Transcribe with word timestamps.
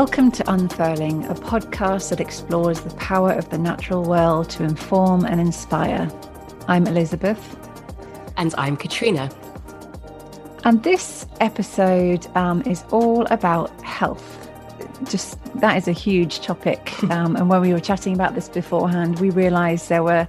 Welcome 0.00 0.30
to 0.32 0.50
Unfurling, 0.50 1.26
a 1.26 1.34
podcast 1.34 2.08
that 2.08 2.20
explores 2.20 2.80
the 2.80 2.94
power 2.94 3.32
of 3.32 3.50
the 3.50 3.58
natural 3.58 4.02
world 4.02 4.48
to 4.48 4.64
inform 4.64 5.26
and 5.26 5.38
inspire. 5.38 6.10
I'm 6.68 6.86
Elizabeth. 6.86 7.38
And 8.38 8.54
I'm 8.56 8.78
Katrina. 8.78 9.30
And 10.64 10.82
this 10.84 11.26
episode 11.40 12.26
um, 12.34 12.62
is 12.62 12.82
all 12.90 13.26
about 13.26 13.78
health. 13.82 14.48
Just 15.04 15.38
that 15.56 15.76
is 15.76 15.86
a 15.86 15.92
huge 15.92 16.40
topic. 16.40 16.94
Um, 17.10 17.36
and 17.36 17.50
when 17.50 17.60
we 17.60 17.74
were 17.74 17.78
chatting 17.80 18.14
about 18.14 18.34
this 18.34 18.48
beforehand, 18.48 19.20
we 19.20 19.28
realized 19.28 19.90
there 19.90 20.02
were, 20.02 20.26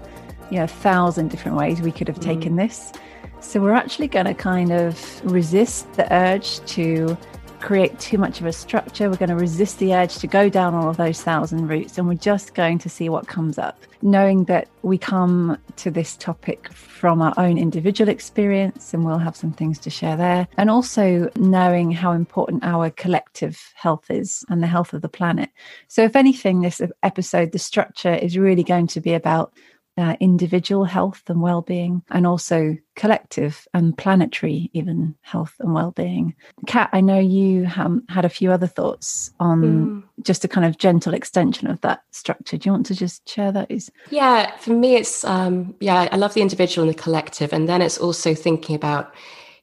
you 0.49 0.57
know, 0.57 0.65
a 0.65 0.67
thousand 0.67 1.29
different 1.29 1.55
ways 1.55 1.81
we 1.81 1.93
could 1.93 2.09
have 2.09 2.19
taken 2.19 2.55
mm. 2.55 2.67
this. 2.67 2.91
So 3.39 3.61
we're 3.61 3.71
actually 3.71 4.09
going 4.09 4.25
to 4.25 4.33
kind 4.33 4.73
of 4.73 5.23
resist 5.23 5.93
the 5.93 6.13
urge 6.13 6.59
to 6.71 7.17
create 7.61 7.99
too 7.99 8.17
much 8.17 8.39
of 8.39 8.45
a 8.45 8.53
structure. 8.53 9.09
We're 9.09 9.17
going 9.17 9.29
to 9.29 9.35
resist 9.35 9.79
the 9.79 9.93
urge 9.93 10.17
to 10.17 10.27
go 10.27 10.49
down 10.49 10.73
all 10.73 10.89
of 10.89 10.97
those 10.97 11.21
thousand 11.21 11.67
routes 11.67 11.97
and 11.97 12.07
we're 12.07 12.15
just 12.15 12.53
going 12.53 12.79
to 12.79 12.89
see 12.89 13.09
what 13.09 13.27
comes 13.27 13.57
up, 13.57 13.79
knowing 14.01 14.45
that 14.45 14.67
we 14.81 14.97
come 14.97 15.57
to 15.77 15.91
this 15.91 16.17
topic 16.17 16.71
from 16.73 17.21
our 17.21 17.33
own 17.37 17.57
individual 17.57 18.09
experience 18.09 18.93
and 18.93 19.05
we'll 19.05 19.17
have 19.17 19.35
some 19.35 19.51
things 19.51 19.79
to 19.79 19.89
share 19.89 20.17
there. 20.17 20.47
And 20.57 20.69
also 20.69 21.29
knowing 21.35 21.91
how 21.91 22.11
important 22.11 22.63
our 22.63 22.89
collective 22.89 23.61
health 23.75 24.09
is 24.09 24.43
and 24.49 24.61
the 24.61 24.67
health 24.67 24.93
of 24.93 25.01
the 25.01 25.09
planet. 25.09 25.49
So, 25.87 26.03
if 26.03 26.15
anything, 26.15 26.61
this 26.61 26.81
episode, 27.03 27.51
the 27.51 27.59
structure 27.59 28.13
is 28.13 28.37
really 28.37 28.63
going 28.63 28.87
to 28.87 29.01
be 29.01 29.13
about 29.13 29.53
uh, 29.97 30.15
individual 30.19 30.85
health 30.85 31.23
and 31.27 31.41
well-being 31.41 32.01
and 32.09 32.25
also 32.25 32.77
collective 33.01 33.67
and 33.73 33.97
planetary 33.97 34.69
even 34.73 35.15
health 35.21 35.55
and 35.59 35.73
well-being. 35.73 36.35
Kat 36.67 36.87
i 36.93 37.01
know 37.01 37.17
you 37.17 37.67
um, 37.75 38.03
had 38.09 38.25
a 38.25 38.29
few 38.29 38.51
other 38.51 38.67
thoughts 38.67 39.31
on 39.39 39.61
mm. 39.63 40.03
just 40.21 40.45
a 40.45 40.47
kind 40.47 40.67
of 40.67 40.77
gentle 40.77 41.15
extension 41.15 41.67
of 41.67 41.81
that 41.81 42.03
structure. 42.11 42.57
Do 42.57 42.69
you 42.69 42.73
want 42.73 42.85
to 42.85 42.95
just 42.95 43.27
share 43.27 43.51
those? 43.51 43.89
Yeah 44.11 44.55
for 44.57 44.69
me 44.69 44.93
it's 44.97 45.23
um 45.23 45.73
yeah 45.79 46.07
i 46.11 46.15
love 46.15 46.35
the 46.35 46.43
individual 46.43 46.87
and 46.87 46.95
the 46.95 47.01
collective 47.01 47.51
and 47.53 47.67
then 47.67 47.81
it's 47.81 47.97
also 47.97 48.35
thinking 48.35 48.75
about 48.75 49.15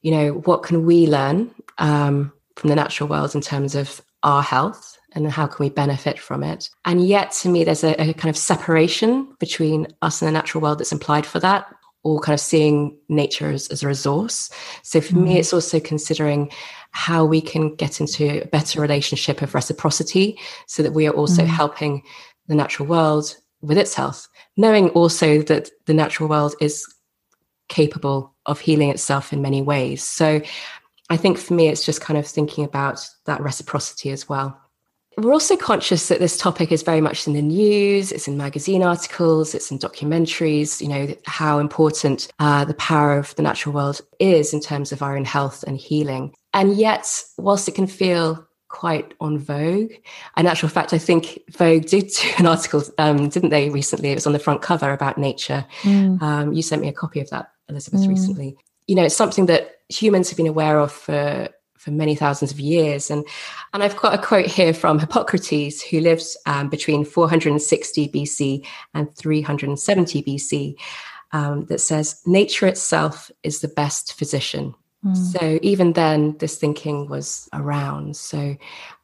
you 0.02 0.11
know 0.11 0.33
what 0.48 0.64
can 0.64 0.84
we 0.84 1.06
learn 1.06 1.55
um, 1.78 2.33
from 2.56 2.70
the 2.70 2.75
natural 2.75 3.08
world 3.08 3.36
in 3.36 3.41
terms 3.41 3.77
of 3.77 4.02
our 4.25 4.42
health 4.42 4.98
and 5.12 5.30
how 5.30 5.47
can 5.47 5.64
we 5.64 5.70
benefit 5.70 6.19
from 6.19 6.42
it. 6.42 6.69
And 6.84 7.06
yet 7.06 7.30
to 7.42 7.48
me 7.48 7.64
there's 7.64 7.84
a, 7.84 7.95
a, 8.00 8.12
kind 8.14 8.30
of 8.30 8.36
separation 8.36 9.28
between 9.39 9.86
us 10.02 10.20
and 10.20 10.28
the 10.28 10.33
natural 10.33 10.61
world 10.61 10.78
that's 10.78 10.92
implied 10.92 11.25
for 11.25 11.41
that 11.41 11.73
or 12.14 12.20
kind 12.20 12.34
of 12.34 12.41
seeing 12.41 12.97
nature 13.09 13.51
as, 13.51 13.69
as 13.69 13.83
a 13.83 13.87
resource 13.87 14.51
so 14.83 15.01
for 15.01 15.14
mm. 15.14 15.25
me 15.25 15.39
it's 15.39 15.53
also 15.53 15.78
considering 15.81 16.51
how 16.91 17.25
we 17.25 17.41
can 17.41 17.75
get 17.75 18.01
into 18.01 18.42
a 18.42 18.47
better 18.47 18.81
relationship 18.81 19.42
of 19.42 19.55
reciprocity 19.55 20.39
so 20.67 20.83
that 20.83 20.92
we 20.92 21.06
are 21.06 21.14
also 21.14 21.42
mm. 21.42 21.47
helping 21.47 22.03
the 22.47 22.55
natural 22.55 22.89
world 22.89 23.36
with 23.61 23.79
its 23.79 23.95
health 23.95 24.29
knowing 24.56 24.89
also 24.91 25.42
that 25.42 25.70
the 25.86 25.95
natural 25.95 26.29
world 26.29 26.55
is 26.61 26.86
capable 27.69 28.34
of 28.47 28.61
healing 28.61 28.89
itself 28.89 29.33
in 29.33 29.42
many 29.42 29.61
ways 29.61 30.03
so 30.03 30.41
I 31.11 31.17
think 31.17 31.39
for 31.39 31.55
me, 31.55 31.69
it's 31.69 31.86
just 31.86 32.02
kind 32.02 32.19
of 32.19 32.27
thinking 32.27 32.64
about 32.64 33.07
that 33.25 33.40
reciprocity 33.40 34.11
as 34.11 34.29
well 34.29 34.61
we're 35.18 35.33
also 35.33 35.56
conscious 35.56 36.08
that 36.08 36.20
this 36.20 36.36
topic 36.36 36.70
is 36.70 36.83
very 36.83 37.01
much 37.01 37.27
in 37.27 37.33
the 37.33 37.42
news, 37.42 38.12
it's 38.12 38.29
in 38.29 38.36
magazine 38.36 38.83
articles, 38.83 39.55
it's 39.55 39.70
in 39.70 39.79
documentaries, 39.79 40.80
you 40.80 40.89
know, 40.89 41.14
how 41.27 41.58
important 41.58 42.29
uh, 42.39 42.64
the 42.64 42.74
power 42.74 43.18
of 43.18 43.34
the 43.34 43.42
natural 43.42 43.74
world 43.74 44.01
is 44.20 44.55
in 44.55 44.61
terms 44.61 44.92
of 44.92 45.02
our 45.02 45.17
own 45.17 45.24
health 45.24 45.64
and 45.67 45.77
healing. 45.77 46.34
And 46.55 46.77
yet, 46.77 47.23
whilst 47.36 47.68
it 47.68 47.74
can 47.74 47.86
feel 47.86 48.46
quite 48.68 49.14
on 49.20 49.39
Vogue. 49.39 49.92
In 50.36 50.46
actual 50.46 50.68
fact, 50.68 50.92
I 50.92 50.98
think 50.98 51.40
Vogue 51.51 51.86
did 51.86 52.08
do 52.20 52.28
an 52.39 52.46
article, 52.46 52.83
um, 52.98 53.28
didn't 53.28 53.51
they, 53.51 53.70
recently? 53.70 54.11
It 54.11 54.17
was 54.17 54.27
on 54.27 54.34
the 54.34 54.39
front 54.39 54.62
cover 54.62 54.92
about 54.92 55.18
nature. 55.18 55.64
Mm. 55.83 56.23
Um, 56.23 56.52
you 56.52 56.62
sent 56.62 56.83
me 56.83 56.89
a 56.89 56.92
copy 56.92 57.20
of 57.20 57.30
that, 57.30 57.51
Elizabeth, 57.68 58.02
mm. 58.02 58.08
recently. 58.08 58.57
You 58.86 58.95
know, 58.95 59.05
it's 59.05 59.17
something 59.17 59.46
that 59.46 59.78
humans 59.89 60.28
have 60.30 60.36
been 60.36 60.46
aware 60.46 60.78
of 60.78 60.92
for 60.92 61.48
for 61.89 61.95
many 61.95 62.15
thousands 62.15 62.53
of 62.53 62.61
years. 62.61 63.11
And, 63.11 63.25
and 63.73 63.83
I've 63.83 63.97
got 63.97 64.15
a 64.15 64.19
quote 64.19 64.47
here 64.47 64.75
from 64.75 64.99
Hippocrates, 64.99 65.83
who 65.83 66.01
lived 66.01 66.25
um, 66.47 66.69
between 66.69 67.05
460 67.05 68.09
BC 68.09 68.67
and 68.95 69.15
370 69.17 70.23
BC, 70.23 70.75
um, 71.33 71.65
that 71.67 71.81
says, 71.81 72.21
Nature 72.27 72.67
itself 72.67 73.31
is 73.43 73.61
the 73.61 73.69
best 73.69 74.15
physician. 74.15 74.75
Mm. 75.05 75.17
So 75.17 75.59
even 75.63 75.93
then, 75.93 76.37
this 76.39 76.59
thinking 76.59 77.09
was 77.09 77.49
around. 77.53 78.17
So 78.17 78.57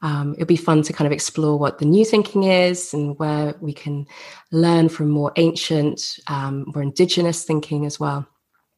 um, 0.03 0.35
it'll 0.35 0.47
be 0.47 0.57
fun 0.57 0.83
to 0.83 0.93
kind 0.93 1.07
of 1.07 1.13
explore 1.13 1.59
what 1.59 1.79
the 1.79 1.85
new 1.87 2.05
thinking 2.05 2.45
is 2.45 2.93
and 2.93 3.19
where 3.19 3.55
we 3.61 3.73
can 3.73 4.07
learn 4.51 4.89
from 4.89 5.09
more 5.09 5.33
ancient, 5.37 6.19
um, 6.27 6.65
more 6.75 6.83
indigenous 6.83 7.45
thinking 7.45 7.87
as 7.87 7.99
well. 8.01 8.27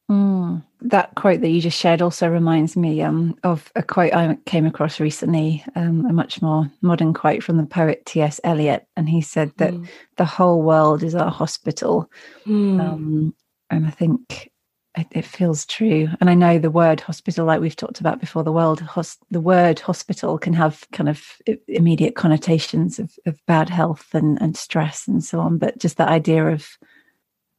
Mm. 0.09 0.63
That 0.81 1.15
quote 1.15 1.41
that 1.41 1.49
you 1.49 1.59
just 1.59 1.77
shared 1.77 2.01
also 2.01 2.29
reminds 2.29 2.77
me 2.77 3.01
um, 3.01 3.37
of 3.43 3.71
a 3.75 3.83
quote 3.83 4.13
I 4.13 4.37
came 4.45 4.65
across 4.65 4.99
recently, 4.99 5.63
um, 5.75 6.05
a 6.05 6.13
much 6.13 6.41
more 6.41 6.71
modern 6.81 7.13
quote 7.13 7.43
from 7.43 7.57
the 7.57 7.65
poet 7.65 8.05
T.S. 8.05 8.39
Eliot. 8.43 8.85
And 8.95 9.09
he 9.09 9.21
said 9.21 9.51
that 9.57 9.73
mm. 9.73 9.87
the 10.15 10.25
whole 10.25 10.61
world 10.61 11.03
is 11.03 11.15
our 11.15 11.31
hospital. 11.31 12.09
Mm. 12.45 12.79
Um, 12.79 13.35
and 13.69 13.85
I 13.85 13.89
think 13.89 14.49
it, 14.97 15.07
it, 15.11 15.25
feels 15.25 15.65
true. 15.65 16.09
And 16.21 16.29
I 16.29 16.35
know 16.35 16.57
the 16.57 16.71
word 16.71 17.01
hospital, 17.01 17.45
like 17.45 17.59
we've 17.59 17.75
talked 17.75 17.99
about 17.99 18.19
before, 18.19 18.43
the 18.43 18.51
world, 18.51 18.79
hos- 18.79 19.17
the 19.29 19.41
word 19.41 19.79
hospital 19.79 20.37
can 20.37 20.53
have 20.53 20.85
kind 20.93 21.09
of 21.09 21.23
immediate 21.67 22.15
connotations 22.15 22.97
of, 22.97 23.11
of 23.25 23.39
bad 23.45 23.69
health 23.69 24.07
and, 24.13 24.41
and 24.41 24.55
stress 24.55 25.07
and 25.07 25.23
so 25.23 25.39
on. 25.39 25.57
But 25.57 25.79
just 25.79 25.97
that 25.97 26.09
idea 26.09 26.47
of 26.47 26.77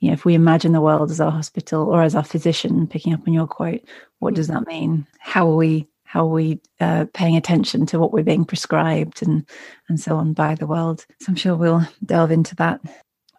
you 0.00 0.08
know, 0.08 0.14
if 0.14 0.24
we 0.24 0.34
imagine 0.34 0.72
the 0.72 0.80
world 0.80 1.10
as 1.10 1.20
our 1.20 1.30
hospital 1.30 1.88
or 1.88 2.02
as 2.02 2.14
our 2.14 2.24
physician, 2.24 2.86
picking 2.86 3.12
up 3.12 3.26
on 3.26 3.34
your 3.34 3.46
quote, 3.46 3.82
what 4.20 4.34
does 4.34 4.48
that 4.48 4.66
mean? 4.66 5.06
How 5.18 5.50
are 5.50 5.56
we 5.56 5.88
how 6.04 6.22
are 6.22 6.32
we 6.32 6.58
uh, 6.80 7.04
paying 7.12 7.36
attention 7.36 7.84
to 7.84 7.98
what 7.98 8.12
we're 8.12 8.22
being 8.22 8.46
prescribed 8.46 9.22
and 9.22 9.46
and 9.88 10.00
so 10.00 10.16
on 10.16 10.32
by 10.32 10.54
the 10.54 10.66
world? 10.66 11.04
So 11.20 11.30
I'm 11.30 11.36
sure 11.36 11.56
we'll 11.56 11.86
delve 12.04 12.30
into 12.30 12.54
that. 12.56 12.80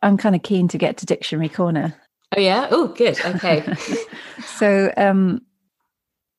I'm 0.02 0.18
kind 0.18 0.36
of 0.36 0.44
keen 0.44 0.68
to 0.70 0.78
get 0.78 0.98
to 0.98 1.06
dictionary 1.06 1.50
corner. 1.50 1.96
Oh 2.36 2.40
yeah. 2.40 2.68
Oh, 2.70 2.90
good. 2.90 3.20
Okay. 3.26 3.66
so 4.46 4.94
um, 4.98 5.42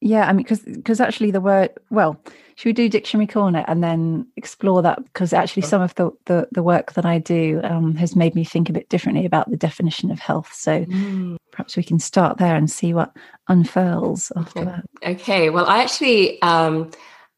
yeah, 0.00 0.28
I 0.28 0.32
mean, 0.32 0.44
because 0.44 0.60
because 0.60 1.00
actually 1.00 1.30
the 1.30 1.40
word 1.40 1.70
well, 1.90 2.20
should 2.60 2.68
we 2.68 2.72
do 2.74 2.90
dictionary 2.90 3.26
corner 3.26 3.64
and 3.68 3.82
then 3.82 4.26
explore 4.36 4.82
that 4.82 5.02
because 5.04 5.32
actually 5.32 5.62
some 5.62 5.80
of 5.80 5.94
the, 5.94 6.10
the, 6.26 6.46
the 6.52 6.62
work 6.62 6.92
that 6.92 7.06
i 7.06 7.18
do 7.18 7.58
um, 7.64 7.94
has 7.94 8.14
made 8.14 8.34
me 8.34 8.44
think 8.44 8.68
a 8.68 8.72
bit 8.72 8.86
differently 8.90 9.24
about 9.24 9.50
the 9.50 9.56
definition 9.56 10.10
of 10.10 10.18
health 10.18 10.52
so 10.52 10.84
mm. 10.84 11.36
perhaps 11.52 11.74
we 11.74 11.82
can 11.82 11.98
start 11.98 12.36
there 12.36 12.54
and 12.54 12.70
see 12.70 12.92
what 12.92 13.16
unfurls 13.48 14.30
after 14.36 14.60
okay. 14.60 14.70
that 14.70 14.84
okay 15.02 15.48
well 15.48 15.64
i 15.66 15.82
actually 15.82 16.40
um, 16.42 16.90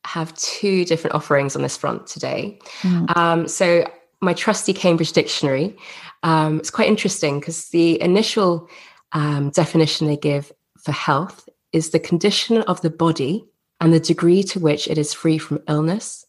have 0.04 0.34
two 0.34 0.84
different 0.84 1.14
offerings 1.14 1.54
on 1.54 1.62
this 1.62 1.76
front 1.76 2.04
today 2.08 2.58
mm. 2.80 3.16
um, 3.16 3.46
so 3.46 3.88
my 4.20 4.34
trusty 4.34 4.72
cambridge 4.72 5.12
dictionary 5.12 5.76
um, 6.24 6.58
it's 6.58 6.70
quite 6.70 6.88
interesting 6.88 7.38
because 7.38 7.69
the 7.69 8.00
initial 8.02 8.69
um, 9.12 9.50
definition 9.50 10.08
they 10.08 10.16
give 10.16 10.50
for 10.78 10.90
health 10.90 11.48
is 11.72 11.90
the 11.90 12.00
condition 12.00 12.62
of 12.62 12.80
the 12.80 12.90
body 12.90 13.44
and 13.80 13.92
the 13.92 14.00
degree 14.00 14.42
to 14.44 14.60
which 14.60 14.88
it 14.88 14.98
is 14.98 15.12
free 15.12 15.38
from 15.38 15.62
illness 15.69 16.26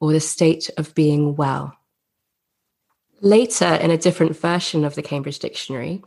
or 0.00 0.12
the 0.12 0.20
state 0.20 0.70
of 0.76 0.94
being 0.94 1.36
well. 1.36 1.76
Later, 3.20 3.74
in 3.74 3.90
a 3.90 3.98
different 3.98 4.36
version 4.36 4.84
of 4.84 4.94
the 4.94 5.02
Cambridge 5.02 5.38
Dictionary, 5.38 6.02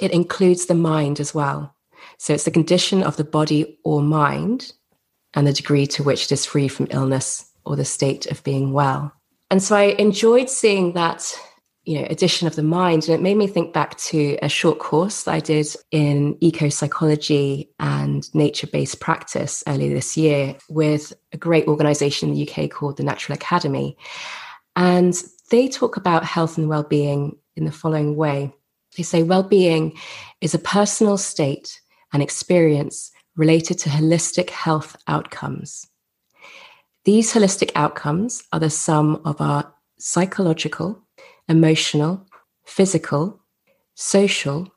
it 0.00 0.12
includes 0.12 0.66
the 0.66 0.74
mind 0.74 1.20
as 1.20 1.34
well. 1.34 1.74
So 2.16 2.32
it's 2.34 2.44
the 2.44 2.50
condition 2.50 3.02
of 3.02 3.16
the 3.16 3.24
body 3.24 3.78
or 3.84 4.02
mind 4.02 4.72
and 5.34 5.46
the 5.46 5.52
degree 5.52 5.86
to 5.88 6.02
which 6.02 6.24
it 6.24 6.32
is 6.32 6.46
free 6.46 6.68
from 6.68 6.88
illness 6.90 7.50
or 7.64 7.76
the 7.76 7.84
state 7.84 8.26
of 8.26 8.42
being 8.44 8.72
well. 8.72 9.12
And 9.50 9.62
so 9.62 9.76
I 9.76 9.94
enjoyed 9.98 10.50
seeing 10.50 10.94
that 10.94 11.38
you 11.88 11.98
know 11.98 12.06
addition 12.10 12.46
of 12.46 12.54
the 12.54 12.62
mind. 12.62 13.04
And 13.04 13.14
it 13.14 13.22
made 13.22 13.38
me 13.38 13.46
think 13.46 13.72
back 13.72 13.96
to 13.96 14.36
a 14.42 14.48
short 14.48 14.78
course 14.78 15.22
that 15.22 15.32
i 15.32 15.40
did 15.40 15.66
in 15.90 16.36
eco 16.40 16.68
psychology 16.68 17.70
and 17.80 18.28
nature-based 18.34 19.00
practice 19.00 19.64
earlier 19.66 19.94
this 19.94 20.14
year 20.14 20.54
with 20.68 21.14
a 21.32 21.38
great 21.38 21.66
organization 21.66 22.28
in 22.28 22.34
the 22.34 22.46
uk 22.46 22.70
called 22.70 22.98
the 22.98 23.02
natural 23.02 23.34
academy. 23.36 23.96
And 24.76 25.14
they 25.50 25.66
talk 25.66 25.96
about 25.96 26.24
health 26.24 26.58
and 26.58 26.68
well-being 26.68 27.38
in 27.56 27.64
the 27.64 27.72
following 27.72 28.16
way. 28.16 28.52
They 28.98 29.02
say 29.02 29.22
well-being 29.22 29.96
is 30.42 30.54
a 30.54 30.58
personal 30.58 31.16
state 31.16 31.80
and 32.12 32.22
experience 32.22 33.10
related 33.34 33.78
to 33.78 33.88
holistic 33.88 34.50
health 34.50 34.94
outcomes. 35.06 35.88
These 37.06 37.32
holistic 37.32 37.70
outcomes 37.74 38.42
are 38.52 38.60
the 38.60 38.68
sum 38.68 39.22
of 39.24 39.40
our 39.40 39.72
psychological 39.98 41.07
emotional, 41.48 42.26
physical, 42.64 43.40
social, 43.94 44.72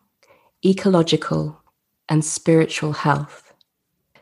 ecological, 0.66 1.62
and 2.10 2.24
spiritual 2.24 2.94
health. 2.94 3.54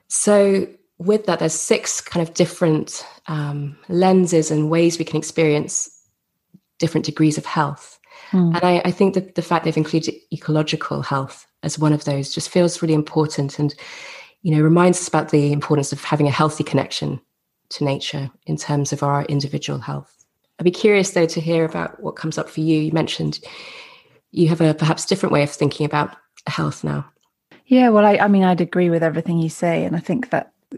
So, 0.08 0.68
with 0.98 1.26
that, 1.28 1.40
there's 1.40 1.54
six 1.54 2.02
kind 2.02 2.28
of 2.28 2.34
different 2.34 3.06
um, 3.28 3.78
lenses 3.88 4.52
and 4.52 4.70
ways 4.70 5.00
we 5.00 5.06
can 5.06 5.18
experience 5.18 5.90
different 6.78 7.06
degrees 7.06 7.38
of 7.38 7.46
health. 7.46 8.00
Mm. 8.32 8.56
And 8.56 8.64
I, 8.64 8.82
I, 8.86 8.92
think 8.92 9.14
that 9.14 9.36
the 9.36 9.42
fact 9.42 9.66
they've 9.66 9.78
included 9.78 10.16
ecological 10.34 11.02
health 11.02 11.48
as 11.64 11.80
one 11.80 11.94
of 11.94 12.04
those 12.04 12.34
just 12.34 12.50
feels 12.50 12.82
really 12.82 12.94
important 12.94 13.60
and, 13.60 13.74
you 14.42 14.54
know, 14.54 14.62
reminds 14.62 15.00
us 15.00 15.08
about 15.08 15.30
the 15.30 15.52
importance 15.52 15.92
of 15.92 16.04
having 16.04 16.28
a 16.28 16.32
healthy 16.32 16.64
connection 16.64 17.22
to 17.70 17.86
nature 17.86 18.30
in 18.46 18.58
terms 18.58 18.92
of 18.92 19.04
our 19.04 19.24
individual 19.26 19.80
health. 19.80 20.19
I'd 20.60 20.66
be 20.66 20.72
curious 20.72 21.12
though 21.12 21.26
to 21.26 21.42
hear 21.42 21.66
about 21.66 22.02
what 22.04 22.16
comes 22.16 22.38
up 22.38 22.50
for 22.50 22.60
you. 22.60 22.80
You 22.80 22.92
mentioned 22.92 23.40
you 24.32 24.50
have 24.50 24.62
a 24.62 24.74
perhaps 24.74 25.06
different 25.06 25.34
way 25.34 25.44
of 25.44 25.50
thinking 25.50 25.86
about 25.86 26.16
health 26.48 26.84
now. 26.84 27.10
Yeah, 27.66 27.90
well, 27.90 28.06
I, 28.06 28.18
I 28.18 28.28
mean, 28.28 28.44
I'd 28.44 28.62
agree 28.62 28.90
with 28.90 29.04
everything 29.04 29.40
you 29.40 29.50
say, 29.50 29.86
and 29.86 29.96
I 29.96 30.00
think 30.00 30.32
that 30.32 30.52
uh, 30.74 30.78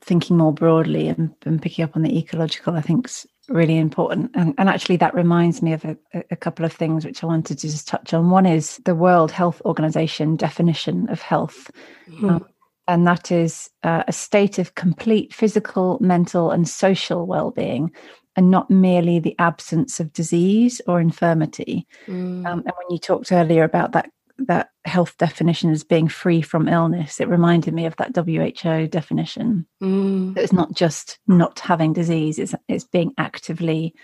thinking 0.00 0.38
more 0.38 0.52
broadly 0.52 1.08
and, 1.08 1.34
and, 1.44 1.60
picking 1.60 1.84
up 1.84 1.94
on 1.94 2.02
the 2.02 2.18
ecological, 2.18 2.74
I 2.74 2.80
think, 2.80 3.06
is 3.06 3.26
really 3.48 3.76
important. 3.76 4.30
And, 4.34 4.54
and 4.56 4.68
actually, 4.68 4.96
that 4.96 5.14
reminds 5.14 5.62
me 5.62 5.74
of 5.74 5.84
a, 5.84 5.96
a, 6.30 6.36
couple 6.36 6.64
of 6.64 6.72
things 6.72 7.04
which 7.04 7.22
I 7.22 7.26
wanted 7.26 7.58
to 7.58 7.68
just 7.68 7.86
touch 7.86 8.14
on. 8.14 8.30
One 8.30 8.46
is 8.46 8.78
the 8.86 8.94
World 8.94 9.30
Health 9.30 9.60
Organization 9.64 10.36
definition 10.36 11.08
of 11.10 11.20
health. 11.20 11.70
Mm. 12.08 12.30
Um, 12.30 12.46
and 12.88 13.06
that 13.06 13.30
is 13.30 13.70
uh, 13.82 14.04
a 14.08 14.12
state 14.12 14.58
of 14.58 14.74
complete 14.74 15.32
physical, 15.32 15.98
mental, 16.00 16.50
and 16.50 16.68
social 16.68 17.26
well 17.26 17.50
being, 17.50 17.92
and 18.36 18.50
not 18.50 18.70
merely 18.70 19.18
the 19.18 19.36
absence 19.38 20.00
of 20.00 20.12
disease 20.12 20.80
or 20.86 21.00
infirmity. 21.00 21.86
Mm. 22.06 22.46
Um, 22.46 22.58
and 22.60 22.72
when 22.76 22.90
you 22.90 22.98
talked 22.98 23.32
earlier 23.32 23.64
about 23.64 23.92
that 23.92 24.10
that 24.38 24.70
health 24.84 25.16
definition 25.18 25.70
as 25.70 25.84
being 25.84 26.08
free 26.08 26.42
from 26.42 26.66
illness, 26.66 27.20
it 27.20 27.28
reminded 27.28 27.74
me 27.74 27.86
of 27.86 27.94
that 27.96 28.16
WHO 28.16 28.88
definition. 28.88 29.66
Mm. 29.82 30.36
It's 30.36 30.52
not 30.52 30.74
just 30.74 31.18
not 31.26 31.60
having 31.60 31.92
disease; 31.92 32.38
it's 32.38 32.54
it's 32.68 32.84
being 32.84 33.12
actively 33.18 33.94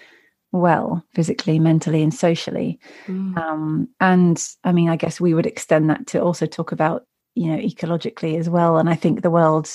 well, 0.52 1.04
physically, 1.14 1.58
mentally, 1.58 2.02
and 2.02 2.14
socially. 2.14 2.78
Mm. 3.06 3.36
Um, 3.36 3.88
and 4.00 4.42
I 4.64 4.72
mean, 4.72 4.88
I 4.88 4.96
guess 4.96 5.20
we 5.20 5.34
would 5.34 5.46
extend 5.46 5.90
that 5.90 6.06
to 6.08 6.22
also 6.22 6.46
talk 6.46 6.72
about 6.72 7.04
you 7.34 7.50
know 7.50 7.58
ecologically 7.58 8.38
as 8.38 8.48
well. 8.48 8.78
And 8.78 8.88
I 8.88 8.94
think 8.94 9.22
the 9.22 9.30
world 9.30 9.70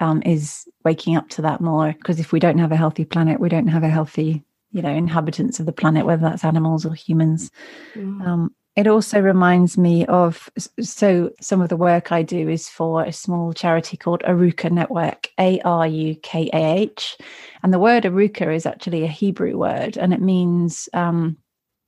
um, 0.00 0.22
is 0.24 0.68
waking 0.84 1.16
up 1.16 1.28
to 1.30 1.42
that 1.42 1.60
more 1.60 1.92
because 1.92 2.20
if 2.20 2.32
we 2.32 2.40
don't 2.40 2.58
have 2.58 2.72
a 2.72 2.76
healthy 2.76 3.04
planet, 3.04 3.40
we 3.40 3.48
don't 3.48 3.68
have 3.68 3.84
a 3.84 3.88
healthy 3.88 4.44
you 4.70 4.82
know 4.82 4.90
inhabitants 4.90 5.58
of 5.58 5.64
the 5.64 5.72
planet 5.72 6.04
whether 6.04 6.20
that's 6.20 6.44
animals 6.44 6.84
or 6.84 6.92
humans 6.92 7.50
mm. 7.94 8.20
um, 8.26 8.54
it 8.78 8.86
also 8.86 9.20
reminds 9.20 9.76
me 9.76 10.06
of 10.06 10.48
so 10.56 11.32
some 11.40 11.60
of 11.60 11.68
the 11.68 11.76
work 11.76 12.12
I 12.12 12.22
do 12.22 12.48
is 12.48 12.68
for 12.68 13.02
a 13.02 13.12
small 13.12 13.52
charity 13.52 13.96
called 13.96 14.22
Arukah 14.22 14.70
Network, 14.70 15.30
A 15.36 15.60
R 15.62 15.84
U 15.88 16.14
K 16.22 16.48
A 16.52 16.78
H. 16.78 17.18
And 17.64 17.74
the 17.74 17.80
word 17.80 18.04
Arukah 18.04 18.54
is 18.54 18.66
actually 18.66 19.02
a 19.02 19.08
Hebrew 19.08 19.58
word 19.58 19.96
and 19.96 20.14
it 20.14 20.20
means, 20.20 20.88
um, 20.94 21.36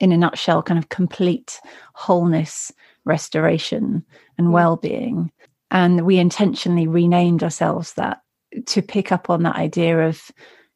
in 0.00 0.10
a 0.10 0.16
nutshell, 0.16 0.64
kind 0.64 0.78
of 0.78 0.88
complete 0.88 1.60
wholeness, 1.94 2.72
restoration, 3.04 4.04
and 4.36 4.48
mm. 4.48 4.50
well 4.50 4.76
being. 4.76 5.30
And 5.70 6.04
we 6.04 6.18
intentionally 6.18 6.86
renamed 6.86 7.42
ourselves 7.42 7.94
that 7.94 8.20
to 8.66 8.82
pick 8.82 9.12
up 9.12 9.30
on 9.30 9.42
that 9.44 9.56
idea 9.56 10.08
of, 10.08 10.30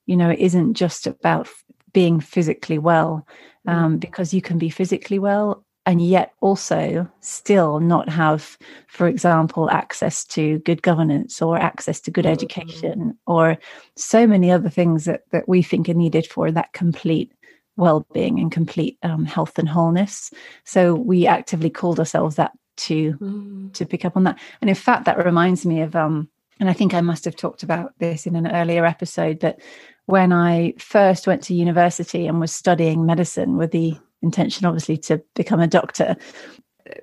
you 0.07 0.17
know, 0.17 0.31
it 0.31 0.39
isn't 0.39 0.75
just 0.75 1.07
about 1.07 1.49
being 1.93 2.21
physically 2.21 2.79
well, 2.79 3.27
mm. 3.67 3.73
um, 3.73 3.99
because 3.99 4.33
you 4.33 4.43
can 4.43 4.59
be 4.59 4.71
physically 4.71 5.19
well 5.19 5.65
and 5.87 6.01
yet 6.01 6.33
also 6.41 7.09
still 7.21 7.79
not 7.79 8.09
have, 8.09 8.57
for 8.87 9.07
example, 9.07 9.71
access 9.71 10.25
to 10.25 10.59
good 10.61 10.83
governance 10.83 11.43
or 11.43 11.59
access 11.59 12.01
to 12.01 12.11
good 12.11 12.25
mm-hmm. 12.25 12.33
education 12.33 13.19
or 13.27 13.59
so 13.97 14.27
many 14.27 14.51
other 14.51 14.71
things 14.71 15.05
that, 15.05 15.23
that 15.31 15.49
we 15.49 15.63
think 15.63 15.89
are 15.89 15.95
needed 15.95 16.27
for 16.27 16.51
that 16.51 16.73
complete 16.73 17.33
well-being 17.77 18.39
and 18.39 18.53
complete 18.53 18.99
um, 19.03 19.25
health 19.25 19.59
and 19.59 19.69
wholeness. 19.69 20.31
So 20.65 20.95
we 20.95 21.27
actively 21.27 21.71
called 21.71 21.99
ourselves 21.99 22.37
that 22.37 22.53
to 22.77 23.15
mm. 23.15 23.73
to 23.75 23.87
pick 23.87 24.05
up 24.05 24.17
on 24.17 24.25
that. 24.25 24.39
And 24.61 24.69
in 24.69 24.77
fact, 24.77 25.05
that 25.05 25.25
reminds 25.25 25.65
me 25.65 25.81
of 25.81 25.95
um, 25.95 26.29
and 26.61 26.69
I 26.69 26.73
think 26.73 26.95
I 26.95 27.01
must 27.01 27.25
have 27.25 27.37
talked 27.37 27.63
about 27.63 27.99
this 27.99 28.27
in 28.27 28.37
an 28.37 28.47
earlier 28.47 28.85
episode, 28.85 29.41
but 29.41 29.61
when 30.07 30.33
I 30.33 30.75
first 30.79 31.27
went 31.27 31.43
to 31.45 31.55
university 31.55 32.27
and 32.27 32.41
was 32.41 32.55
studying 32.55 33.07
medicine 33.07 33.57
with 33.57 33.71
the 33.71 33.97
intention, 34.23 34.67
obviously, 34.67 34.97
to 34.99 35.23
become 35.35 35.61
a 35.61 35.67
doctor. 35.67 36.17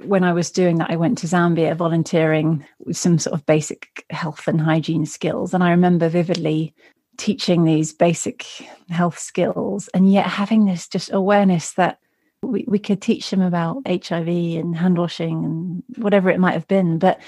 When 0.04 0.24
I 0.24 0.34
was 0.34 0.52
doing 0.52 0.78
that, 0.78 0.92
I 0.92 0.96
went 0.96 1.18
to 1.20 1.28
Zambia 1.28 1.76
volunteering 1.76 2.66
with 2.80 2.98
some 2.98 3.18
sort 3.18 3.34
of 3.34 3.46
basic 3.46 4.06
health 4.10 4.48
and 4.48 4.62
hygiene 4.62 5.06
skills. 5.06 5.54
And 5.54 5.64
I 5.64 5.72
remember 5.72 6.08
vividly 6.08 6.76
teaching 7.18 7.66
these 7.66 7.94
basic 7.94 8.44
health 8.90 9.18
skills 9.18 9.88
and 9.94 10.12
yet 10.12 10.28
having 10.28 10.66
this 10.66 10.88
just 10.88 11.12
awareness 11.12 11.74
that 11.74 11.98
we, 12.42 12.66
we 12.68 12.80
could 12.80 13.02
teach 13.02 13.30
them 13.30 13.42
about 13.42 13.82
HIV 13.88 14.28
and 14.28 14.76
hand 14.76 14.98
washing 14.98 15.46
and 15.46 15.84
whatever 16.04 16.30
it 16.30 16.40
might 16.40 16.54
have 16.54 16.68
been, 16.68 16.98
but 16.98 17.22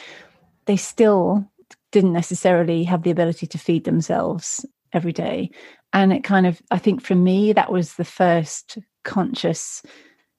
they 0.66 0.78
still 0.78 1.48
didn't 1.92 2.14
necessarily 2.14 2.84
have 2.84 3.04
the 3.04 3.12
ability 3.12 3.48
to 3.48 3.58
feed 3.58 3.84
themselves 3.84 4.66
every 4.92 5.14
day. 5.14 5.52
And 5.92 6.12
it 6.12 6.24
kind 6.24 6.48
of, 6.48 6.62
I 6.72 6.80
think 6.80 7.02
for 7.02 7.16
me, 7.16 7.54
that 7.54 7.72
was 7.72 7.94
the 7.94 8.06
first 8.06 8.80
conscious 9.04 9.84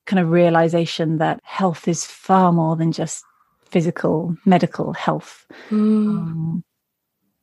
kind 0.06 0.20
of 0.20 0.30
realization 0.30 1.18
that 1.18 1.40
health 1.44 1.88
is 1.88 2.04
far 2.04 2.52
more 2.52 2.76
than 2.76 2.92
just 2.92 3.24
physical 3.64 4.36
medical 4.44 4.92
health 4.92 5.46
mm. 5.70 6.06
um, 6.06 6.64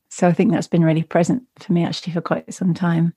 so 0.09 0.27
i 0.27 0.31
think 0.31 0.51
that's 0.51 0.67
been 0.67 0.83
really 0.83 1.03
present 1.03 1.43
for 1.59 1.73
me 1.73 1.83
actually 1.83 2.13
for 2.13 2.21
quite 2.21 2.53
some 2.53 2.73
time 2.73 3.13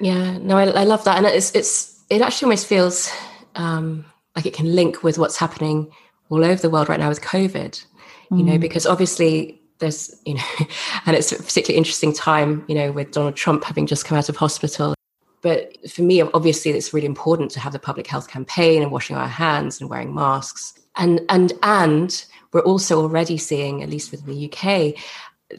yeah 0.00 0.38
no 0.38 0.56
i, 0.56 0.64
I 0.64 0.84
love 0.84 1.04
that 1.04 1.18
and 1.18 1.26
it's 1.26 1.54
it's 1.54 2.02
it 2.08 2.22
actually 2.22 2.46
almost 2.46 2.66
feels 2.66 3.12
um, 3.58 4.04
like 4.34 4.46
it 4.46 4.54
can 4.54 4.74
link 4.74 5.02
with 5.02 5.18
what's 5.18 5.36
happening 5.36 5.90
all 6.30 6.44
over 6.44 6.60
the 6.60 6.70
world 6.70 6.88
right 6.88 7.00
now 7.00 7.08
with 7.08 7.20
covid 7.20 7.84
you 8.30 8.42
know 8.42 8.56
mm. 8.58 8.60
because 8.60 8.86
obviously 8.86 9.60
there's 9.78 10.20
you 10.26 10.34
know 10.34 10.44
and 11.06 11.16
it's 11.16 11.32
a 11.32 11.36
particularly 11.36 11.78
interesting 11.78 12.12
time 12.12 12.64
you 12.68 12.74
know 12.74 12.92
with 12.92 13.10
donald 13.12 13.36
trump 13.36 13.64
having 13.64 13.86
just 13.86 14.04
come 14.04 14.18
out 14.18 14.28
of 14.28 14.36
hospital 14.36 14.94
but 15.40 15.76
for 15.88 16.02
me, 16.02 16.20
obviously, 16.22 16.72
it's 16.72 16.92
really 16.92 17.06
important 17.06 17.50
to 17.52 17.60
have 17.60 17.72
the 17.72 17.78
public 17.78 18.06
health 18.06 18.28
campaign 18.28 18.82
and 18.82 18.90
washing 18.90 19.16
our 19.16 19.28
hands 19.28 19.80
and 19.80 19.88
wearing 19.88 20.14
masks. 20.14 20.74
And 20.96 21.20
and 21.28 21.52
and 21.62 22.24
we're 22.52 22.62
also 22.62 23.00
already 23.00 23.36
seeing, 23.36 23.82
at 23.82 23.90
least 23.90 24.10
within 24.10 24.34
the 24.34 24.52
UK, 24.52 24.94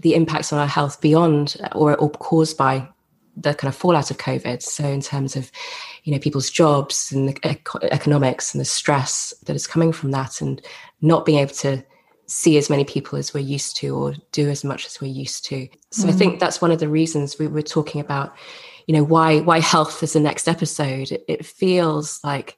the 0.02 0.16
impacts 0.16 0.52
on 0.52 0.60
our 0.60 0.68
health 0.68 1.00
beyond 1.02 1.58
or, 1.74 1.96
or 1.96 2.10
caused 2.10 2.58
by 2.58 2.88
the 3.38 3.54
kind 3.54 3.70
of 3.74 3.76
fallout 3.76 4.12
of 4.12 4.18
COVID. 4.18 4.62
So 4.62 4.84
in 4.84 5.02
terms 5.02 5.36
of, 5.36 5.50
you 6.04 6.14
know, 6.14 6.20
people's 6.20 6.50
jobs 6.50 7.12
and 7.12 7.30
the 7.30 7.58
economics 7.92 8.54
and 8.54 8.62
the 8.62 8.66
stress 8.66 9.34
that 9.46 9.56
is 9.56 9.68
coming 9.68 9.92
from 9.92 10.12
that, 10.12 10.42
and 10.42 10.62
not 11.02 11.26
being 11.26 11.40
able 11.40 11.54
to 11.54 11.84
see 12.28 12.58
as 12.58 12.70
many 12.70 12.86
people 12.86 13.18
as 13.18 13.34
we're 13.34 13.40
used 13.40 13.76
to 13.78 13.96
or 13.96 14.14
do 14.32 14.50
as 14.50 14.64
much 14.64 14.86
as 14.86 15.02
we're 15.02 15.08
used 15.08 15.46
to. 15.46 15.68
So 15.92 16.06
mm. 16.06 16.10
I 16.10 16.12
think 16.14 16.40
that's 16.40 16.62
one 16.62 16.72
of 16.72 16.80
the 16.80 16.88
reasons 16.88 17.40
we 17.40 17.48
were 17.48 17.64
talking 17.64 18.00
about 18.00 18.36
you 18.90 18.96
know 18.96 19.04
why 19.04 19.40
why 19.42 19.60
health 19.60 20.02
is 20.02 20.14
the 20.14 20.20
next 20.20 20.48
episode 20.48 21.12
it, 21.12 21.24
it, 21.28 21.46
feels 21.46 22.20
like 22.24 22.58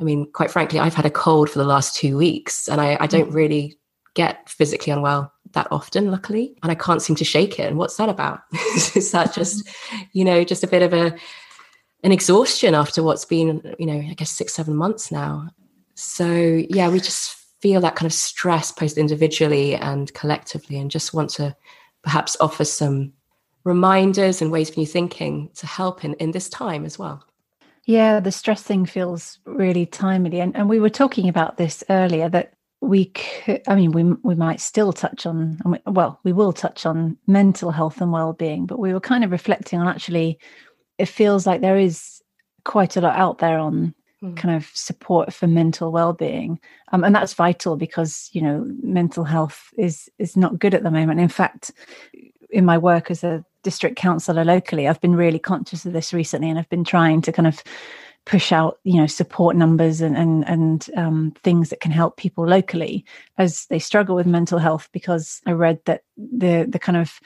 i 0.00 0.04
mean 0.04 0.28
quite 0.32 0.50
frankly 0.50 0.80
i've 0.80 0.94
had 0.94 1.06
a 1.06 1.10
cold 1.10 1.48
for 1.48 1.60
the 1.60 1.64
last 1.64 1.94
two 1.94 2.16
weeks 2.16 2.66
and 2.66 2.80
i, 2.80 2.96
I 2.98 3.06
don't 3.06 3.30
mm. 3.30 3.34
really 3.34 3.78
get 4.14 4.48
physically 4.48 4.92
unwell 4.92 5.32
that 5.52 5.68
often 5.70 6.10
luckily 6.10 6.56
and 6.64 6.72
i 6.72 6.74
can't 6.74 7.00
seem 7.00 7.14
to 7.14 7.24
shake 7.24 7.60
it 7.60 7.68
and 7.68 7.78
what's 7.78 7.96
that 7.98 8.08
about 8.08 8.40
is 8.96 9.12
that 9.12 9.32
just 9.32 9.68
you 10.12 10.24
know 10.24 10.42
just 10.42 10.64
a 10.64 10.66
bit 10.66 10.82
of 10.82 10.92
a 10.92 11.16
an 12.02 12.12
exhaustion 12.12 12.74
after 12.74 13.02
what's 13.02 13.24
been 13.24 13.74
you 13.78 13.86
know 13.86 13.98
i 14.10 14.14
guess 14.14 14.30
six 14.30 14.54
seven 14.54 14.74
months 14.74 15.10
now 15.12 15.48
so 15.94 16.26
yeah 16.70 16.88
we 16.88 16.98
just 16.98 17.36
feel 17.60 17.80
that 17.80 17.94
kind 17.94 18.06
of 18.06 18.12
stress 18.12 18.72
both 18.72 18.96
individually 18.96 19.74
and 19.74 20.12
collectively 20.14 20.78
and 20.78 20.90
just 20.90 21.12
want 21.12 21.28
to 21.28 21.54
perhaps 22.02 22.36
offer 22.40 22.64
some 22.64 23.12
reminders 23.64 24.40
and 24.40 24.50
ways 24.50 24.70
of 24.70 24.76
new 24.76 24.86
thinking 24.86 25.50
to 25.54 25.66
help 25.66 26.04
in, 26.04 26.14
in 26.14 26.30
this 26.30 26.48
time 26.48 26.84
as 26.84 26.98
well. 26.98 27.24
Yeah, 27.84 28.20
the 28.20 28.32
stress 28.32 28.62
thing 28.62 28.86
feels 28.86 29.38
really 29.44 29.86
timely. 29.86 30.40
And, 30.40 30.56
and 30.56 30.68
we 30.68 30.80
were 30.80 30.90
talking 30.90 31.28
about 31.28 31.56
this 31.56 31.82
earlier 31.90 32.28
that 32.28 32.54
we 32.80 33.06
could, 33.06 33.62
I 33.68 33.74
mean, 33.74 33.92
we, 33.92 34.04
we 34.22 34.34
might 34.34 34.60
still 34.60 34.92
touch 34.92 35.26
on, 35.26 35.58
well, 35.86 36.18
we 36.24 36.32
will 36.32 36.52
touch 36.52 36.86
on 36.86 37.18
mental 37.26 37.70
health 37.70 38.00
and 38.00 38.12
well 38.12 38.32
being, 38.32 38.64
but 38.64 38.78
we 38.78 38.92
were 38.92 39.00
kind 39.00 39.24
of 39.24 39.32
reflecting 39.32 39.78
on 39.78 39.88
actually, 39.88 40.38
it 41.00 41.08
feels 41.08 41.46
like 41.46 41.60
there 41.60 41.78
is 41.78 42.22
quite 42.64 42.96
a 42.96 43.00
lot 43.00 43.16
out 43.16 43.38
there 43.38 43.58
on 43.58 43.94
mm. 44.22 44.36
kind 44.36 44.54
of 44.54 44.70
support 44.74 45.32
for 45.32 45.46
mental 45.46 45.90
well-being 45.92 46.60
um, 46.92 47.04
and 47.04 47.14
that's 47.14 47.34
vital 47.34 47.76
because 47.76 48.28
you 48.32 48.42
know 48.42 48.66
mental 48.82 49.24
health 49.24 49.72
is 49.78 50.08
is 50.18 50.36
not 50.36 50.58
good 50.58 50.74
at 50.74 50.82
the 50.82 50.90
moment 50.90 51.20
in 51.20 51.28
fact 51.28 51.72
in 52.50 52.64
my 52.64 52.76
work 52.76 53.10
as 53.10 53.24
a 53.24 53.44
district 53.62 53.96
councillor 53.96 54.44
locally, 54.44 54.88
I've 54.88 55.00
been 55.00 55.16
really 55.16 55.38
conscious 55.38 55.84
of 55.84 55.92
this 55.92 56.12
recently, 56.12 56.50
and 56.50 56.58
I've 56.58 56.68
been 56.68 56.84
trying 56.84 57.22
to 57.22 57.32
kind 57.32 57.46
of 57.46 57.62
push 58.26 58.52
out, 58.52 58.78
you 58.84 58.96
know, 58.96 59.06
support 59.06 59.56
numbers 59.56 60.00
and 60.00 60.16
and 60.16 60.46
and 60.48 60.90
um, 60.96 61.32
things 61.42 61.70
that 61.70 61.80
can 61.80 61.90
help 61.90 62.16
people 62.16 62.46
locally 62.46 63.04
as 63.38 63.66
they 63.66 63.78
struggle 63.78 64.16
with 64.16 64.26
mental 64.26 64.58
health. 64.58 64.88
Because 64.92 65.40
I 65.46 65.52
read 65.52 65.80
that 65.86 66.02
the 66.16 66.66
the 66.68 66.78
kind 66.78 66.98
of 66.98 67.20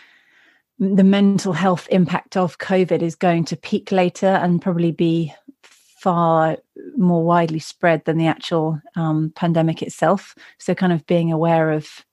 the 0.78 1.04
mental 1.04 1.52
health 1.52 1.86
impact 1.90 2.36
of 2.36 2.58
COVID 2.58 3.00
is 3.02 3.14
going 3.14 3.44
to 3.46 3.56
peak 3.56 3.92
later 3.92 4.26
and 4.26 4.60
probably 4.60 4.92
be 4.92 5.32
far 5.62 6.58
more 6.96 7.24
widely 7.24 7.58
spread 7.58 8.04
than 8.04 8.18
the 8.18 8.26
actual 8.26 8.80
um, 8.96 9.32
pandemic 9.36 9.82
itself. 9.82 10.34
So, 10.58 10.74
kind 10.74 10.92
of 10.92 11.06
being 11.06 11.32
aware 11.32 11.70
of 11.70 12.04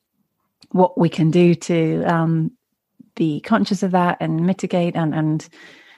what 0.72 0.98
we 0.98 1.10
can 1.10 1.32
do 1.32 1.56
to 1.56 2.04
um, 2.04 2.52
be 3.16 3.42
conscious 3.42 3.84
of 3.84 3.92
that 3.92 4.18
and 4.22 4.46
mitigate 4.46 4.96
and, 4.96 5.14
and 5.14 5.48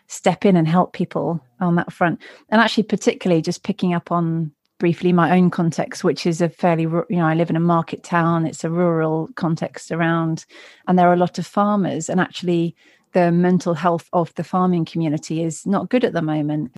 step 0.08 0.46
in 0.46 0.56
and 0.56 0.68
help 0.68 0.94
people 0.94 1.44
on 1.60 1.76
that 1.76 1.94
front. 1.94 2.22
And 2.50 2.62
actually, 2.62 2.84
particularly 2.84 3.42
just 3.42 3.64
picking 3.64 3.94
up 3.94 4.12
on 4.12 4.52
briefly 4.80 5.14
my 5.14 5.38
own 5.38 5.50
context, 5.50 6.04
which 6.04 6.26
is 6.26 6.42
a 6.42 6.50
fairly, 6.50 6.84
you 6.84 7.06
know, 7.10 7.26
I 7.26 7.36
live 7.36 7.50
in 7.50 7.56
a 7.56 7.62
market 7.62 8.04
town, 8.04 8.46
it's 8.46 8.64
a 8.64 8.70
rural 8.70 9.30
context 9.36 9.92
around, 9.92 10.46
and 10.88 10.98
there 10.98 11.08
are 11.08 11.14
a 11.14 11.18
lot 11.18 11.40
of 11.40 11.48
farmers. 11.48 12.10
And 12.10 12.20
actually, 12.20 12.76
the 13.14 13.32
mental 13.32 13.74
health 13.74 14.10
of 14.12 14.34
the 14.36 14.44
farming 14.44 14.86
community 14.86 15.44
is 15.44 15.66
not 15.66 15.90
good 15.90 16.04
at 16.04 16.14
the 16.14 16.22
moment. 16.22 16.72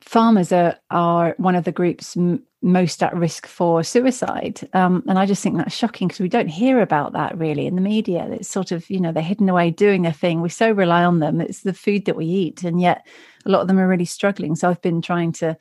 Farmers 0.00 0.52
are, 0.52 0.76
are 0.90 1.34
one 1.38 1.54
of 1.54 1.64
the 1.64 1.72
groups 1.72 2.16
m- 2.16 2.42
most 2.62 3.02
at 3.02 3.14
risk 3.14 3.46
for 3.46 3.82
suicide. 3.82 4.68
Um, 4.72 5.04
and 5.06 5.18
I 5.18 5.26
just 5.26 5.42
think 5.42 5.56
that's 5.56 5.74
shocking 5.74 6.08
because 6.08 6.20
we 6.20 6.28
don't 6.28 6.48
hear 6.48 6.80
about 6.80 7.12
that 7.12 7.36
really 7.38 7.66
in 7.66 7.76
the 7.76 7.80
media. 7.80 8.26
It's 8.30 8.48
sort 8.48 8.72
of, 8.72 8.88
you 8.90 9.00
know, 9.00 9.12
they're 9.12 9.22
hidden 9.22 9.48
away 9.48 9.70
doing 9.70 10.02
their 10.02 10.12
thing. 10.12 10.40
We 10.40 10.48
so 10.48 10.70
rely 10.70 11.04
on 11.04 11.20
them. 11.20 11.40
It's 11.40 11.62
the 11.62 11.72
food 11.72 12.06
that 12.06 12.16
we 12.16 12.26
eat. 12.26 12.62
And 12.64 12.80
yet 12.80 13.06
a 13.44 13.50
lot 13.50 13.60
of 13.60 13.68
them 13.68 13.78
are 13.78 13.88
really 13.88 14.04
struggling. 14.04 14.56
So 14.56 14.68
I've 14.68 14.82
been 14.82 15.02
trying 15.02 15.32
to 15.32 15.56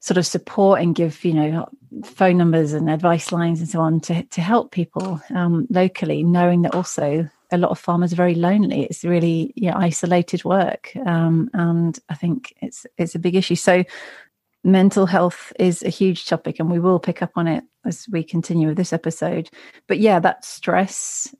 sort 0.00 0.18
of 0.18 0.26
support 0.26 0.80
and 0.80 0.94
give, 0.94 1.24
you 1.24 1.34
know, 1.34 1.68
phone 2.04 2.36
numbers 2.36 2.72
and 2.72 2.90
advice 2.90 3.32
lines 3.32 3.60
and 3.60 3.68
so 3.68 3.80
on 3.80 4.00
to, 4.00 4.22
to 4.24 4.40
help 4.40 4.70
people 4.70 5.20
um, 5.34 5.66
locally, 5.70 6.22
knowing 6.22 6.62
that 6.62 6.74
also 6.74 7.28
a 7.52 7.58
lot 7.58 7.70
of 7.70 7.78
farmers 7.78 8.12
are 8.12 8.16
very 8.16 8.34
lonely. 8.34 8.84
It's 8.84 9.04
really 9.04 9.52
you 9.56 9.70
know, 9.70 9.76
isolated 9.76 10.44
work, 10.44 10.92
um, 11.06 11.50
and 11.54 11.98
I 12.08 12.14
think 12.14 12.54
it's 12.60 12.86
it's 12.98 13.14
a 13.14 13.20
big 13.20 13.34
issue. 13.34 13.54
So, 13.54 13.84
mental 14.64 15.06
health 15.06 15.52
is 15.58 15.82
a 15.82 15.88
huge 15.88 16.26
topic, 16.26 16.58
and 16.58 16.70
we 16.70 16.80
will 16.80 16.98
pick 16.98 17.22
up 17.22 17.32
on 17.36 17.46
it 17.46 17.64
as 17.84 18.06
we 18.10 18.22
continue 18.24 18.68
with 18.68 18.76
this 18.76 18.92
episode. 18.92 19.48
But 19.86 19.98
yeah, 19.98 20.18
that 20.20 20.44
stress, 20.44 21.34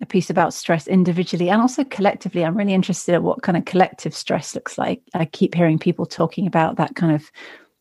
a 0.00 0.06
piece 0.06 0.30
about 0.30 0.52
stress 0.52 0.86
individually 0.86 1.48
and 1.48 1.62
also 1.62 1.84
collectively. 1.84 2.44
I'm 2.44 2.56
really 2.56 2.74
interested 2.74 3.14
in 3.14 3.22
what 3.22 3.42
kind 3.42 3.56
of 3.56 3.64
collective 3.64 4.14
stress 4.14 4.54
looks 4.54 4.76
like. 4.76 5.00
I 5.14 5.24
keep 5.24 5.54
hearing 5.54 5.78
people 5.78 6.06
talking 6.06 6.46
about 6.46 6.76
that 6.76 6.96
kind 6.96 7.14
of 7.14 7.30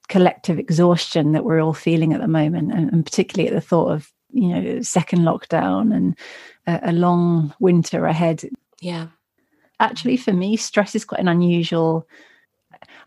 collective 0.08 0.60
exhaustion 0.60 1.32
that 1.32 1.44
we're 1.44 1.62
all 1.62 1.74
feeling 1.74 2.14
at 2.14 2.22
the 2.22 2.28
moment, 2.28 2.72
and, 2.72 2.92
and 2.92 3.06
particularly 3.06 3.48
at 3.50 3.56
the 3.56 3.62
thought 3.62 3.92
of 3.92 4.12
you 4.32 4.50
know 4.50 4.82
second 4.82 5.20
lockdown 5.20 5.96
and 5.96 6.18
a, 6.68 6.92
a 6.92 6.92
long 6.92 7.54
winter 7.60 8.06
ahead. 8.06 8.44
Yeah. 8.82 9.08
Actually, 9.80 10.18
for 10.18 10.32
me, 10.32 10.56
stress 10.56 10.96
is 10.96 11.06
quite 11.06 11.20
an 11.20 11.28
unusual. 11.28 12.08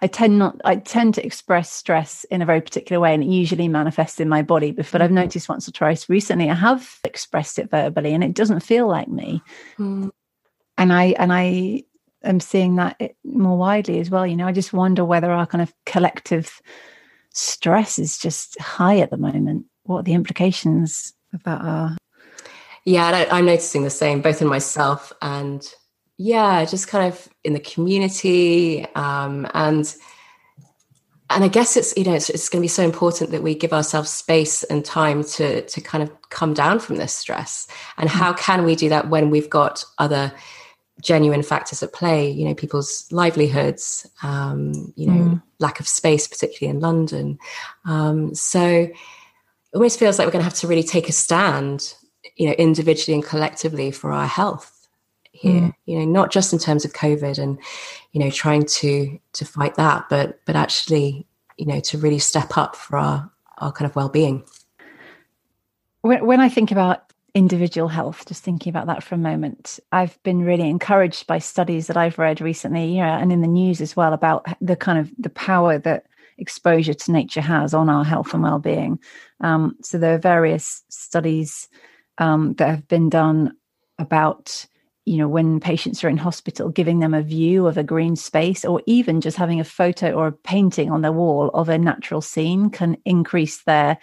I 0.01 0.07
tend 0.07 0.39
not. 0.39 0.61
I 0.65 0.77
tend 0.77 1.15
to 1.15 1.25
express 1.25 1.71
stress 1.73 2.25
in 2.25 2.43
a 2.43 2.47
very 2.47 2.61
particular 2.61 3.01
way, 3.01 3.15
and 3.15 3.23
it 3.23 3.29
usually 3.29 3.69
manifests 3.69 4.21
in 4.21 4.29
my 4.29 4.43
body. 4.43 4.73
But 4.73 4.87
I've 4.95 5.09
mm-hmm. 5.09 5.15
noticed 5.15 5.49
once 5.49 5.69
or 5.69 5.73
twice 5.73 6.09
recently, 6.09 6.51
I 6.51 6.55
have 6.55 6.99
expressed 7.05 7.59
it 7.59 7.71
verbally, 7.71 8.13
and 8.15 8.23
it 8.23 8.35
doesn't 8.35 8.61
feel 8.61 8.87
like 8.87 9.09
me. 9.09 9.43
Mm. 9.79 10.11
And 10.77 10.93
I 10.93 11.07
and 11.19 11.33
I 11.33 11.85
am 12.25 12.41
seeing 12.41 12.77
that 12.77 13.15
more 13.25 13.57
widely 13.57 14.01
as 14.01 14.11
well. 14.11 14.27
You 14.27 14.37
know, 14.37 14.47
I 14.47 14.53
just 14.53 14.73
wonder 14.73 15.05
whether 15.05 15.31
our 15.31 15.47
kind 15.47 15.63
of 15.63 15.73
collective 15.87 16.61
stress 17.33 17.99
is 17.99 18.19
just 18.19 18.61
high 18.61 18.99
at 18.99 19.11
the 19.11 19.17
moment. 19.17 19.67
What 19.85 20.05
the 20.05 20.15
implications 20.15 21.15
of 21.33 21.43
that 21.45 21.61
are? 21.63 21.97
Yeah, 22.85 23.27
I, 23.31 23.39
am 23.39 23.47
noticing 23.47 23.85
the 23.85 23.91
same, 23.91 24.23
both 24.23 24.41
in 24.41 24.49
myself 24.49 25.13
and 25.21 25.63
yeah, 26.17 26.65
just 26.65 26.89
kind 26.89 27.13
of 27.13 27.29
in 27.45 27.53
the 27.53 27.61
community, 27.61 28.85
um, 28.97 29.47
and 29.55 29.95
and 31.31 31.45
I 31.45 31.49
guess 31.49 31.77
it's 31.77 31.97
you 31.97 32.05
know 32.05 32.15
it's, 32.15 32.29
it's 32.29 32.49
going 32.49 32.61
to 32.61 32.65
be 32.65 32.69
so 32.69 32.83
important 32.83 33.31
that 33.31 33.43
we 33.43 33.55
give 33.55 33.73
ourselves 33.73 34.11
space 34.11 34.65
and 34.65 34.85
time 34.85 35.23
to 35.25 35.63
to 35.63 35.81
kind 35.81 36.03
of 36.03 36.11
come 36.31 36.55
down 36.55 36.81
from 36.81 36.97
this 36.97 37.13
stress. 37.13 37.69
And 37.99 38.09
how 38.09 38.33
mm. 38.33 38.39
can 38.39 38.65
we 38.65 38.75
do 38.75 38.89
that 38.89 39.11
when 39.11 39.31
we've 39.31 39.49
got 39.49 39.85
other 39.99 40.33
genuine 41.01 41.43
factors 41.43 41.83
at 41.83 41.93
play? 41.93 42.31
You 42.31 42.47
know, 42.47 42.55
people's 42.55 43.11
livelihoods, 43.11 44.07
um, 44.23 44.93
you 44.97 45.07
know, 45.07 45.25
mm. 45.25 45.43
lack 45.59 45.81
of 45.81 45.89
space, 45.89 46.27
particularly 46.27 46.77
in 46.77 46.81
London. 46.81 47.39
Um, 47.85 48.35
so 48.35 48.63
it 48.63 48.95
almost 49.75 49.99
feels 49.99 50.19
like 50.19 50.27
we're 50.27 50.33
going 50.33 50.41
to 50.41 50.51
have 50.51 50.61
to 50.61 50.69
really 50.69 50.83
take 50.83 51.09
a 51.09 51.13
stand 51.13 51.95
you 52.37 52.47
know 52.47 52.53
individually 52.53 53.15
and 53.15 53.25
collectively 53.25 53.91
for 53.91 54.13
our 54.13 54.27
health 54.27 54.89
here 55.33 55.61
mm. 55.61 55.75
you 55.87 55.99
know 55.99 56.05
not 56.05 56.31
just 56.31 56.53
in 56.53 56.59
terms 56.59 56.85
of 56.85 56.93
covid 56.93 57.39
and 57.39 57.59
you 58.13 58.21
know 58.21 58.31
trying 58.31 58.65
to 58.65 59.19
to 59.33 59.45
fight 59.45 59.75
that 59.75 60.05
but 60.09 60.41
but 60.47 60.57
actually 60.57 61.27
you 61.57 61.67
know 61.67 61.81
to 61.81 61.99
really 61.99 62.19
step 62.19 62.57
up 62.57 62.75
for 62.75 62.97
our 62.97 63.31
our 63.59 63.73
kind 63.73 63.89
of 63.89 63.95
well-being 63.95 64.43
when, 66.01 66.25
when 66.25 66.41
i 66.41 66.49
think 66.49 66.71
about 66.71 67.08
individual 67.39 67.89
health 67.89 68.25
just 68.27 68.43
thinking 68.43 68.71
about 68.71 68.87
that 68.87 69.03
for 69.03 69.15
a 69.15 69.19
moment. 69.19 69.79
I've 69.93 70.23
been 70.23 70.43
really 70.43 70.69
encouraged 70.69 71.27
by 71.27 71.39
studies 71.39 71.87
that 71.87 71.97
i've 71.97 72.19
read 72.19 72.41
recently 72.41 72.87
you 72.93 73.01
know 73.01 73.19
and 73.21 73.33
in 73.33 73.41
the 73.41 73.47
news 73.47 73.81
as 73.81 73.97
well 73.97 74.13
about 74.13 74.47
the 74.61 74.77
kind 74.77 74.99
of 74.99 75.11
the 75.19 75.31
power 75.31 75.79
that 75.79 76.05
exposure 76.39 76.95
to 76.95 77.13
nature 77.13 77.41
has 77.41 77.75
on 77.75 77.89
our 77.89 78.05
health 78.05 78.33
and 78.33 78.43
well-being. 78.43 78.99
Um, 79.41 79.77
so 79.83 79.99
there 79.99 80.15
are 80.15 80.19
various 80.19 80.83
studies 80.89 81.69
um, 82.19 82.55
that 82.55 82.69
have 82.69 82.89
been 82.89 83.11
done 83.11 83.53
about 83.99 84.67
you 85.05 85.17
know 85.17 85.29
when 85.29 85.59
patients 85.59 86.05
are 86.05 86.09
in 86.09 86.19
hospital 86.19 86.69
giving 86.69 86.99
them 86.99 87.15
a 87.15 87.23
view 87.23 87.67
of 87.67 87.79
a 87.79 87.83
green 87.83 88.15
space 88.15 88.65
or 88.65 88.83
even 88.87 89.23
just 89.23 89.39
having 89.39 89.59
a 89.59 89.65
photo 89.65 90.13
or 90.13 90.27
a 90.27 90.33
painting 90.33 90.91
on 90.91 91.01
their 91.01 91.13
wall 91.13 91.51
of 91.55 91.69
a 91.69 91.79
natural 91.79 92.21
scene 92.21 92.69
can 92.69 92.97
increase 93.07 93.63
their 93.63 93.99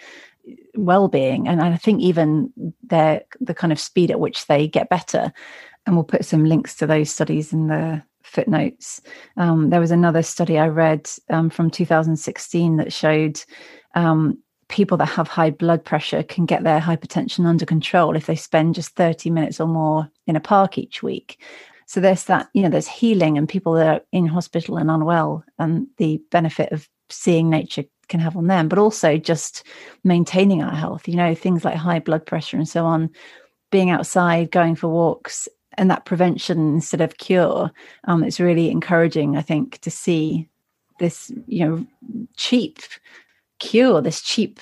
well-being 0.74 1.48
and 1.48 1.60
i 1.60 1.76
think 1.76 2.00
even 2.00 2.52
their 2.82 3.22
the 3.40 3.54
kind 3.54 3.72
of 3.72 3.80
speed 3.80 4.10
at 4.10 4.20
which 4.20 4.46
they 4.46 4.68
get 4.68 4.88
better 4.88 5.32
and 5.86 5.94
we'll 5.94 6.04
put 6.04 6.24
some 6.24 6.44
links 6.44 6.74
to 6.74 6.86
those 6.86 7.10
studies 7.10 7.52
in 7.52 7.68
the 7.68 8.02
footnotes 8.22 9.00
um, 9.36 9.70
there 9.70 9.80
was 9.80 9.90
another 9.90 10.22
study 10.22 10.58
i 10.58 10.66
read 10.66 11.08
um, 11.30 11.48
from 11.48 11.70
2016 11.70 12.76
that 12.76 12.92
showed 12.92 13.42
um, 13.94 14.38
people 14.68 14.96
that 14.98 15.06
have 15.06 15.28
high 15.28 15.50
blood 15.50 15.84
pressure 15.84 16.22
can 16.22 16.46
get 16.46 16.64
their 16.64 16.80
hypertension 16.80 17.46
under 17.46 17.64
control 17.64 18.16
if 18.16 18.26
they 18.26 18.34
spend 18.34 18.74
just 18.74 18.96
30 18.96 19.30
minutes 19.30 19.60
or 19.60 19.68
more 19.68 20.10
in 20.26 20.36
a 20.36 20.40
park 20.40 20.78
each 20.78 21.02
week. 21.02 21.40
So 21.86 22.00
there's 22.00 22.24
that, 22.24 22.48
you 22.52 22.62
know, 22.62 22.68
there's 22.68 22.88
healing 22.88 23.38
and 23.38 23.48
people 23.48 23.74
that 23.74 23.86
are 23.86 24.00
in 24.12 24.26
hospital 24.26 24.76
and 24.76 24.90
unwell 24.90 25.44
and 25.58 25.86
the 25.98 26.20
benefit 26.30 26.72
of 26.72 26.88
seeing 27.10 27.48
nature 27.48 27.84
can 28.08 28.20
have 28.20 28.36
on 28.36 28.46
them, 28.46 28.68
but 28.68 28.78
also 28.78 29.16
just 29.16 29.64
maintaining 30.04 30.62
our 30.62 30.74
health, 30.74 31.08
you 31.08 31.16
know, 31.16 31.34
things 31.34 31.64
like 31.64 31.74
high 31.74 31.98
blood 31.98 32.24
pressure 32.24 32.56
and 32.56 32.68
so 32.68 32.84
on, 32.84 33.10
being 33.70 33.90
outside, 33.90 34.50
going 34.50 34.76
for 34.76 34.88
walks, 34.88 35.48
and 35.78 35.90
that 35.90 36.04
prevention 36.04 36.74
instead 36.74 37.00
of 37.00 37.18
cure. 37.18 37.70
Um, 38.04 38.24
it's 38.24 38.40
really 38.40 38.70
encouraging, 38.70 39.36
I 39.36 39.42
think, 39.42 39.78
to 39.80 39.90
see 39.90 40.48
this, 40.98 41.30
you 41.46 41.64
know, 41.64 41.86
cheap 42.36 42.78
cure, 43.58 44.00
this 44.00 44.22
cheap 44.22 44.60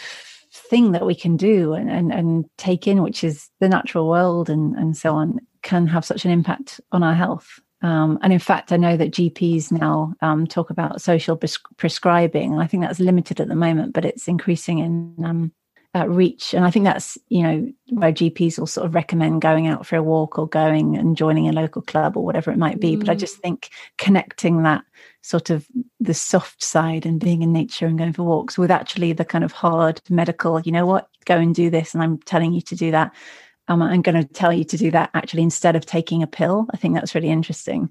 thing 0.51 0.93
that 0.93 1.07
we 1.07 1.15
can 1.15 1.37
do 1.37 1.75
and, 1.75 1.91
and, 1.91 2.13
and 2.13 2.45
take 2.59 2.87
in, 2.87 3.03
which 3.03 3.23
is 3.23 3.51
the 3.61 3.69
natural 3.69 4.09
world 4.09 4.49
and, 4.49 4.75
and 4.77 4.97
so 4.97 5.15
on, 5.15 5.39
can 5.63 5.87
have 5.87 6.05
such 6.05 6.25
an 6.25 6.31
impact 6.31 6.81
on 6.93 7.03
our 7.03 7.15
health. 7.15 7.61
Um, 7.85 8.19
and 8.23 8.33
in 8.33 8.39
fact, 8.39 8.73
I 8.73 8.79
know 8.79 8.97
that 8.97 9.11
GPs 9.11 9.71
now 9.71 10.15
um, 10.23 10.47
talk 10.47 10.71
about 10.71 11.03
social 11.03 11.37
pres- 11.37 11.59
prescribing, 11.77 12.59
I 12.59 12.67
think 12.67 12.83
that's 12.83 12.99
limited 12.99 13.41
at 13.41 13.49
the 13.49 13.55
moment, 13.55 13.93
but 13.93 14.07
it's 14.07 14.27
increasing 14.27 14.79
in 14.79 15.15
um, 15.23 15.53
uh, 15.95 16.09
reach. 16.09 16.55
And 16.55 16.65
I 16.65 16.71
think 16.71 16.87
that's 16.87 17.19
you 17.29 17.43
know 17.43 17.71
where 17.91 18.11
GPs 18.11 18.59
will 18.59 18.67
sort 18.67 18.87
of 18.87 18.95
recommend 18.95 19.43
going 19.43 19.67
out 19.67 19.87
for 19.87 19.97
a 19.97 20.03
walk 20.03 20.39
or 20.39 20.49
going 20.49 20.97
and 20.97 21.15
joining 21.15 21.47
a 21.47 21.53
local 21.53 21.83
club 21.83 22.17
or 22.17 22.25
whatever 22.25 22.51
it 22.51 22.57
might 22.57 22.81
be. 22.81 22.97
Mm. 22.97 23.01
But 23.01 23.11
I 23.11 23.17
mm. 23.17 23.21
just 23.21 23.37
think 23.37 23.69
connecting 23.99 24.63
that 24.63 24.83
sort 25.21 25.51
of 25.51 25.67
the 26.01 26.15
soft 26.15 26.65
side 26.65 27.05
and 27.05 27.21
being 27.21 27.43
in 27.43 27.53
nature 27.53 27.87
and 27.87 27.99
going 27.99 28.15
for 28.15 28.23
walks 28.23 28.57
with 28.57 28.71
actually 28.71 29.13
the 29.13 29.27
kind 29.27 29.45
of 29.45 29.53
hard 29.53 30.01
medical, 30.09 30.59
you 30.61 30.73
know 30.73 30.87
what, 30.87 31.11
go 31.27 31.37
and 31.37 31.55
do 31.55 31.69
this. 31.69 31.93
And 31.93 32.03
I'm 32.03 32.17
telling 32.19 32.55
you 32.55 32.63
to 32.63 32.75
do 32.75 32.91
that. 32.93 33.13
I'm 33.69 34.03
going 34.03 34.21
to 34.21 34.25
tell 34.25 34.53
you 34.53 34.65
to 34.65 34.77
do 34.77 34.91
that 34.91 35.11
actually 35.15 35.43
instead 35.43 35.77
of 35.77 35.87
taking 35.87 36.23
a 36.23 36.27
pill. 36.27 36.67
I 36.73 36.77
think 36.77 36.95
that's 36.95 37.15
really 37.15 37.31
interesting. 37.31 37.91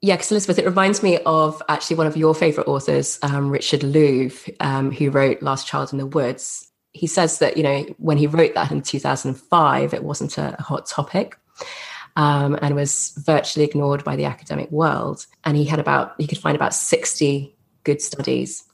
Yeah, 0.00 0.16
because 0.16 0.32
Elizabeth, 0.32 0.58
it 0.58 0.64
reminds 0.64 1.02
me 1.02 1.18
of 1.18 1.62
actually 1.68 1.96
one 1.96 2.06
of 2.08 2.16
your 2.16 2.34
favorite 2.34 2.66
authors, 2.66 3.18
um, 3.22 3.50
Richard 3.50 3.80
Louv, 3.80 4.54
um, 4.58 4.90
who 4.90 5.10
wrote 5.10 5.42
Last 5.42 5.66
Child 5.66 5.92
in 5.92 5.98
the 5.98 6.06
Woods. 6.06 6.68
He 6.92 7.06
says 7.06 7.38
that, 7.38 7.56
you 7.56 7.62
know, 7.62 7.84
when 7.98 8.18
he 8.18 8.26
wrote 8.26 8.54
that 8.54 8.72
in 8.72 8.82
2005, 8.82 9.94
it 9.94 10.02
wasn't 10.02 10.38
a 10.38 10.56
hot 10.58 10.86
topic 10.86 11.38
um, 12.16 12.58
and 12.60 12.74
was 12.74 13.12
virtually 13.18 13.64
ignored 13.64 14.02
by 14.02 14.16
the 14.16 14.24
academic 14.24 14.70
world. 14.70 15.26
And 15.44 15.56
he 15.56 15.64
had 15.64 15.78
about, 15.78 16.14
he 16.18 16.26
could 16.26 16.38
find 16.38 16.56
about 16.56 16.74
60 16.74 17.54
good 17.84 18.02
studies 18.02 18.64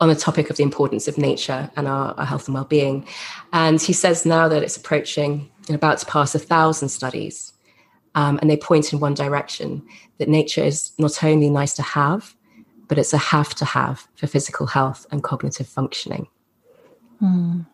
on 0.00 0.08
the 0.08 0.14
topic 0.14 0.50
of 0.50 0.56
the 0.56 0.62
importance 0.62 1.08
of 1.08 1.16
nature 1.16 1.70
and 1.76 1.88
our, 1.88 2.14
our 2.18 2.26
health 2.26 2.46
and 2.48 2.54
well-being. 2.54 3.06
And 3.52 3.80
he 3.80 3.92
says 3.92 4.26
now 4.26 4.48
that 4.48 4.62
it's 4.62 4.76
approaching, 4.76 5.50
and 5.68 5.74
about 5.74 5.98
to 5.98 6.06
pass 6.06 6.34
a 6.34 6.38
thousand 6.38 6.88
studies. 6.90 7.52
Um, 8.14 8.38
and 8.40 8.48
they 8.48 8.56
point 8.56 8.92
in 8.92 9.00
one 9.00 9.14
direction 9.14 9.86
that 10.18 10.28
nature 10.28 10.62
is 10.62 10.92
not 10.98 11.22
only 11.22 11.50
nice 11.50 11.74
to 11.74 11.82
have, 11.82 12.34
but 12.88 12.98
it's 12.98 13.12
a 13.12 13.18
have 13.18 13.54
to 13.56 13.64
have 13.64 14.06
for 14.14 14.26
physical 14.26 14.66
health 14.66 15.06
and 15.10 15.22
cognitive 15.22 15.66
functioning. 15.66 16.28
Mm. 17.20 17.66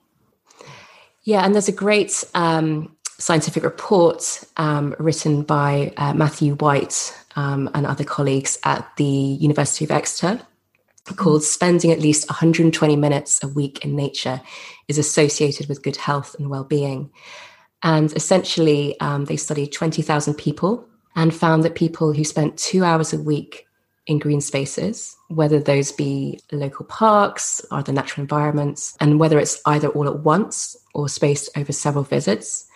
Yeah, 1.25 1.45
and 1.45 1.55
there's 1.55 1.69
a 1.69 1.73
great 1.73 2.25
um, 2.35 2.97
scientific 3.19 3.63
report 3.63 4.43
um, 4.57 4.97
written 4.99 5.43
by 5.43 5.93
uh, 5.97 6.15
Matthew 6.15 6.55
White 6.57 7.17
um, 7.37 7.71
and 7.75 7.87
other 7.87 8.05
colleagues 8.05 8.59
at 8.65 8.91
the 8.97 9.05
University 9.05 9.85
of 9.85 9.91
Exeter 9.91 10.41
called 11.05 11.43
Spending 11.43 11.91
at 11.91 12.01
least 12.01 12.29
120 12.29 12.97
minutes 12.97 13.43
a 13.43 13.49
week 13.49 13.85
in 13.85 13.97
nature 13.97 14.41
is 14.89 14.99
associated 14.99 15.69
with 15.69 15.83
good 15.83 15.97
health 15.97 16.37
and 16.39 16.49
well 16.49 16.65
being. 16.65 17.11
And 17.83 18.13
essentially, 18.13 18.99
um, 19.01 19.25
they 19.25 19.37
studied 19.37 19.73
20,000 19.73 20.35
people 20.35 20.87
and 21.17 21.35
found 21.35 21.65
that 21.65 21.75
people 21.75 22.13
who 22.13 22.25
spent 22.25 22.57
two 22.57 22.85
hours 22.85 23.13
a 23.13 23.19
week 23.19 23.67
in 24.07 24.19
green 24.19 24.41
spaces, 24.41 25.17
whether 25.29 25.61
those 25.61 25.93
be 25.93 26.41
local 26.51 26.85
parks 26.87 27.65
or 27.71 27.83
the 27.83 27.93
natural 27.93 28.23
environments, 28.23 28.97
and 29.01 29.21
whether 29.21 29.39
it's 29.39 29.61
either 29.67 29.89
all 29.89 30.09
at 30.09 30.21
once 30.21 30.77
or 30.95 31.09
spaced 31.09 31.51
over 31.57 31.73
several 31.73 32.05
visits, 32.05 32.67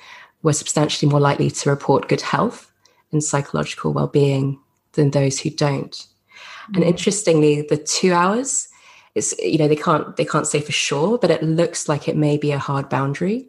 were 0.42 0.52
substantially 0.52 1.11
more 1.11 1.21
likely 1.21 1.50
to 1.50 1.71
report 1.71 2.09
good 2.09 2.21
health 2.21 2.71
and 3.12 3.23
psychological 3.23 3.92
well-being 3.92 4.61
than 4.92 5.11
those 5.11 5.40
who 5.40 5.50
don't. 5.50 6.06
And 6.75 6.85
mm. 6.85 6.88
interestingly, 6.88 7.62
the 7.62 7.76
two 7.76 8.12
hours, 8.12 8.68
it's 9.14 9.37
you 9.38 9.58
know 9.58 9.68
they 9.68 9.76
can't 9.76 10.16
they 10.16 10.25
can't 10.25 10.46
say 10.46 10.61
for 10.61 10.73
sure, 10.73 11.18
but 11.18 11.30
it 11.30 11.42
looks 11.42 11.88
like 11.88 12.08
it 12.08 12.16
may 12.16 12.37
be 12.37 12.52
a 12.52 12.58
hard 12.58 12.88
boundary 12.88 13.49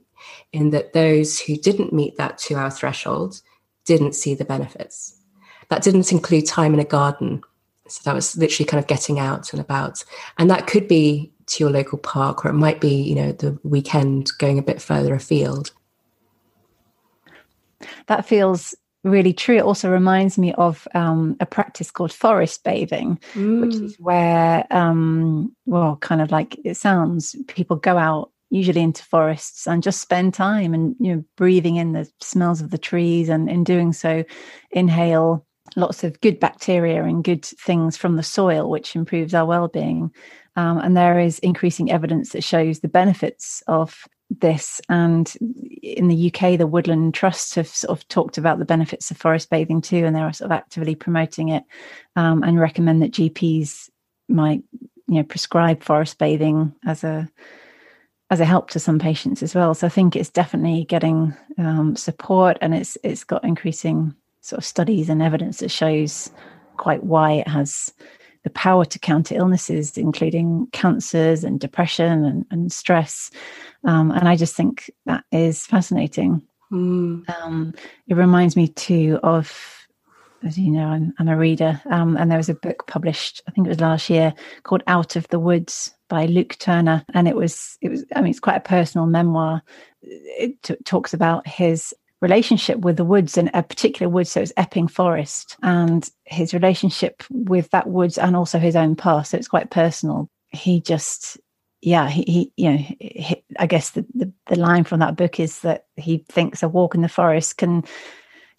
in 0.54 0.72
that 0.72 0.94
those 0.94 1.40
who 1.40 1.58
didn't 1.58 1.94
meet 1.94 2.18
that 2.18 2.38
two-hour 2.38 2.72
threshold 2.72 3.42
didn't 3.86 4.14
see 4.14 4.34
the 4.34 4.46
benefits. 4.46 5.16
That 5.70 5.84
didn't 5.84 6.12
include 6.12 6.46
time 6.46 6.74
in 6.74 6.80
a 6.80 6.86
garden 6.86 7.44
so 7.88 8.02
that 8.04 8.16
was 8.16 8.38
literally 8.38 8.66
kind 8.66 8.82
of 8.82 8.88
getting 8.88 9.20
out 9.20 9.52
and 9.54 9.62
about. 9.62 10.04
And 10.38 10.50
that 10.50 10.68
could 10.68 10.88
be 10.88 11.32
to 11.48 11.64
your 11.64 11.72
local 11.72 11.98
park, 11.98 12.46
or 12.46 12.50
it 12.50 12.54
might 12.54 12.82
be, 12.82 13.02
you 13.02 13.16
know, 13.16 13.32
the 13.32 13.58
weekend 13.64 14.32
going 14.38 14.60
a 14.60 14.64
bit 14.64 14.82
further 14.82 15.16
afield. 15.16 15.72
That 18.08 18.26
feels 18.26 18.76
really 19.08 19.34
true. 19.34 19.58
It 19.58 19.64
also 19.64 19.90
reminds 19.90 20.38
me 20.38 20.54
of 20.54 20.88
um, 20.94 21.36
a 21.40 21.46
practice 21.46 21.92
called 21.92 22.14
forest 22.14 22.64
bathing, 22.64 23.20
mm. 23.34 23.62
which 23.62 23.76
is 23.76 24.00
where, 24.00 24.66
um, 24.72 25.56
well, 25.66 25.98
kind 25.98 26.22
of 26.22 26.32
like 26.32 26.60
it 26.64 26.78
sounds, 26.78 27.36
people 27.48 27.78
go 27.78 27.98
out 27.98 28.32
usually 28.50 28.82
into 28.82 29.04
forests 29.04 29.68
and 29.68 29.84
just 29.84 30.00
spend 30.00 30.34
time 30.34 30.74
and 30.74 30.96
you 31.00 31.14
know 31.14 31.24
breathing 31.36 31.76
in 31.76 31.92
the 31.92 32.10
smells 32.22 32.62
of 32.62 32.72
the 32.72 32.78
trees 32.78 33.28
and 33.28 33.50
in 33.50 33.64
doing 33.64 33.92
so 33.92 34.24
inhale 34.72 35.46
lots 35.78 36.04
of 36.04 36.20
good 36.22 36.40
bacteria 36.40 37.04
and 37.04 37.24
good 37.24 37.46
things 37.46 37.96
from 37.96 38.16
the 38.16 38.24
soil, 38.24 38.70
which 38.70 38.96
improves 38.96 39.34
our 39.34 39.46
well-being. 39.46 40.12
Um, 40.56 40.80
and 40.80 40.98
there 40.98 41.20
is 41.20 41.38
increasing 41.40 41.92
evidence 41.92 42.32
that 42.32 42.44
shows 42.44 42.80
the 42.80 42.88
benefits 42.88 43.64
of 43.68 44.08
this. 44.30 44.82
And 44.90 45.32
in 45.84 46.08
the 46.08 46.34
UK, 46.34 46.58
the 46.58 46.68
Woodland 46.68 47.14
Trust 47.14 47.56
have 47.56 47.68
sort 47.68 47.98
of 47.98 48.08
talked 48.08 48.40
about 48.40 48.58
the 48.58 48.66
benefits 48.66 49.12
of 49.12 49.18
forest 49.18 49.52
bathing 49.52 49.82
too, 49.82 50.04
and 50.04 50.16
they're 50.16 50.34
sort 50.34 50.52
of 50.52 50.58
actively 50.58 50.96
promoting 50.96 51.50
it 51.50 51.64
um, 52.16 52.44
and 52.44 52.60
recommend 52.60 53.04
that 53.04 53.12
GPs 53.12 53.90
might, 54.28 54.64
you 55.08 55.16
know, 55.16 55.24
prescribe 55.24 55.84
forest 55.84 56.18
bathing 56.18 56.74
as 56.86 57.04
a 57.04 57.30
as 58.30 58.42
a 58.42 58.46
help 58.46 58.70
to 58.70 58.80
some 58.80 59.00
patients 59.00 59.42
as 59.42 59.56
well. 59.56 59.74
So 59.74 59.88
I 59.88 59.90
think 59.90 60.14
it's 60.14 60.30
definitely 60.30 60.84
getting 60.84 61.34
um, 61.60 61.96
support, 61.96 62.58
and 62.62 62.74
it's 62.74 62.98
it's 63.04 63.24
got 63.24 63.44
increasing 63.44 64.16
sort 64.48 64.60
of 64.60 64.66
studies 64.66 65.10
and 65.10 65.22
evidence 65.22 65.60
that 65.60 65.72
shows 65.72 66.32
quite 66.78 67.04
why 67.04 67.34
it 67.34 67.48
has 67.48 67.94
the 68.44 68.50
power 68.52 68.86
to 68.86 69.00
counter 69.00 69.36
illnesses, 69.36 69.98
including 69.98 70.68
cancers 70.72 71.44
and 71.44 71.60
depression 71.60 72.24
and, 72.24 72.46
and 72.50 72.72
stress. 72.72 73.30
Um, 73.84 74.12
and 74.12 74.28
I 74.28 74.38
just 74.38 74.56
think 74.56 74.90
that 75.06 75.26
is 75.32 75.66
fascinating. 75.66 76.42
Mm. 76.72 77.30
Um, 77.30 77.74
it 78.08 78.16
reminds 78.16 78.56
me 78.56 78.70
too 78.70 79.20
of, 79.22 79.88
as 80.44 80.58
you 80.58 80.72
know, 80.72 80.86
I'm, 80.88 81.14
I'm 81.20 81.28
a 81.28 81.36
reader, 81.36 81.82
um, 81.90 82.16
and 82.16 82.32
there 82.32 82.38
was 82.38 82.50
a 82.50 82.54
book 82.54 82.88
published, 82.88 83.42
I 83.48 83.52
think 83.52 83.68
it 83.68 83.72
was 83.72 83.82
last 83.82 84.10
year, 84.10 84.34
called 84.64 84.84
Out 84.88 85.16
of 85.18 85.28
the 85.28 85.40
Woods 85.40 85.92
by 86.08 86.26
Luke 86.26 86.56
Turner, 86.60 87.04
and 87.14 87.28
it 87.28 87.36
was, 87.36 87.78
it 87.82 87.90
was, 87.90 88.06
I 88.16 88.22
mean, 88.22 88.30
it's 88.30 88.40
quite 88.40 88.56
a 88.58 88.62
personal 88.62 89.08
memoir. 89.08 89.62
It 90.02 90.62
t- 90.64 90.78
talks 90.86 91.14
about 91.14 91.46
his 91.48 91.94
relationship 92.22 92.80
with 92.80 92.98
the 92.98 93.06
woods 93.06 93.38
and 93.38 93.52
a 93.54 93.62
particular 93.62 94.10
wood 94.10 94.28
so 94.28 94.42
it's 94.42 94.54
epping 94.58 94.88
forest 94.88 95.56
and 95.62 96.10
his 96.26 96.54
relationship 96.54 97.24
with 97.30 97.70
that 97.70 97.88
woods 97.88 98.18
and 98.18 98.36
also 98.36 98.58
his 98.58 98.76
own 98.76 98.96
past 98.96 99.32
so 99.32 99.38
it's 99.38 99.48
quite 99.48 99.70
personal. 99.70 100.30
He 100.50 100.82
just 100.82 101.38
yeah 101.82 102.10
he, 102.10 102.24
he 102.24 102.52
you 102.58 102.72
know 102.72 102.78
he, 102.78 103.44
i 103.60 103.68
guess 103.68 103.92
the, 103.92 104.04
the, 104.16 104.32
the 104.48 104.58
line 104.58 104.84
from 104.84 105.00
that 105.00 105.16
book 105.16 105.40
is 105.40 105.60
that 105.60 105.86
he 105.96 106.26
thinks 106.28 106.64
a 106.64 106.68
walk 106.68 106.96
in 106.96 107.02
the 107.02 107.08
forest 107.08 107.58
can 107.58 107.84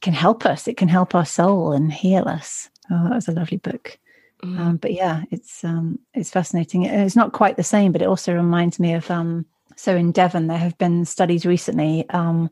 can 0.00 0.12
help 0.12 0.46
us. 0.46 0.68
It 0.68 0.76
can 0.76 0.86
help 0.86 1.16
our 1.16 1.26
soul 1.26 1.72
and 1.72 1.92
heal 1.92 2.28
us. 2.28 2.70
Oh 2.90 3.08
that 3.08 3.14
was 3.14 3.28
a 3.28 3.32
lovely 3.32 3.58
book. 3.58 3.98
Mm. 4.44 4.58
um, 4.60 4.76
but 4.76 4.92
yeah 4.92 5.24
it's 5.32 5.64
um 5.64 5.98
it's 6.14 6.30
fascinating. 6.30 6.84
It's 6.84 7.16
not 7.16 7.32
quite 7.32 7.56
the 7.56 7.64
same 7.64 7.90
but 7.90 8.02
it 8.02 8.08
also 8.08 8.32
reminds 8.32 8.78
me 8.78 8.94
of 8.94 9.10
um 9.10 9.46
so 9.74 9.96
in 9.96 10.12
devon 10.12 10.46
there 10.46 10.58
have 10.58 10.78
been 10.78 11.04
studies 11.04 11.44
recently 11.44 12.08
um 12.10 12.48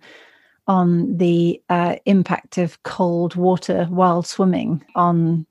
on 0.66 1.16
the 1.16 1.60
uh, 1.68 1.96
impact 2.06 2.58
of 2.58 2.82
cold 2.82 3.34
water 3.34 3.86
while 3.86 4.22
swimming 4.22 4.84
on 4.94 5.46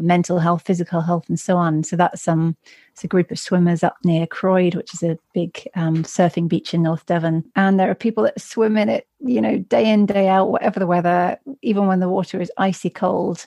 mental 0.00 0.38
health, 0.38 0.62
physical 0.66 1.00
health, 1.00 1.28
and 1.28 1.40
so 1.40 1.56
on. 1.56 1.82
So 1.82 1.96
that's 1.96 2.28
um, 2.28 2.56
it's 2.92 3.04
a 3.04 3.08
group 3.08 3.30
of 3.30 3.38
swimmers 3.38 3.82
up 3.82 3.96
near 4.04 4.26
Croyde, 4.26 4.74
which 4.74 4.92
is 4.94 5.02
a 5.02 5.18
big 5.32 5.66
um, 5.74 6.02
surfing 6.04 6.48
beach 6.48 6.74
in 6.74 6.82
North 6.82 7.06
Devon, 7.06 7.44
and 7.56 7.78
there 7.78 7.90
are 7.90 7.94
people 7.94 8.24
that 8.24 8.40
swim 8.40 8.76
in 8.76 8.88
it, 8.88 9.06
you 9.20 9.40
know, 9.40 9.58
day 9.58 9.90
in 9.90 10.06
day 10.06 10.28
out, 10.28 10.50
whatever 10.50 10.78
the 10.78 10.86
weather, 10.86 11.38
even 11.62 11.86
when 11.86 12.00
the 12.00 12.08
water 12.08 12.40
is 12.40 12.52
icy 12.58 12.90
cold. 12.90 13.46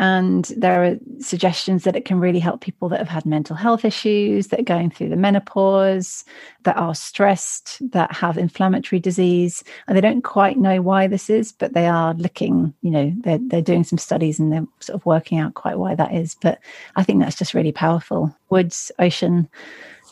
And 0.00 0.46
there 0.56 0.82
are 0.82 0.96
suggestions 1.18 1.84
that 1.84 1.94
it 1.94 2.06
can 2.06 2.20
really 2.20 2.38
help 2.38 2.62
people 2.62 2.88
that 2.88 3.00
have 3.00 3.08
had 3.10 3.26
mental 3.26 3.54
health 3.54 3.84
issues, 3.84 4.46
that 4.46 4.60
are 4.60 4.62
going 4.62 4.90
through 4.90 5.10
the 5.10 5.16
menopause, 5.16 6.24
that 6.62 6.78
are 6.78 6.94
stressed, 6.94 7.78
that 7.92 8.10
have 8.10 8.38
inflammatory 8.38 8.98
disease. 8.98 9.62
And 9.86 9.94
they 9.94 10.00
don't 10.00 10.22
quite 10.22 10.56
know 10.56 10.80
why 10.80 11.06
this 11.06 11.28
is, 11.28 11.52
but 11.52 11.74
they 11.74 11.86
are 11.86 12.14
looking, 12.14 12.72
you 12.80 12.90
know, 12.90 13.12
they're, 13.18 13.40
they're 13.42 13.60
doing 13.60 13.84
some 13.84 13.98
studies 13.98 14.38
and 14.38 14.50
they're 14.50 14.66
sort 14.80 14.98
of 14.98 15.04
working 15.04 15.38
out 15.38 15.52
quite 15.52 15.76
why 15.76 15.94
that 15.94 16.14
is. 16.14 16.34
But 16.40 16.60
I 16.96 17.02
think 17.02 17.20
that's 17.20 17.36
just 17.36 17.52
really 17.52 17.72
powerful. 17.72 18.34
Woods, 18.48 18.90
ocean, 18.98 19.50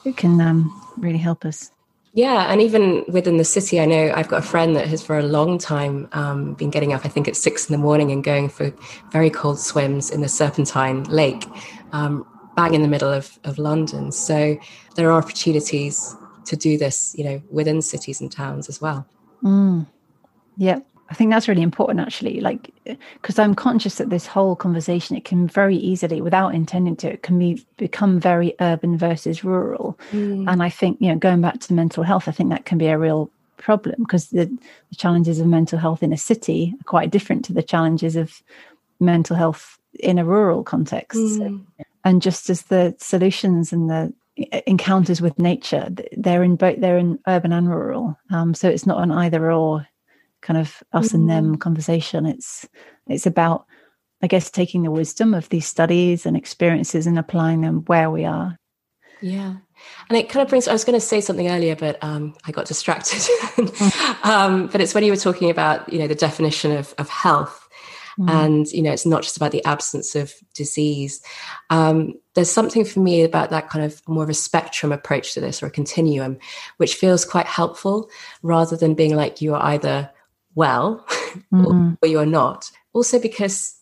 it 0.04 0.18
can 0.18 0.38
um, 0.42 0.92
really 0.98 1.16
help 1.16 1.46
us. 1.46 1.70
Yeah, 2.14 2.50
and 2.50 2.60
even 2.60 3.04
within 3.08 3.36
the 3.36 3.44
city, 3.44 3.80
I 3.80 3.84
know 3.84 4.12
I've 4.14 4.28
got 4.28 4.38
a 4.38 4.46
friend 4.46 4.74
that 4.76 4.88
has 4.88 5.04
for 5.04 5.18
a 5.18 5.22
long 5.22 5.58
time 5.58 6.08
um, 6.12 6.54
been 6.54 6.70
getting 6.70 6.92
up, 6.92 7.04
I 7.04 7.08
think 7.08 7.28
at 7.28 7.36
six 7.36 7.68
in 7.68 7.72
the 7.72 7.78
morning 7.78 8.10
and 8.10 8.24
going 8.24 8.48
for 8.48 8.72
very 9.12 9.30
cold 9.30 9.58
swims 9.58 10.10
in 10.10 10.20
the 10.20 10.28
Serpentine 10.28 11.04
Lake, 11.04 11.44
um, 11.92 12.26
bang 12.56 12.74
in 12.74 12.82
the 12.82 12.88
middle 12.88 13.12
of, 13.12 13.38
of 13.44 13.58
London. 13.58 14.10
So 14.10 14.58
there 14.96 15.10
are 15.10 15.22
opportunities 15.22 16.16
to 16.46 16.56
do 16.56 16.78
this, 16.78 17.14
you 17.16 17.24
know, 17.24 17.42
within 17.50 17.82
cities 17.82 18.20
and 18.20 18.32
towns 18.32 18.68
as 18.68 18.80
well. 18.80 19.06
Mm. 19.42 19.86
Yeah, 20.56 20.80
I 21.10 21.14
think 21.14 21.30
that's 21.30 21.48
really 21.48 21.62
important, 21.62 22.00
actually. 22.00 22.40
Like, 22.40 22.70
because 22.84 23.38
I'm 23.38 23.54
conscious 23.54 23.96
that 23.96 24.10
this 24.10 24.26
whole 24.26 24.54
conversation, 24.54 25.16
it 25.16 25.24
can 25.24 25.48
very 25.48 25.76
easily, 25.76 26.20
without 26.20 26.54
intending 26.54 26.96
to, 26.96 27.12
it 27.12 27.22
can 27.22 27.38
be 27.38 27.64
become 27.76 28.20
very 28.20 28.54
urban 28.60 28.98
versus 28.98 29.42
rural. 29.42 29.98
Mm. 30.12 30.50
And 30.50 30.62
I 30.62 30.68
think, 30.68 31.00
you 31.00 31.08
know, 31.08 31.16
going 31.16 31.40
back 31.40 31.60
to 31.60 31.72
mental 31.72 32.02
health, 32.02 32.28
I 32.28 32.32
think 32.32 32.50
that 32.50 32.66
can 32.66 32.78
be 32.78 32.88
a 32.88 32.98
real 32.98 33.30
problem 33.56 33.96
because 34.00 34.28
the, 34.28 34.46
the 34.90 34.96
challenges 34.96 35.40
of 35.40 35.46
mental 35.46 35.78
health 35.78 36.02
in 36.02 36.12
a 36.12 36.16
city 36.16 36.74
are 36.80 36.84
quite 36.84 37.10
different 37.10 37.44
to 37.46 37.52
the 37.52 37.62
challenges 37.62 38.14
of 38.14 38.42
mental 39.00 39.34
health 39.34 39.78
in 39.98 40.18
a 40.18 40.24
rural 40.24 40.62
context. 40.62 41.18
Mm. 41.18 41.64
And 42.04 42.22
just 42.22 42.50
as 42.50 42.62
the 42.62 42.94
solutions 42.98 43.72
and 43.72 43.88
the 43.88 44.12
encounters 44.66 45.20
with 45.20 45.38
nature, 45.38 45.88
they're 46.16 46.42
in 46.42 46.56
both 46.56 46.80
they're 46.80 46.98
in 46.98 47.18
urban 47.26 47.52
and 47.52 47.68
rural. 47.68 48.16
Um, 48.30 48.54
so 48.54 48.68
it's 48.68 48.86
not 48.86 49.02
an 49.02 49.10
either 49.10 49.50
or 49.50 49.86
kind 50.42 50.58
of 50.58 50.82
us 50.92 51.10
mm. 51.10 51.14
and 51.14 51.30
them 51.30 51.56
mm. 51.56 51.60
conversation. 51.60 52.26
It's 52.26 52.68
it's 53.06 53.26
about, 53.26 53.66
I 54.22 54.26
guess, 54.26 54.50
taking 54.50 54.82
the 54.82 54.90
wisdom 54.90 55.34
of 55.34 55.48
these 55.48 55.66
studies 55.66 56.26
and 56.26 56.36
experiences 56.36 57.06
and 57.06 57.18
applying 57.18 57.62
them 57.62 57.84
where 57.86 58.10
we 58.10 58.24
are. 58.24 58.58
Yeah. 59.20 59.56
And 60.08 60.18
it 60.18 60.28
kind 60.28 60.42
of 60.42 60.48
brings, 60.48 60.68
I 60.68 60.72
was 60.72 60.84
going 60.84 60.98
to 60.98 61.04
say 61.04 61.20
something 61.20 61.48
earlier, 61.48 61.76
but 61.76 62.02
um, 62.02 62.34
I 62.44 62.52
got 62.52 62.66
distracted. 62.66 63.18
Mm. 63.18 64.24
um, 64.24 64.66
but 64.68 64.80
it's 64.80 64.94
when 64.94 65.04
you 65.04 65.12
were 65.12 65.16
talking 65.16 65.50
about, 65.50 65.92
you 65.92 65.98
know, 65.98 66.06
the 66.06 66.14
definition 66.14 66.72
of, 66.72 66.94
of 66.98 67.08
health. 67.08 67.68
Mm. 68.18 68.30
And, 68.30 68.66
you 68.72 68.82
know, 68.82 68.90
it's 68.90 69.06
not 69.06 69.22
just 69.22 69.36
about 69.36 69.52
the 69.52 69.64
absence 69.64 70.16
of 70.16 70.34
disease. 70.54 71.22
Um, 71.70 72.14
there's 72.34 72.50
something 72.50 72.84
for 72.84 73.00
me 73.00 73.22
about 73.22 73.50
that 73.50 73.68
kind 73.68 73.84
of 73.84 74.00
more 74.08 74.24
of 74.24 74.30
a 74.30 74.34
spectrum 74.34 74.92
approach 74.92 75.34
to 75.34 75.40
this 75.40 75.62
or 75.62 75.66
a 75.66 75.70
continuum, 75.70 76.38
which 76.78 76.96
feels 76.96 77.24
quite 77.24 77.46
helpful 77.46 78.10
rather 78.42 78.76
than 78.76 78.94
being 78.94 79.14
like 79.14 79.40
you 79.40 79.54
are 79.54 79.62
either 79.62 80.10
well 80.58 81.06
mm-hmm. 81.52 81.64
or, 81.64 81.98
or, 82.02 82.08
you're 82.08 82.26
not. 82.26 82.70
also 82.92 83.18
because 83.18 83.76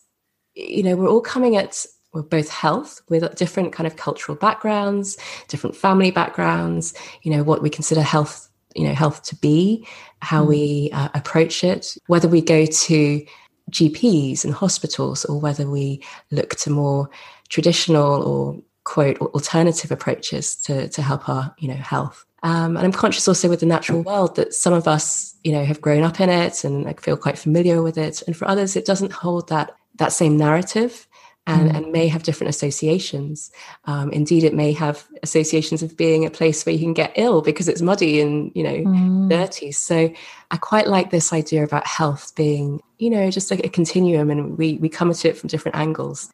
you 0.53 0.83
know 0.83 0.95
we're 0.95 1.09
all 1.09 1.21
coming 1.21 1.57
at 1.57 1.85
well, 2.13 2.23
both 2.23 2.49
health 2.49 3.01
with 3.09 3.35
different 3.35 3.73
kind 3.73 3.87
of 3.87 3.95
cultural 3.95 4.37
backgrounds 4.37 5.17
different 5.47 5.75
family 5.75 6.11
backgrounds 6.11 6.93
you 7.23 7.31
know 7.31 7.43
what 7.43 7.61
we 7.61 7.69
consider 7.69 8.01
health 8.01 8.49
you 8.75 8.83
know 8.87 8.93
health 8.93 9.23
to 9.23 9.35
be 9.35 9.85
how 10.21 10.43
mm. 10.43 10.49
we 10.49 10.89
uh, 10.93 11.09
approach 11.15 11.63
it 11.63 11.97
whether 12.07 12.27
we 12.27 12.41
go 12.41 12.65
to 12.65 13.25
gps 13.71 14.45
and 14.45 14.53
hospitals 14.53 15.25
or 15.25 15.39
whether 15.39 15.69
we 15.69 16.01
look 16.31 16.51
to 16.55 16.69
more 16.69 17.09
traditional 17.49 18.23
or 18.23 18.61
quote 18.83 19.17
alternative 19.19 19.91
approaches 19.91 20.55
to, 20.55 20.87
to 20.89 21.01
help 21.01 21.27
our 21.27 21.53
you 21.57 21.67
know 21.67 21.81
health 21.93 22.26
um, 22.43 22.77
and 22.77 22.85
i'm 22.85 22.91
conscious 22.91 23.27
also 23.27 23.49
with 23.49 23.59
the 23.59 23.65
natural 23.65 24.01
world 24.01 24.35
that 24.35 24.53
some 24.53 24.73
of 24.73 24.87
us 24.87 25.35
you 25.43 25.51
know 25.51 25.65
have 25.65 25.81
grown 25.81 26.03
up 26.03 26.19
in 26.19 26.29
it 26.29 26.63
and 26.63 26.83
like, 26.85 27.01
feel 27.01 27.17
quite 27.17 27.37
familiar 27.37 27.81
with 27.81 27.97
it 27.97 28.21
and 28.27 28.35
for 28.35 28.47
others 28.47 28.75
it 28.75 28.85
doesn't 28.85 29.11
hold 29.11 29.49
that 29.49 29.75
that 29.95 30.11
same 30.11 30.37
narrative 30.37 31.07
and, 31.47 31.71
mm. 31.71 31.75
and 31.75 31.91
may 31.91 32.07
have 32.07 32.23
different 32.23 32.49
associations. 32.49 33.51
Um, 33.85 34.11
indeed, 34.11 34.43
it 34.43 34.53
may 34.53 34.73
have 34.73 35.07
associations 35.23 35.81
of 35.81 35.95
being 35.95 36.25
a 36.25 36.29
place 36.29 36.65
where 36.65 36.73
you 36.73 36.79
can 36.79 36.93
get 36.93 37.13
ill 37.15 37.41
because 37.41 37.69
it's 37.69 37.81
muddy 37.81 38.19
and 38.21 38.51
you 38.53 38.63
know 38.63 38.75
mm. 38.75 39.29
dirty. 39.29 39.71
So 39.71 40.13
I 40.51 40.57
quite 40.57 40.87
like 40.87 41.09
this 41.09 41.31
idea 41.31 41.63
about 41.63 41.87
health 41.87 42.35
being 42.35 42.81
you 42.99 43.09
know 43.09 43.31
just 43.31 43.49
like 43.49 43.65
a 43.65 43.69
continuum, 43.69 44.29
and 44.29 44.57
we 44.57 44.75
we 44.75 44.89
come 44.89 45.09
at 45.09 45.25
it 45.25 45.37
from 45.37 45.47
different 45.47 45.77
angles. 45.77 46.31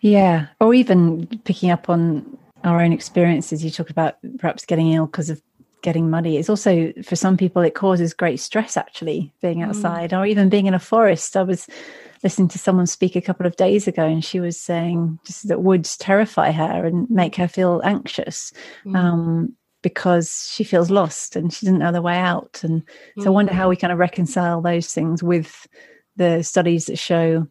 Yeah, 0.00 0.46
or 0.60 0.74
even 0.74 1.26
picking 1.44 1.70
up 1.70 1.90
on 1.90 2.38
our 2.64 2.80
own 2.80 2.92
experiences. 2.92 3.64
You 3.64 3.70
talk 3.70 3.90
about 3.90 4.16
perhaps 4.38 4.64
getting 4.64 4.92
ill 4.92 5.06
because 5.06 5.30
of 5.30 5.42
getting 5.82 6.08
muddy. 6.08 6.36
It's 6.36 6.48
also 6.48 6.92
for 7.02 7.16
some 7.16 7.36
people 7.36 7.62
it 7.62 7.74
causes 7.74 8.14
great 8.14 8.40
stress 8.40 8.76
actually 8.76 9.32
being 9.42 9.58
mm. 9.58 9.66
outside 9.66 10.10
mm. 10.10 10.18
or 10.18 10.26
even 10.26 10.48
being 10.48 10.66
in 10.66 10.74
a 10.74 10.78
forest. 10.78 11.36
I 11.36 11.42
was 11.42 11.66
listening 12.22 12.48
to 12.48 12.58
someone 12.58 12.86
speak 12.86 13.16
a 13.16 13.20
couple 13.20 13.46
of 13.46 13.56
days 13.56 13.86
ago 13.86 14.04
and 14.04 14.24
she 14.24 14.40
was 14.40 14.58
saying 14.58 15.18
just 15.26 15.48
that 15.48 15.62
woods 15.62 15.96
terrify 15.96 16.52
her 16.52 16.86
and 16.86 17.10
make 17.10 17.36
her 17.36 17.48
feel 17.48 17.80
anxious 17.84 18.52
mm. 18.84 18.96
um, 18.96 19.54
because 19.82 20.48
she 20.52 20.64
feels 20.64 20.90
lost 20.90 21.34
and 21.36 21.52
she 21.52 21.66
doesn't 21.66 21.80
know 21.80 21.92
the 21.92 22.02
way 22.02 22.16
out 22.16 22.60
and 22.62 22.82
so 23.18 23.24
mm. 23.24 23.26
i 23.26 23.30
wonder 23.30 23.52
how 23.52 23.68
we 23.68 23.76
kind 23.76 23.92
of 23.92 23.98
reconcile 23.98 24.60
those 24.60 24.92
things 24.94 25.22
with 25.22 25.66
the 26.16 26.42
studies 26.42 26.86
that 26.86 26.98
show 26.98 27.46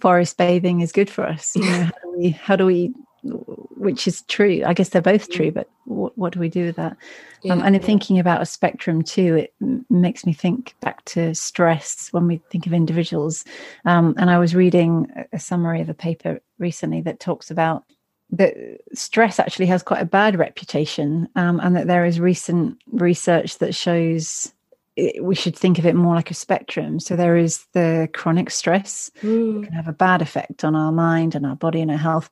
forest 0.00 0.36
bathing 0.36 0.80
is 0.80 0.92
good 0.92 1.08
for 1.08 1.24
us 1.24 1.54
you 1.54 1.62
know 1.62 1.84
how 1.84 2.00
do 2.02 2.16
we 2.16 2.30
how 2.30 2.56
do 2.56 2.66
we 2.66 2.92
which 3.24 4.06
is 4.06 4.22
true. 4.22 4.62
I 4.66 4.74
guess 4.74 4.90
they're 4.90 5.02
both 5.02 5.30
true, 5.30 5.50
but 5.50 5.68
what, 5.84 6.16
what 6.16 6.32
do 6.32 6.40
we 6.40 6.48
do 6.48 6.66
with 6.66 6.76
that? 6.76 6.92
Um, 6.92 6.98
yeah, 7.42 7.52
um, 7.54 7.62
and 7.62 7.76
in 7.76 7.82
thinking 7.82 8.18
about 8.18 8.42
a 8.42 8.46
spectrum 8.46 9.02
too, 9.02 9.36
it 9.36 9.54
m- 9.60 9.84
makes 9.90 10.26
me 10.26 10.32
think 10.32 10.74
back 10.80 11.04
to 11.06 11.34
stress 11.34 12.08
when 12.12 12.26
we 12.26 12.40
think 12.50 12.66
of 12.66 12.72
individuals. 12.72 13.44
Um, 13.84 14.14
and 14.18 14.30
I 14.30 14.38
was 14.38 14.54
reading 14.54 15.10
a 15.32 15.38
summary 15.38 15.80
of 15.80 15.88
a 15.88 15.94
paper 15.94 16.40
recently 16.58 17.00
that 17.02 17.20
talks 17.20 17.50
about 17.50 17.84
that 18.30 18.54
stress 18.94 19.38
actually 19.38 19.66
has 19.66 19.82
quite 19.82 20.02
a 20.02 20.06
bad 20.06 20.38
reputation, 20.38 21.28
um, 21.36 21.60
and 21.60 21.76
that 21.76 21.86
there 21.86 22.04
is 22.04 22.18
recent 22.20 22.78
research 22.92 23.58
that 23.58 23.74
shows 23.74 24.52
it, 24.96 25.24
we 25.24 25.34
should 25.34 25.56
think 25.56 25.78
of 25.78 25.86
it 25.86 25.94
more 25.94 26.14
like 26.14 26.30
a 26.30 26.34
spectrum. 26.34 27.00
So 27.00 27.16
there 27.16 27.36
is 27.36 27.64
the 27.72 28.08
chronic 28.12 28.50
stress 28.50 29.10
mm. 29.22 29.64
can 29.64 29.72
have 29.72 29.88
a 29.88 29.92
bad 29.92 30.22
effect 30.22 30.64
on 30.64 30.74
our 30.76 30.92
mind 30.92 31.34
and 31.34 31.44
our 31.44 31.56
body 31.56 31.80
and 31.80 31.90
our 31.90 31.96
health 31.96 32.30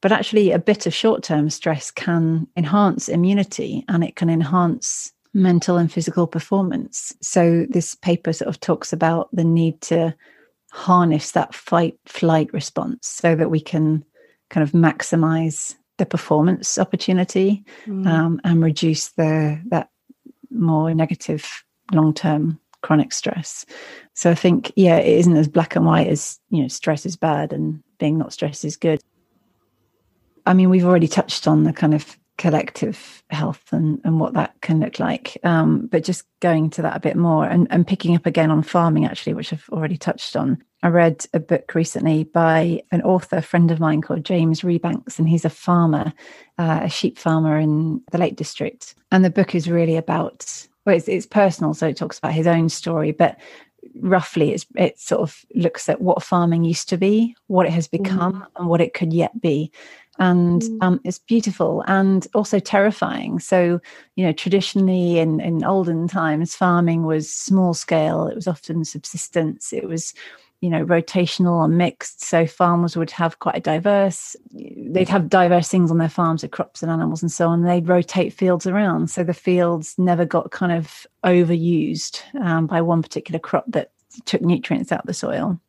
but 0.00 0.12
actually, 0.12 0.52
a 0.52 0.58
bit 0.58 0.86
of 0.86 0.94
short 0.94 1.22
term 1.22 1.50
stress 1.50 1.90
can 1.90 2.46
enhance 2.56 3.08
immunity 3.08 3.84
and 3.88 4.04
it 4.04 4.16
can 4.16 4.30
enhance 4.30 5.12
mental 5.34 5.76
and 5.76 5.92
physical 5.92 6.26
performance. 6.26 7.12
So, 7.20 7.66
this 7.68 7.94
paper 7.94 8.32
sort 8.32 8.48
of 8.48 8.60
talks 8.60 8.92
about 8.92 9.28
the 9.32 9.44
need 9.44 9.80
to 9.82 10.14
harness 10.70 11.32
that 11.32 11.54
fight 11.54 11.98
flight 12.06 12.52
response 12.52 13.08
so 13.08 13.34
that 13.34 13.50
we 13.50 13.60
can 13.60 14.04
kind 14.50 14.62
of 14.62 14.72
maximize 14.72 15.74
the 15.96 16.06
performance 16.06 16.78
opportunity 16.78 17.64
mm. 17.86 18.06
um, 18.06 18.40
and 18.44 18.62
reduce 18.62 19.08
the 19.10 19.60
that 19.66 19.90
more 20.50 20.94
negative 20.94 21.64
long 21.92 22.14
term 22.14 22.58
chronic 22.82 23.12
stress. 23.12 23.66
So 24.14 24.30
I 24.30 24.34
think 24.34 24.72
yeah, 24.76 24.98
it 24.98 25.18
isn't 25.18 25.36
as 25.36 25.48
black 25.48 25.76
and 25.76 25.84
white 25.84 26.06
as 26.06 26.38
you 26.50 26.62
know 26.62 26.68
stress 26.68 27.04
is 27.04 27.16
bad 27.16 27.52
and 27.52 27.82
being 27.98 28.18
not 28.18 28.32
stressed 28.32 28.64
is 28.64 28.76
good. 28.76 29.00
I 30.48 30.54
mean, 30.54 30.70
we've 30.70 30.86
already 30.86 31.08
touched 31.08 31.46
on 31.46 31.64
the 31.64 31.74
kind 31.74 31.92
of 31.92 32.18
collective 32.38 33.22
health 33.28 33.62
and, 33.70 34.00
and 34.04 34.18
what 34.18 34.32
that 34.32 34.54
can 34.62 34.80
look 34.80 34.98
like. 34.98 35.36
Um, 35.44 35.88
but 35.88 36.04
just 36.04 36.24
going 36.40 36.70
to 36.70 36.82
that 36.82 36.96
a 36.96 37.00
bit 37.00 37.16
more 37.16 37.44
and, 37.44 37.66
and 37.70 37.86
picking 37.86 38.16
up 38.16 38.24
again 38.24 38.50
on 38.50 38.62
farming, 38.62 39.04
actually, 39.04 39.34
which 39.34 39.52
I've 39.52 39.68
already 39.70 39.98
touched 39.98 40.36
on. 40.36 40.62
I 40.82 40.88
read 40.88 41.26
a 41.34 41.40
book 41.40 41.74
recently 41.74 42.24
by 42.24 42.80
an 42.92 43.02
author, 43.02 43.42
friend 43.42 43.70
of 43.70 43.80
mine 43.80 44.00
called 44.00 44.24
James 44.24 44.62
Rebanks, 44.62 45.18
and 45.18 45.28
he's 45.28 45.44
a 45.44 45.50
farmer, 45.50 46.14
uh, 46.56 46.80
a 46.84 46.88
sheep 46.88 47.18
farmer 47.18 47.58
in 47.58 48.00
the 48.10 48.18
Lake 48.18 48.36
District. 48.36 48.94
And 49.12 49.24
the 49.24 49.30
book 49.30 49.54
is 49.54 49.68
really 49.68 49.96
about, 49.96 50.66
well, 50.86 50.96
it's, 50.96 51.08
it's 51.08 51.26
personal, 51.26 51.74
so 51.74 51.88
it 51.88 51.96
talks 51.96 52.18
about 52.18 52.32
his 52.32 52.46
own 52.46 52.70
story, 52.70 53.12
but 53.12 53.36
roughly 54.00 54.52
it's, 54.52 54.66
it 54.76 54.98
sort 55.00 55.22
of 55.22 55.44
looks 55.54 55.88
at 55.88 56.00
what 56.00 56.22
farming 56.22 56.62
used 56.64 56.88
to 56.90 56.96
be, 56.96 57.34
what 57.48 57.66
it 57.66 57.72
has 57.72 57.88
become, 57.88 58.34
mm. 58.34 58.46
and 58.56 58.68
what 58.68 58.80
it 58.80 58.94
could 58.94 59.12
yet 59.12 59.40
be 59.40 59.72
and 60.18 60.62
mm. 60.62 60.78
um, 60.82 61.00
it's 61.04 61.18
beautiful 61.18 61.84
and 61.86 62.26
also 62.34 62.58
terrifying. 62.58 63.38
So, 63.38 63.80
you 64.16 64.24
know, 64.24 64.32
traditionally 64.32 65.18
in, 65.18 65.40
in 65.40 65.64
olden 65.64 66.08
times, 66.08 66.54
farming 66.54 67.04
was 67.04 67.32
small 67.32 67.74
scale, 67.74 68.26
it 68.26 68.34
was 68.34 68.48
often 68.48 68.84
subsistence, 68.84 69.72
it 69.72 69.88
was, 69.88 70.14
you 70.60 70.70
know, 70.70 70.84
rotational 70.84 71.52
or 71.52 71.68
mixed. 71.68 72.24
So, 72.24 72.46
farmers 72.46 72.96
would 72.96 73.12
have 73.12 73.38
quite 73.38 73.56
a 73.56 73.60
diverse, 73.60 74.34
they'd 74.52 75.08
have 75.08 75.28
diverse 75.28 75.68
things 75.68 75.90
on 75.90 75.98
their 75.98 76.08
farms 76.08 76.42
of 76.42 76.50
crops 76.50 76.82
and 76.82 76.90
animals 76.90 77.22
and 77.22 77.30
so 77.30 77.48
on. 77.48 77.62
They'd 77.62 77.88
rotate 77.88 78.32
fields 78.32 78.66
around. 78.66 79.10
So, 79.10 79.22
the 79.22 79.34
fields 79.34 79.94
never 79.98 80.24
got 80.24 80.50
kind 80.50 80.72
of 80.72 81.06
overused 81.24 82.22
um, 82.40 82.66
by 82.66 82.80
one 82.80 83.02
particular 83.02 83.38
crop 83.38 83.66
that 83.68 83.92
took 84.24 84.42
nutrients 84.42 84.90
out 84.90 85.00
of 85.00 85.06
the 85.06 85.14
soil 85.14 85.60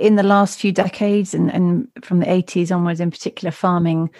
in 0.00 0.16
the 0.16 0.22
last 0.22 0.60
few 0.60 0.72
decades 0.72 1.34
and, 1.34 1.52
and 1.52 1.88
from 2.02 2.20
the 2.20 2.26
80s 2.26 2.74
onwards 2.74 3.00
in 3.00 3.10
particular 3.10 3.50
farming 3.50 4.10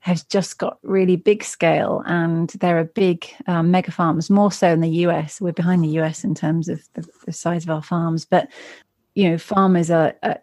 has 0.00 0.22
just 0.24 0.58
got 0.58 0.78
really 0.82 1.16
big 1.16 1.44
scale 1.44 2.02
and 2.06 2.50
there 2.60 2.78
are 2.78 2.84
big 2.84 3.26
um, 3.46 3.70
mega 3.70 3.90
farms 3.90 4.30
more 4.30 4.50
so 4.50 4.72
in 4.72 4.80
the 4.80 4.88
us 4.88 5.40
we're 5.40 5.52
behind 5.52 5.84
the 5.84 5.88
us 5.88 6.24
in 6.24 6.34
terms 6.34 6.68
of 6.68 6.82
the, 6.94 7.06
the 7.26 7.32
size 7.32 7.64
of 7.64 7.70
our 7.70 7.82
farms 7.82 8.24
but 8.24 8.48
you 9.14 9.28
know 9.28 9.36
farmers 9.36 9.90
are 9.90 10.14
uh, 10.22 10.34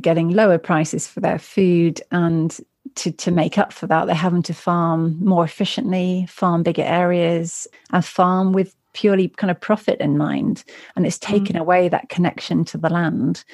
getting 0.00 0.30
lower 0.30 0.58
prices 0.58 1.06
for 1.06 1.20
their 1.20 1.38
food 1.38 2.00
and 2.10 2.60
to, 2.96 3.10
to 3.10 3.30
make 3.30 3.58
up 3.58 3.72
for 3.72 3.86
that 3.86 4.06
they're 4.06 4.14
having 4.14 4.42
to 4.42 4.54
farm 4.54 5.16
more 5.24 5.44
efficiently 5.44 6.26
farm 6.28 6.62
bigger 6.62 6.82
areas. 6.82 7.66
And 7.92 8.04
farm 8.04 8.52
with 8.52 8.74
purely 8.94 9.28
kind 9.28 9.50
of 9.50 9.60
profit 9.60 10.00
in 10.00 10.16
mind 10.16 10.64
and 10.96 11.06
it's 11.06 11.18
mm-hmm. 11.18 11.34
taken 11.34 11.56
mm. 11.56 11.60
away 11.60 11.88
that 11.88 12.08
connection 12.08 12.64
to 12.64 12.78
the 12.78 12.88
land 12.88 13.44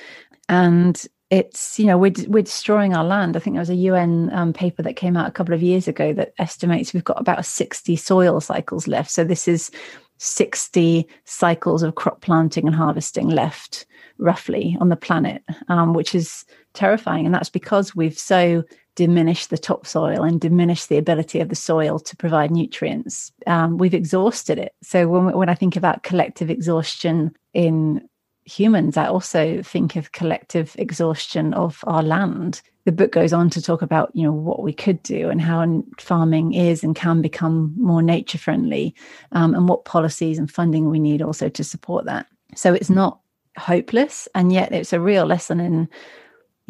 and 0.49 1.07
it's 1.31 1.79
you 1.79 1.87
know 1.87 1.97
we're 1.97 2.13
we're 2.27 2.43
destroying 2.43 2.95
our 2.95 3.05
land. 3.05 3.37
I 3.37 3.41
think 3.41 3.55
there 3.55 3.61
was 3.61 3.71
a 3.71 3.75
UN 3.77 4.31
um, 4.33 4.53
paper 4.53 4.83
that 4.83 4.97
came 4.97 5.17
out 5.17 5.29
a 5.29 5.33
couple 5.33 5.55
of 5.55 5.63
years 5.63 5.87
ago 5.87 6.13
that 6.13 6.35
estimates 6.39 6.93
we've 6.93 7.05
got 7.05 7.21
about 7.21 7.45
sixty 7.45 7.97
soil 7.97 8.41
cycles 8.41 8.89
left. 8.89 9.11
So 9.11 9.23
this 9.23 9.47
is 9.47 9.71
sixty 10.19 11.07
cycles 11.25 11.85
of 11.85 11.95
crop 11.95 12.21
planting 12.21 12.67
and 12.67 12.75
harvesting 12.75 13.29
left, 13.29 13.87
roughly, 14.19 14.77
on 14.81 14.89
the 14.89 14.97
planet, 14.97 15.43
um, 15.69 15.95
which 15.95 16.17
is 16.17 16.45
terrifying. 16.75 17.27
And 17.27 17.35
that's 17.35 17.51
because 17.51 17.95
we've 17.95 18.19
so 18.19 18.65
diminished 19.07 19.49
the 19.49 19.57
topsoil 19.57 20.23
and 20.25 20.41
diminish 20.41 20.85
the 20.87 20.99
ability 20.99 21.41
of 21.41 21.49
the 21.49 21.63
soil 21.71 21.99
to 21.99 22.17
provide 22.17 22.51
nutrients. 22.51 23.33
Um, 23.47 23.79
we've 23.79 23.99
exhausted 24.03 24.59
it. 24.59 24.73
So 24.83 25.09
when 25.09 25.35
when 25.35 25.49
I 25.49 25.55
think 25.55 25.75
about 25.77 26.03
collective 26.03 26.51
exhaustion 26.51 27.33
in 27.55 28.07
humans, 28.45 28.97
I 28.97 29.07
also 29.07 29.63
think 29.63 29.97
of 29.97 30.13
collective 30.13 30.77
exhaustion 30.79 31.55
of 31.55 31.83
our 31.85 32.03
land. 32.03 32.61
The 32.85 32.93
book 32.93 33.13
goes 33.13 33.33
on 33.33 33.49
to 33.51 33.63
talk 33.63 33.83
about, 33.83 34.11
you 34.15 34.25
know, 34.25 34.37
what 34.49 34.63
we 34.63 34.73
could 34.73 35.03
do 35.03 35.31
and 35.31 35.41
how 35.41 35.85
farming 35.99 36.53
is 36.53 36.85
and 36.85 36.95
can 36.95 37.23
become 37.23 37.73
more 37.77 38.03
nature 38.03 38.39
friendly, 38.39 38.95
um, 39.33 39.55
and 39.55 39.69
what 39.69 39.85
policies 39.85 40.39
and 40.39 40.51
funding 40.51 40.91
we 40.91 40.99
need 40.99 41.23
also 41.23 41.49
to 41.49 41.65
support 41.65 42.05
that. 42.05 42.27
So 42.55 42.75
it's 42.75 42.91
not 42.91 43.21
hopeless, 43.57 44.29
and 44.35 44.53
yet 44.53 44.73
it's 44.73 44.93
a 44.93 45.01
real 45.01 45.27
lesson 45.27 45.61
in 45.61 45.89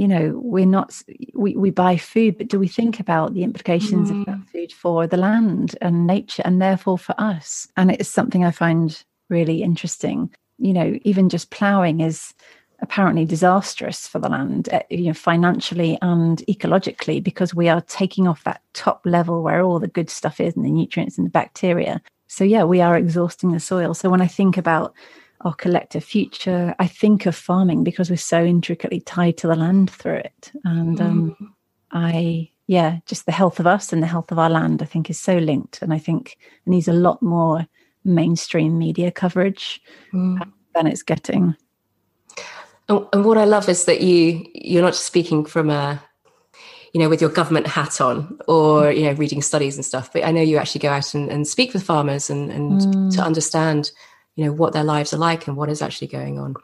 you 0.00 0.08
know 0.08 0.32
we're 0.42 0.66
not 0.78 0.88
we, 1.34 1.54
we 1.56 1.70
buy 1.70 1.96
food 1.96 2.38
but 2.38 2.48
do 2.48 2.58
we 2.58 2.68
think 2.68 3.00
about 3.00 3.34
the 3.34 3.42
implications 3.42 4.10
mm. 4.10 4.20
of 4.20 4.26
that 4.26 4.40
food 4.52 4.72
for 4.72 5.06
the 5.06 5.16
land 5.16 5.76
and 5.80 6.06
nature 6.06 6.42
and 6.44 6.60
therefore 6.60 6.98
for 6.98 7.14
us 7.18 7.68
and 7.76 7.90
it's 7.90 8.08
something 8.08 8.44
i 8.44 8.50
find 8.50 9.04
really 9.28 9.62
interesting 9.62 10.30
you 10.60 10.72
know, 10.72 10.98
even 11.02 11.28
just 11.28 11.50
ploughing 11.50 12.00
is 12.00 12.34
apparently 12.82 13.24
disastrous 13.24 14.06
for 14.06 14.18
the 14.18 14.28
land, 14.28 14.68
eh, 14.70 14.82
you 14.90 15.06
know, 15.06 15.14
financially 15.14 15.98
and 16.02 16.38
ecologically, 16.48 17.22
because 17.22 17.54
we 17.54 17.68
are 17.68 17.80
taking 17.82 18.28
off 18.28 18.44
that 18.44 18.62
top 18.74 19.00
level 19.04 19.42
where 19.42 19.62
all 19.62 19.78
the 19.78 19.88
good 19.88 20.10
stuff 20.10 20.40
is 20.40 20.54
and 20.54 20.64
the 20.64 20.70
nutrients 20.70 21.18
and 21.18 21.26
the 21.26 21.30
bacteria. 21.30 22.00
So 22.28 22.44
yeah, 22.44 22.64
we 22.64 22.80
are 22.80 22.96
exhausting 22.96 23.52
the 23.52 23.60
soil. 23.60 23.94
So 23.94 24.08
when 24.08 24.22
I 24.22 24.26
think 24.26 24.56
about 24.56 24.94
our 25.42 25.54
collective 25.54 26.04
future. 26.04 26.74
I 26.78 26.86
think 26.86 27.26
of 27.26 27.34
farming 27.34 27.84
because 27.84 28.10
we're 28.10 28.16
so 28.16 28.44
intricately 28.44 29.00
tied 29.00 29.36
to 29.38 29.46
the 29.46 29.56
land 29.56 29.90
through 29.90 30.16
it. 30.16 30.52
And 30.64 31.00
um, 31.00 31.36
mm. 31.40 31.48
I, 31.92 32.50
yeah, 32.66 32.98
just 33.06 33.26
the 33.26 33.32
health 33.32 33.58
of 33.58 33.66
us 33.66 33.92
and 33.92 34.02
the 34.02 34.06
health 34.06 34.30
of 34.32 34.38
our 34.38 34.50
land, 34.50 34.82
I 34.82 34.86
think, 34.86 35.08
is 35.10 35.18
so 35.18 35.38
linked. 35.38 35.82
And 35.82 35.92
I 35.92 35.98
think 35.98 36.38
it 36.66 36.70
needs 36.70 36.88
a 36.88 36.92
lot 36.92 37.22
more 37.22 37.66
mainstream 38.04 38.78
media 38.78 39.10
coverage 39.10 39.80
mm. 40.12 40.40
than 40.74 40.86
it's 40.86 41.02
getting. 41.02 41.56
And 42.88 43.24
what 43.24 43.38
I 43.38 43.44
love 43.44 43.68
is 43.68 43.84
that 43.84 44.00
you 44.00 44.44
you're 44.52 44.82
not 44.82 44.94
just 44.94 45.06
speaking 45.06 45.44
from 45.44 45.70
a 45.70 46.02
you 46.92 47.00
know, 47.00 47.08
with 47.08 47.20
your 47.20 47.30
government 47.30 47.66
hat 47.66 48.00
on 48.00 48.38
or, 48.48 48.90
you 48.90 49.04
know, 49.04 49.12
reading 49.12 49.42
studies 49.42 49.76
and 49.76 49.84
stuff. 49.84 50.12
But 50.12 50.24
I 50.24 50.32
know 50.32 50.42
you 50.42 50.56
actually 50.56 50.80
go 50.80 50.90
out 50.90 51.14
and, 51.14 51.30
and 51.30 51.46
speak 51.46 51.72
with 51.72 51.84
farmers 51.84 52.30
and, 52.30 52.50
and 52.50 52.80
mm. 52.80 53.14
to 53.14 53.22
understand, 53.22 53.92
you 54.36 54.44
know, 54.44 54.52
what 54.52 54.72
their 54.72 54.84
lives 54.84 55.12
are 55.12 55.18
like 55.18 55.46
and 55.46 55.56
what 55.56 55.68
is 55.70 55.82
actually 55.82 56.08
going 56.08 56.38
on. 56.38 56.54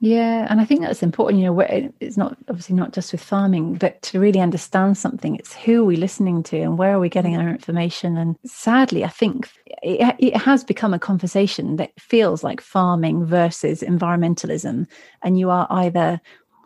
Yeah, 0.00 0.46
and 0.48 0.60
I 0.60 0.64
think 0.64 0.82
that's 0.82 1.02
important. 1.02 1.42
You 1.42 1.52
know, 1.52 1.90
it's 1.98 2.16
not 2.16 2.36
obviously 2.48 2.76
not 2.76 2.92
just 2.92 3.10
with 3.10 3.20
farming, 3.20 3.74
but 3.74 4.00
to 4.02 4.20
really 4.20 4.38
understand 4.38 4.96
something, 4.96 5.34
it's 5.34 5.54
who 5.56 5.82
are 5.82 5.86
we 5.86 5.96
listening 5.96 6.44
to 6.44 6.60
and 6.60 6.78
where 6.78 6.94
are 6.94 7.00
we 7.00 7.08
getting 7.08 7.36
our 7.36 7.48
information. 7.48 8.16
And 8.16 8.36
sadly, 8.46 9.04
I 9.04 9.08
think 9.08 9.50
it, 9.82 10.14
it 10.20 10.36
has 10.36 10.62
become 10.62 10.94
a 10.94 11.00
conversation 11.00 11.76
that 11.76 11.90
feels 11.98 12.44
like 12.44 12.60
farming 12.60 13.26
versus 13.26 13.82
environmentalism, 13.82 14.86
and 15.22 15.38
you 15.38 15.50
are 15.50 15.66
either 15.68 16.20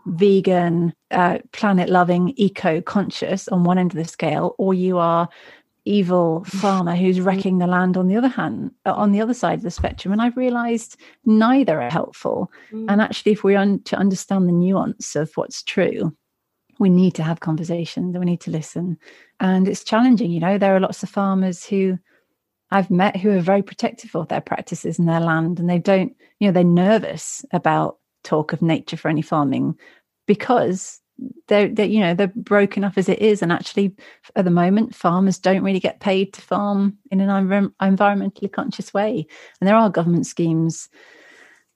vegan, 0.05 0.93
uh, 1.11 1.39
planet 1.53 1.89
loving, 1.89 2.35
eco 2.37 2.83
conscious 2.83 3.49
on 3.49 3.65
one 3.65 3.79
end 3.79 3.93
of 3.93 3.97
the 3.97 4.05
scale, 4.05 4.55
or 4.59 4.75
you 4.75 4.99
are 4.99 5.27
evil 5.85 6.45
farmer 6.47 6.95
who's 6.95 7.21
wrecking 7.21 7.59
the 7.59 7.67
land 7.67 7.97
on 7.97 8.09
the 8.09 8.17
other 8.17 8.29
hand 8.29 8.71
uh, 8.87 8.93
on 8.93 9.13
the 9.13 9.21
other 9.21 9.35
side 9.35 9.59
of 9.59 9.63
the 9.63 9.71
spectrum 9.71 10.13
and 10.13 10.23
i've 10.23 10.37
realized 10.37 10.97
neither 11.25 11.81
are 11.81 11.91
helpful 11.91 12.51
mm. 12.73 12.85
and 12.89 13.01
actually 13.01 13.33
if 13.33 13.45
we 13.45 13.55
want 13.55 13.85
to 13.85 13.97
understand 13.97 14.49
the 14.49 14.53
nuance 14.53 15.17
of 15.17 15.31
what's 15.35 15.63
true 15.63 16.15
we 16.79 16.89
need 16.89 17.15
to 17.15 17.23
have 17.23 17.41
conversations 17.41 18.17
we 18.17 18.25
need 18.25 18.41
to 18.41 18.51
listen 18.51 18.97
and 19.41 19.69
it's 19.69 19.85
challenging 19.85 20.31
you 20.31 20.41
know 20.41 20.59
there 20.59 20.75
are 20.75 20.81
lots 20.81 21.03
of 21.03 21.09
farmers 21.09 21.65
who 21.65 21.99
i've 22.71 22.91
met 22.91 23.17
who 23.17 23.31
are 23.31 23.41
very 23.41 23.63
protective 23.63 24.15
of 24.15 24.29
their 24.29 24.41
practices 24.41 24.99
and 24.99 25.09
their 25.09 25.21
land 25.21 25.59
and 25.59 25.69
they 25.69 25.79
don't 25.79 26.15
you 26.39 26.47
know 26.47 26.53
they're 26.53 26.65
nervous 26.65 27.45
about 27.53 27.99
talk 28.23 28.53
of 28.53 28.63
nature 28.63 28.97
friendly 28.97 29.23
farming 29.23 29.77
because 30.27 31.02
they're, 31.49 31.69
they're, 31.69 31.87
you 31.87 32.01
know 32.01 32.15
they're 32.15 32.33
broke 32.35 32.77
enough 32.77 32.99
as 32.99 33.09
it 33.09 33.21
is. 33.21 33.43
And 33.43 33.53
actually 33.53 33.95
at 34.37 34.45
the 34.45 34.51
moment 34.51 34.95
farmers 34.95 35.39
don't 35.39 35.63
really 35.63 35.81
get 35.81 36.01
paid 36.01 36.33
to 36.35 36.41
farm 36.41 36.99
in 37.11 37.21
an 37.21 37.29
env- 37.29 37.73
environmentally 37.81 38.51
conscious 38.53 38.93
way. 38.95 39.27
And 39.61 39.69
there 39.69 39.77
are 39.77 39.91
government 39.91 40.27
schemes 40.27 40.89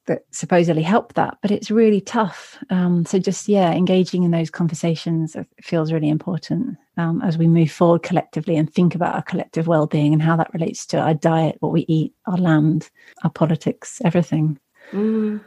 that 0.07 0.23
supposedly 0.31 0.83
help 0.83 1.15
that 1.15 1.37
but 1.43 1.51
it's 1.51 1.71
really 1.71 2.01
tough. 2.01 2.59
Um, 2.71 3.05
so 3.05 3.19
just 3.19 3.49
yeah 3.49 3.73
engaging 3.73 4.23
in 4.23 4.31
those 4.31 4.51
conversations 4.51 5.37
feels 5.63 5.93
really 5.93 6.09
important 6.09 6.77
um, 6.97 7.21
as 7.23 7.37
we 7.37 7.49
move 7.49 7.71
forward 7.71 8.03
collectively 8.03 8.57
and 8.57 8.73
think 8.73 8.95
about 8.95 9.15
our 9.15 9.23
collective 9.23 9.67
well-being 9.67 10.13
and 10.13 10.23
how 10.23 10.37
that 10.37 10.55
relates 10.55 10.87
to 10.87 10.99
our 10.99 11.15
diet 11.15 11.57
what 11.61 11.73
we 11.73 11.85
eat 11.89 12.15
our 12.27 12.39
land 12.39 12.89
our 13.25 13.31
politics 13.31 14.01
everything. 14.05 14.59
Mm. 14.93 15.41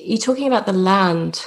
You're 0.00 0.18
talking 0.18 0.46
about 0.46 0.66
the 0.66 0.72
land 0.72 1.44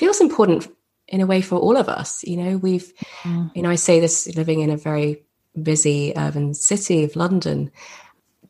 feels 0.00 0.18
important 0.22 0.66
in 1.08 1.20
a 1.20 1.26
way 1.26 1.42
for 1.42 1.56
all 1.56 1.76
of 1.76 1.86
us 1.86 2.24
you 2.24 2.34
know 2.34 2.56
we've 2.56 2.90
mm. 3.22 3.54
you 3.54 3.60
know 3.60 3.68
i 3.68 3.74
say 3.74 4.00
this 4.00 4.34
living 4.34 4.60
in 4.60 4.70
a 4.70 4.76
very 4.78 5.22
busy 5.62 6.14
urban 6.16 6.54
city 6.54 7.04
of 7.04 7.14
london 7.16 7.70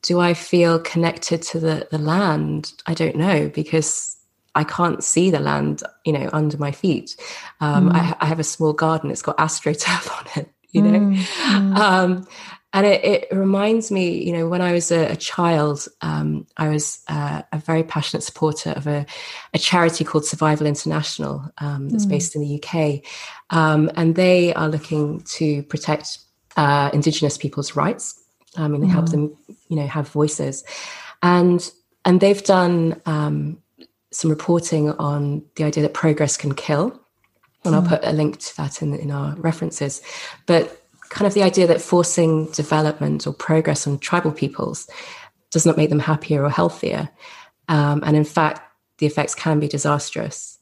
do 0.03 0.21
i 0.21 0.33
feel 0.33 0.79
connected 0.79 1.43
to 1.43 1.59
the 1.59 1.89
the 1.91 1.99
land 1.99 2.73
i 2.87 2.95
don't 2.95 3.17
know 3.17 3.49
because 3.49 4.17
i 4.55 4.63
can't 4.63 5.03
see 5.03 5.29
the 5.29 5.41
land 5.41 5.83
you 6.05 6.13
know 6.13 6.31
under 6.33 6.57
my 6.57 6.71
feet 6.71 7.17
um, 7.61 7.91
mm. 7.91 7.97
I, 7.97 8.17
I, 8.21 8.27
have 8.27 8.39
a 8.39 8.45
small 8.45 8.73
garden 8.73 9.11
it's 9.11 9.23
got 9.23 9.37
astroturf 9.39 10.07
on 10.19 10.27
it 10.41 10.49
you 10.71 10.83
know 10.83 11.01
mm. 11.01 11.17
mm. 11.17 11.77
um, 11.77 12.29
and 12.73 12.87
it, 12.87 13.05
it, 13.05 13.29
reminds 13.33 13.91
me, 13.91 14.25
you 14.25 14.33
know, 14.33 14.49
when 14.49 14.63
I 14.63 14.73
was 14.73 14.93
a, 14.93 15.07
a 15.07 15.17
child, 15.17 15.89
um, 16.03 16.47
I 16.57 16.69
was 16.69 17.03
uh, 17.09 17.43
a 17.53 17.59
very 17.59 17.83
passionate 17.83 18.23
supporter 18.23 18.71
of 18.71 18.87
a, 18.87 19.07
a 19.53 19.59
charity 19.59 20.05
called 20.05 20.25
Survival 20.25 20.69
International 20.69 21.51
um, 21.59 21.89
that's 21.89 22.07
mm. 22.07 22.11
based 22.11 22.37
in 22.37 22.43
the 22.43 22.63
UK. 22.63 23.03
Um, 23.51 23.91
and 23.97 24.15
they 24.15 24.55
are 24.55 24.69
looking 24.69 25.21
to 25.23 25.65
protect 25.65 26.19
uh, 26.57 26.91
Indigenous 26.93 27.37
people's 27.37 27.75
rights 27.75 28.23
um, 28.57 28.75
and 28.75 28.85
mm. 28.85 28.91
help 28.91 29.09
them, 29.09 29.37
you 29.69 29.75
know, 29.75 29.87
have 29.89 30.09
voices. 30.09 30.63
And, 31.25 31.69
and 32.05 32.21
they've 32.21 32.45
done 32.45 33.03
um, 33.05 33.59
some 34.13 34.31
reporting 34.31 34.93
on 34.93 35.45
the 35.57 35.65
idea 35.65 35.83
that 35.83 35.95
progress 35.95 36.37
can 36.37 36.55
kill. 36.55 37.01
And. 37.65 37.75
I'll 37.75 37.83
put 37.83 38.05
a 38.05 38.13
link 38.13 38.39
to 38.39 38.57
that 38.57 38.81
in, 38.81 38.95
in 38.95 39.11
our 39.11 39.35
references. 39.37 40.01
But 40.47 40.80
kind 41.11 41.27
of 41.27 41.35
the 41.35 41.43
idea 41.43 41.67
that 41.67 41.83
forcing 41.83 42.47
development 42.53 43.27
or 43.27 43.35
progress 43.35 43.87
on 43.87 43.99
tribal 43.99 44.33
peoples 44.33 44.89
does 45.51 45.67
not 45.67 45.77
make 45.77 45.91
them 45.91 45.99
happier 45.99 46.45
or 46.45 46.51
healthier. 46.51 47.11
Um, 47.69 48.03
and 48.05 48.17
in 48.17 48.25
fact, 48.25 48.63
the 48.99 49.07
effects 49.07 49.35
can 49.35 49.61
be 49.61 49.69
disastrous. 49.69 50.59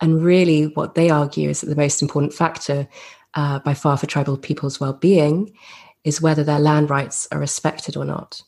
And 0.00 0.22
really, 0.22 0.66
what 0.66 0.94
they 0.94 1.10
argue 1.10 1.48
is 1.48 1.62
that 1.62 1.68
the 1.68 1.76
most 1.76 2.02
important 2.02 2.32
factor 2.32 2.86
uh, 3.34 3.58
by 3.60 3.74
far 3.74 3.96
for 3.96 4.06
tribal 4.06 4.36
people's 4.36 4.78
well 4.78 4.92
being 4.92 5.56
is 6.04 6.22
whether 6.22 6.44
their 6.44 6.60
land 6.60 6.90
rights 6.90 7.26
are 7.32 7.40
respected 7.40 7.96
or 7.96 8.04
not. 8.04 8.42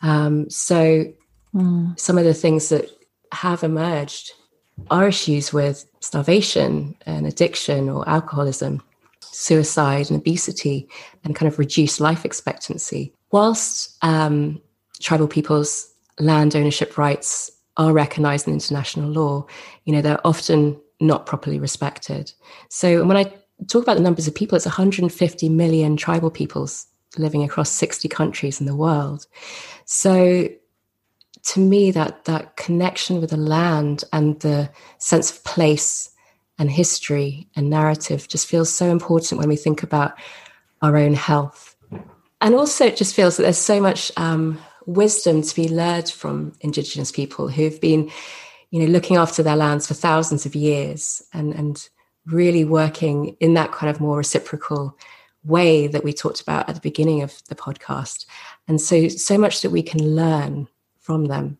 Um, 0.00 0.48
so, 0.48 1.04
mm. 1.54 2.00
some 2.00 2.18
of 2.18 2.24
the 2.24 2.34
things 2.34 2.70
that 2.70 2.88
have 3.32 3.62
emerged 3.62 4.32
are 4.90 5.08
issues 5.08 5.52
with 5.52 5.84
starvation 6.00 6.96
and 7.04 7.26
addiction 7.26 7.88
or 7.88 8.08
alcoholism 8.08 8.82
suicide 9.32 10.10
and 10.10 10.20
obesity 10.20 10.88
and 11.24 11.34
kind 11.34 11.50
of 11.50 11.58
reduced 11.58 12.00
life 12.00 12.24
expectancy. 12.24 13.12
Whilst 13.30 13.96
um, 14.02 14.60
tribal 15.00 15.26
people's 15.26 15.92
land 16.18 16.54
ownership 16.54 16.98
rights 16.98 17.50
are 17.76 17.92
recognized 17.92 18.46
in 18.46 18.54
international 18.54 19.10
law, 19.10 19.46
you 19.84 19.92
know, 19.92 20.02
they're 20.02 20.24
often 20.26 20.78
not 21.00 21.26
properly 21.26 21.58
respected. 21.58 22.32
So 22.68 23.04
when 23.04 23.16
I 23.16 23.24
talk 23.68 23.82
about 23.82 23.96
the 23.96 24.02
numbers 24.02 24.28
of 24.28 24.34
people, 24.34 24.56
it's 24.56 24.66
150 24.66 25.48
million 25.48 25.96
tribal 25.96 26.30
peoples 26.30 26.86
living 27.18 27.42
across 27.42 27.70
60 27.70 28.08
countries 28.08 28.60
in 28.60 28.66
the 28.66 28.76
world. 28.76 29.26
So 29.84 30.48
to 31.44 31.60
me, 31.60 31.90
that 31.90 32.24
that 32.26 32.56
connection 32.56 33.20
with 33.20 33.30
the 33.30 33.36
land 33.36 34.04
and 34.12 34.38
the 34.40 34.70
sense 34.98 35.30
of 35.30 35.42
place 35.44 36.11
and 36.62 36.70
history 36.70 37.48
and 37.56 37.68
narrative 37.68 38.28
just 38.28 38.46
feels 38.46 38.72
so 38.72 38.88
important 38.88 39.40
when 39.40 39.48
we 39.48 39.56
think 39.56 39.82
about 39.82 40.12
our 40.80 40.96
own 40.96 41.12
health. 41.12 41.74
And 42.40 42.54
also, 42.54 42.86
it 42.86 42.96
just 42.96 43.16
feels 43.16 43.36
that 43.36 43.42
there's 43.42 43.58
so 43.58 43.80
much 43.80 44.12
um, 44.16 44.60
wisdom 44.86 45.42
to 45.42 45.54
be 45.56 45.68
learned 45.68 46.08
from 46.08 46.52
Indigenous 46.60 47.10
people 47.10 47.48
who've 47.48 47.80
been, 47.80 48.08
you 48.70 48.78
know, 48.78 48.86
looking 48.92 49.16
after 49.16 49.42
their 49.42 49.56
lands 49.56 49.88
for 49.88 49.94
thousands 49.94 50.46
of 50.46 50.54
years 50.54 51.20
and, 51.32 51.52
and 51.52 51.88
really 52.26 52.64
working 52.64 53.36
in 53.40 53.54
that 53.54 53.72
kind 53.72 53.90
of 53.90 54.00
more 54.00 54.18
reciprocal 54.18 54.96
way 55.42 55.88
that 55.88 56.04
we 56.04 56.12
talked 56.12 56.40
about 56.40 56.68
at 56.68 56.76
the 56.76 56.80
beginning 56.80 57.22
of 57.22 57.42
the 57.48 57.56
podcast. 57.56 58.24
And 58.68 58.80
so, 58.80 59.08
so 59.08 59.36
much 59.36 59.62
that 59.62 59.70
we 59.70 59.82
can 59.82 60.14
learn 60.14 60.68
from 61.00 61.24
them, 61.24 61.58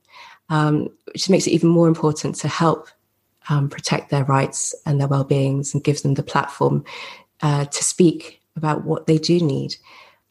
um, 0.49 0.91
which 1.13 1.29
makes 1.29 1.49
it 1.49 1.55
even 1.55 1.71
more 1.71 1.89
important 1.89 2.37
to 2.37 2.47
help 2.47 2.87
um, 3.49 3.69
protect 3.69 4.11
their 4.11 4.25
rights 4.25 4.75
and 4.87 5.01
their 5.01 5.09
well-beings 5.09 5.75
and 5.75 5.85
gives 5.85 6.03
them 6.03 6.15
the 6.15 6.23
platform 6.23 6.85
uh, 7.41 7.65
to 7.65 7.85
speak 7.85 8.41
about 8.57 8.85
what 8.85 9.07
they 9.07 9.19
do 9.19 9.41
need. 9.41 9.77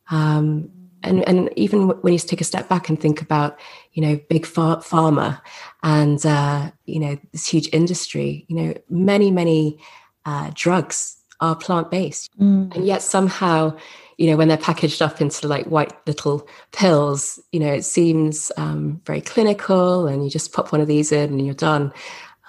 Um, 0.09 0.69
and, 1.03 1.27
and 1.27 1.49
even 1.55 1.89
when 2.01 2.13
you 2.13 2.19
take 2.19 2.41
a 2.41 2.45
step 2.45 2.69
back 2.69 2.89
and 2.89 2.99
think 2.99 3.21
about, 3.21 3.59
you 3.93 4.01
know, 4.03 4.19
big 4.29 4.45
far- 4.45 4.77
pharma 4.77 5.41
and, 5.81 6.23
uh, 6.25 6.71
you 6.85 6.99
know, 6.99 7.17
this 7.31 7.47
huge 7.47 7.69
industry, 7.73 8.45
you 8.47 8.55
know, 8.55 8.73
many, 8.89 9.31
many 9.31 9.79
uh, 10.25 10.51
drugs 10.53 11.17
are 11.39 11.55
plant-based. 11.55 12.29
Mm. 12.39 12.75
And 12.75 12.85
yet 12.85 13.01
somehow, 13.01 13.75
you 14.17 14.29
know, 14.29 14.37
when 14.37 14.47
they're 14.47 14.57
packaged 14.57 15.01
up 15.01 15.21
into 15.21 15.47
like 15.47 15.65
white 15.65 15.91
little 16.05 16.47
pills, 16.71 17.39
you 17.51 17.59
know, 17.59 17.73
it 17.73 17.83
seems 17.83 18.51
um, 18.57 19.01
very 19.05 19.21
clinical 19.21 20.05
and 20.05 20.23
you 20.23 20.29
just 20.29 20.53
pop 20.53 20.71
one 20.71 20.81
of 20.81 20.87
these 20.87 21.11
in 21.11 21.31
and 21.31 21.43
you're 21.43 21.55
done 21.55 21.91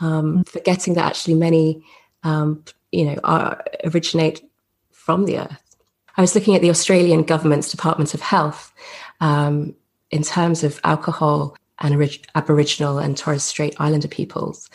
um, 0.01 0.45
forgetting 0.45 0.95
that 0.95 1.07
actually 1.07 1.35
many, 1.35 1.85
um, 2.23 2.65
you 2.91 3.05
know, 3.05 3.19
are, 3.25 3.63
originate 3.85 4.43
from 4.91 5.25
the 5.25 5.39
earth. 5.39 5.77
I 6.17 6.21
was 6.21 6.35
looking 6.35 6.55
at 6.55 6.63
the 6.63 6.71
Australian 6.71 7.23
government's 7.23 7.71
Department 7.71 8.15
of 8.15 8.21
Health 8.21 8.73
um, 9.21 9.75
in 10.11 10.23
terms 10.23 10.63
of 10.63 10.81
alcohol 10.85 11.57
and 11.81 11.95
orig- 11.95 12.25
Aboriginal 12.35 12.99
and 12.99 13.17
Torres 13.17 13.43
Strait 13.43 13.75
Islander 13.79 14.09
peoples. 14.09 14.69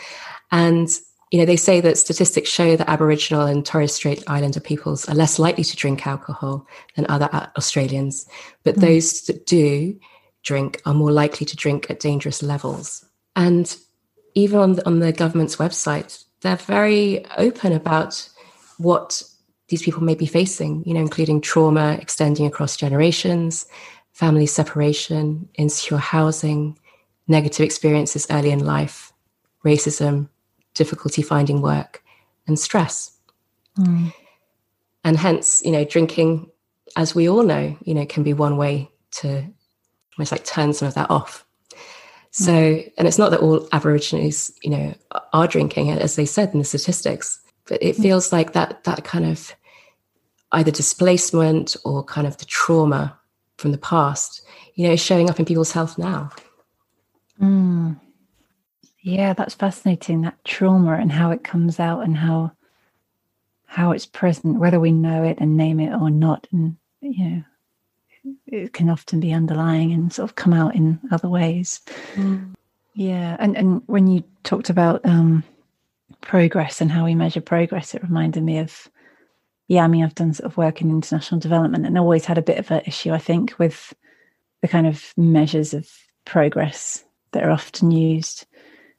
And, 0.52 0.90
you 1.32 1.40
know, 1.40 1.46
they 1.46 1.56
say 1.56 1.80
that 1.82 1.98
statistics 1.98 2.50
show 2.50 2.76
that 2.76 2.90
Aboriginal 2.90 3.46
and 3.46 3.66
Torres 3.66 3.94
Strait 3.94 4.24
Islander 4.28 4.60
peoples 4.60 5.08
are 5.08 5.16
less 5.16 5.40
likely 5.40 5.64
to 5.64 5.76
drink 5.76 6.08
alcohol 6.08 6.66
than 6.96 7.06
other 7.08 7.30
uh, 7.32 7.48
Australians. 7.56 8.28
But 8.64 8.76
mm. 8.76 8.82
those 8.82 9.22
that 9.24 9.46
do 9.46 9.98
drink 10.44 10.82
are 10.86 10.94
more 10.94 11.12
likely 11.12 11.46
to 11.46 11.56
drink 11.56 11.90
at 11.90 12.00
dangerous 12.00 12.42
levels. 12.42 13.06
And 13.36 13.78
even 14.38 14.60
on 14.60 14.74
the, 14.74 14.86
on 14.86 15.00
the 15.00 15.12
government's 15.12 15.56
website, 15.56 16.24
they're 16.42 16.58
very 16.58 17.26
open 17.38 17.74
about 17.74 18.30
what 18.78 19.24
these 19.70 19.82
people 19.82 20.04
may 20.04 20.14
be 20.14 20.28
facing, 20.28 20.84
you 20.86 20.94
know, 20.94 21.00
including 21.00 21.42
trauma 21.42 21.98
extending 22.00 22.46
across 22.46 22.78
generations, 22.78 23.66
family 24.14 24.46
separation, 24.46 25.50
insecure 25.56 25.98
housing, 25.98 26.78
negative 27.28 27.66
experiences 27.66 28.28
early 28.30 28.52
in 28.52 28.64
life, 28.64 29.12
racism, 29.66 30.30
difficulty 30.76 31.24
finding 31.24 31.60
work, 31.60 32.04
and 32.46 32.60
stress. 32.60 33.18
Mm. 33.76 34.14
And 35.04 35.18
hence, 35.18 35.64
you 35.66 35.72
know, 35.72 35.84
drinking, 35.84 36.52
as 36.96 37.16
we 37.16 37.28
all 37.28 37.42
know, 37.42 37.76
you 37.84 37.96
know, 37.96 38.06
can 38.06 38.22
be 38.22 38.34
one 38.34 38.56
way 38.56 38.92
to 39.14 39.48
almost 40.16 40.32
like 40.32 40.46
turn 40.46 40.74
some 40.74 40.88
of 40.88 40.94
that 40.94 41.10
off. 41.10 41.44
So, 42.38 42.84
and 42.98 43.08
it's 43.08 43.18
not 43.18 43.32
that 43.32 43.40
all 43.40 43.68
Aborigines, 43.72 44.52
you 44.62 44.70
know, 44.70 44.94
are 45.34 45.48
drinking, 45.48 45.90
as 45.90 46.16
they 46.16 46.26
said 46.26 46.54
in 46.54 46.60
the 46.60 46.66
statistics, 46.66 47.42
but 47.68 47.82
it 47.82 47.98
mm. 47.98 48.02
feels 48.04 48.32
like 48.32 48.54
that 48.54 48.84
that 48.84 49.04
kind 49.04 49.26
of 49.26 49.56
either 50.52 50.70
displacement 50.70 51.76
or 51.84 52.04
kind 52.04 52.28
of 52.28 52.38
the 52.38 52.46
trauma 52.46 53.18
from 53.58 53.72
the 53.72 53.80
past, 53.80 54.44
you 54.76 54.88
know, 54.88 54.94
is 54.94 55.00
showing 55.00 55.32
up 55.32 55.40
in 55.40 55.46
people's 55.46 55.72
health 55.72 55.98
now. 55.98 56.30
Mm. 57.42 58.00
Yeah, 59.02 59.34
that's 59.34 59.56
fascinating. 59.56 60.22
That 60.22 60.38
trauma 60.46 60.94
and 60.94 61.12
how 61.12 61.32
it 61.32 61.44
comes 61.44 61.80
out 61.80 62.02
and 62.02 62.16
how 62.16 62.52
how 63.66 63.94
it's 63.94 64.06
present, 64.06 64.60
whether 64.60 64.80
we 64.80 64.92
know 64.92 65.24
it 65.24 65.40
and 65.40 65.58
name 65.58 65.80
it 65.80 65.92
or 65.92 66.12
not, 66.12 66.46
and 66.52 66.78
you 67.02 67.30
know, 67.30 67.44
it 68.46 68.74
can 68.74 68.90
often 68.90 69.20
be 69.20 69.34
underlying 69.34 69.92
and 69.92 70.12
sort 70.12 70.30
of 70.30 70.36
come 70.36 70.54
out 70.54 70.76
in 70.76 71.00
other 71.12 71.30
ways. 71.30 71.82
Mm. 72.16 72.54
Yeah, 72.94 73.38
and 73.40 73.56
and 73.56 73.82
when 73.86 74.08
you 74.08 74.24
talked 74.44 74.70
about 74.70 75.06
um, 75.06 75.44
progress 76.22 76.82
and 76.82 76.92
how 76.92 77.06
we 77.06 77.16
measure 77.16 77.42
progress, 77.42 77.94
it 77.94 78.04
reminded 78.04 78.44
me 78.44 78.58
of 78.58 78.90
yeah. 79.68 79.84
I 79.84 79.88
mean, 79.88 80.04
I've 80.04 80.16
done 80.16 80.34
sort 80.34 80.50
of 80.52 80.58
work 80.58 80.82
in 80.82 80.90
international 80.90 81.40
development 81.40 81.86
and 81.86 81.98
always 81.98 82.26
had 82.26 82.38
a 82.38 82.44
bit 82.44 82.58
of 82.58 82.72
an 82.72 82.82
issue, 82.86 83.12
I 83.12 83.20
think, 83.20 83.58
with 83.60 83.94
the 84.62 84.68
kind 84.68 84.88
of 84.88 85.14
measures 85.16 85.74
of 85.74 85.90
progress 86.26 87.04
that 87.32 87.44
are 87.44 87.52
often 87.52 87.92
used. 87.92 88.46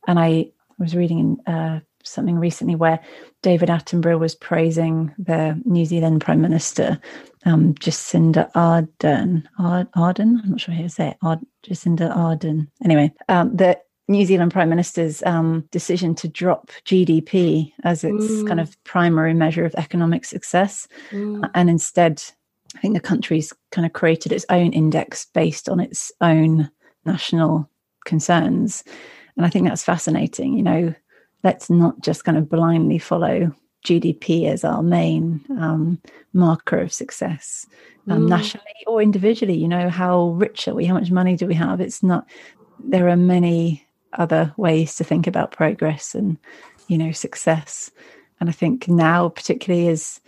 And 0.07 0.19
I 0.19 0.53
was 0.79 0.95
reading 0.95 1.38
uh, 1.47 1.81
something 2.09 2.37
recently 2.37 2.75
where 2.75 3.01
David 3.42 3.68
Attenborough 3.68 4.18
was 4.18 4.35
praising 4.35 5.14
the 5.18 5.61
New 5.64 5.85
Zealand 5.85 6.21
Prime 6.21 6.40
Minister, 6.40 6.99
um, 7.44 7.75
Jacinda 7.75 8.51
Ardern. 8.53 9.44
Ardern? 9.59 10.42
I'm 10.42 10.51
not 10.51 10.61
sure 10.61 10.75
how 10.75 10.83
to 10.83 10.88
say 10.88 11.09
it. 11.09 11.16
Ard- 11.23 11.47
Jacinda 11.64 12.14
Ardern. 12.14 12.68
Anyway, 12.85 13.12
um, 13.29 13.55
the 13.55 13.79
New 14.09 14.25
Zealand 14.25 14.53
Prime 14.53 14.71
Minister's 14.71 15.23
um, 15.25 15.68
decision 15.71 16.14
to 16.16 16.29
drop 16.29 16.71
GDP 16.85 17.73
as 17.85 18.05
its 18.05 18.25
mm. 18.25 18.49
kind 18.49 18.59
of 18.59 18.83
primary 18.85 19.35
measure 19.35 19.66
of 19.66 19.75
economic 19.75 20.25
success. 20.25 20.88
Mm. 21.11 21.49
And 21.55 21.68
instead, 21.68 22.23
I 22.75 22.81
think 22.81 22.94
the 22.94 23.01
country's 23.01 23.53
kind 23.71 23.85
of 23.85 23.92
created 23.92 24.33
its 24.33 24.47
own 24.49 24.73
index 24.73 25.27
based 25.35 25.68
on 25.68 25.79
its 25.79 26.11
own 26.23 26.71
national 27.05 27.68
concerns. 28.07 28.83
And 29.37 29.44
I 29.44 29.51
think 29.51 29.68
that's 29.68 29.85
fascinating. 29.85 30.57
You 30.57 30.62
know, 30.62 30.94
let's 31.44 31.70
not 31.70 32.01
just 32.01 32.24
kind 32.24 32.38
of 32.38 32.48
blindly 32.48 32.98
follow 32.98 33.53
GDP 33.85 34.48
as 34.48 34.64
our 34.64 34.83
main 34.83 35.44
um, 35.51 36.01
marker 36.33 36.79
of 36.79 36.92
success 36.92 37.66
um, 38.09 38.27
mm. 38.27 38.29
nationally 38.29 38.66
or 38.87 39.01
individually. 39.01 39.57
You 39.57 39.68
know, 39.68 39.88
how 39.88 40.31
rich 40.31 40.68
are 40.68 40.74
we? 40.74 40.85
How 40.85 40.94
much 40.94 41.11
money 41.11 41.37
do 41.37 41.46
we 41.46 41.55
have? 41.55 41.81
It's 41.81 42.03
not, 42.03 42.27
there 42.83 43.09
are 43.09 43.16
many 43.16 43.87
other 44.14 44.53
ways 44.57 44.96
to 44.96 45.05
think 45.05 45.27
about 45.27 45.53
progress 45.53 46.14
and, 46.14 46.38
you 46.88 46.98
know, 46.98 47.12
success. 47.12 47.90
And 48.40 48.48
I 48.48 48.53
think 48.53 48.88
now, 48.88 49.29
particularly 49.29 49.88
as, 49.88 50.20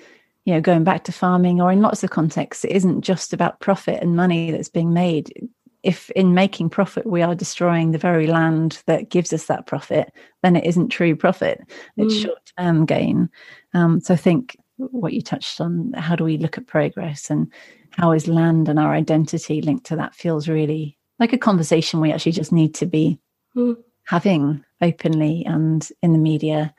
you 0.44 0.54
know, 0.54 0.60
going 0.60 0.84
back 0.84 1.04
to 1.04 1.12
farming 1.12 1.60
or 1.60 1.72
in 1.72 1.82
lots 1.82 2.04
of 2.04 2.10
contexts, 2.10 2.64
it 2.64 2.72
isn't 2.72 3.02
just 3.02 3.32
about 3.32 3.60
profit 3.60 4.02
and 4.02 4.16
money 4.16 4.50
that's 4.50 4.68
being 4.68 4.92
made 4.92 5.48
if 5.82 6.10
in 6.10 6.34
making 6.34 6.70
profit 6.70 7.06
we 7.06 7.22
are 7.22 7.34
destroying 7.34 7.90
the 7.90 7.98
very 7.98 8.26
land 8.26 8.82
that 8.86 9.10
gives 9.10 9.32
us 9.32 9.46
that 9.46 9.66
profit, 9.66 10.12
then 10.42 10.56
it 10.56 10.64
isn't 10.64 10.88
true 10.88 11.16
profit. 11.16 11.60
It's 11.96 12.14
mm. 12.14 12.22
short 12.22 12.52
term 12.58 12.86
gain. 12.86 13.28
Um, 13.74 14.00
so 14.00 14.14
I 14.14 14.16
think 14.16 14.56
what 14.76 15.12
you 15.12 15.22
touched 15.22 15.60
on, 15.60 15.92
how 15.94 16.16
do 16.16 16.24
we 16.24 16.38
look 16.38 16.58
at 16.58 16.66
progress 16.66 17.30
and 17.30 17.50
how 17.90 18.12
is 18.12 18.28
land 18.28 18.68
and 18.68 18.78
our 18.78 18.92
identity 18.92 19.60
linked 19.62 19.86
to 19.86 19.96
that 19.96 20.14
feels 20.14 20.48
really 20.48 20.96
like 21.18 21.32
a 21.32 21.38
conversation 21.38 22.00
we 22.00 22.12
actually 22.12 22.32
just 22.32 22.52
need 22.52 22.74
to 22.74 22.86
be 22.86 23.18
mm. 23.56 23.76
having 24.04 24.64
openly 24.80 25.44
and 25.44 25.90
in 26.02 26.12
the 26.12 26.18
media 26.18 26.74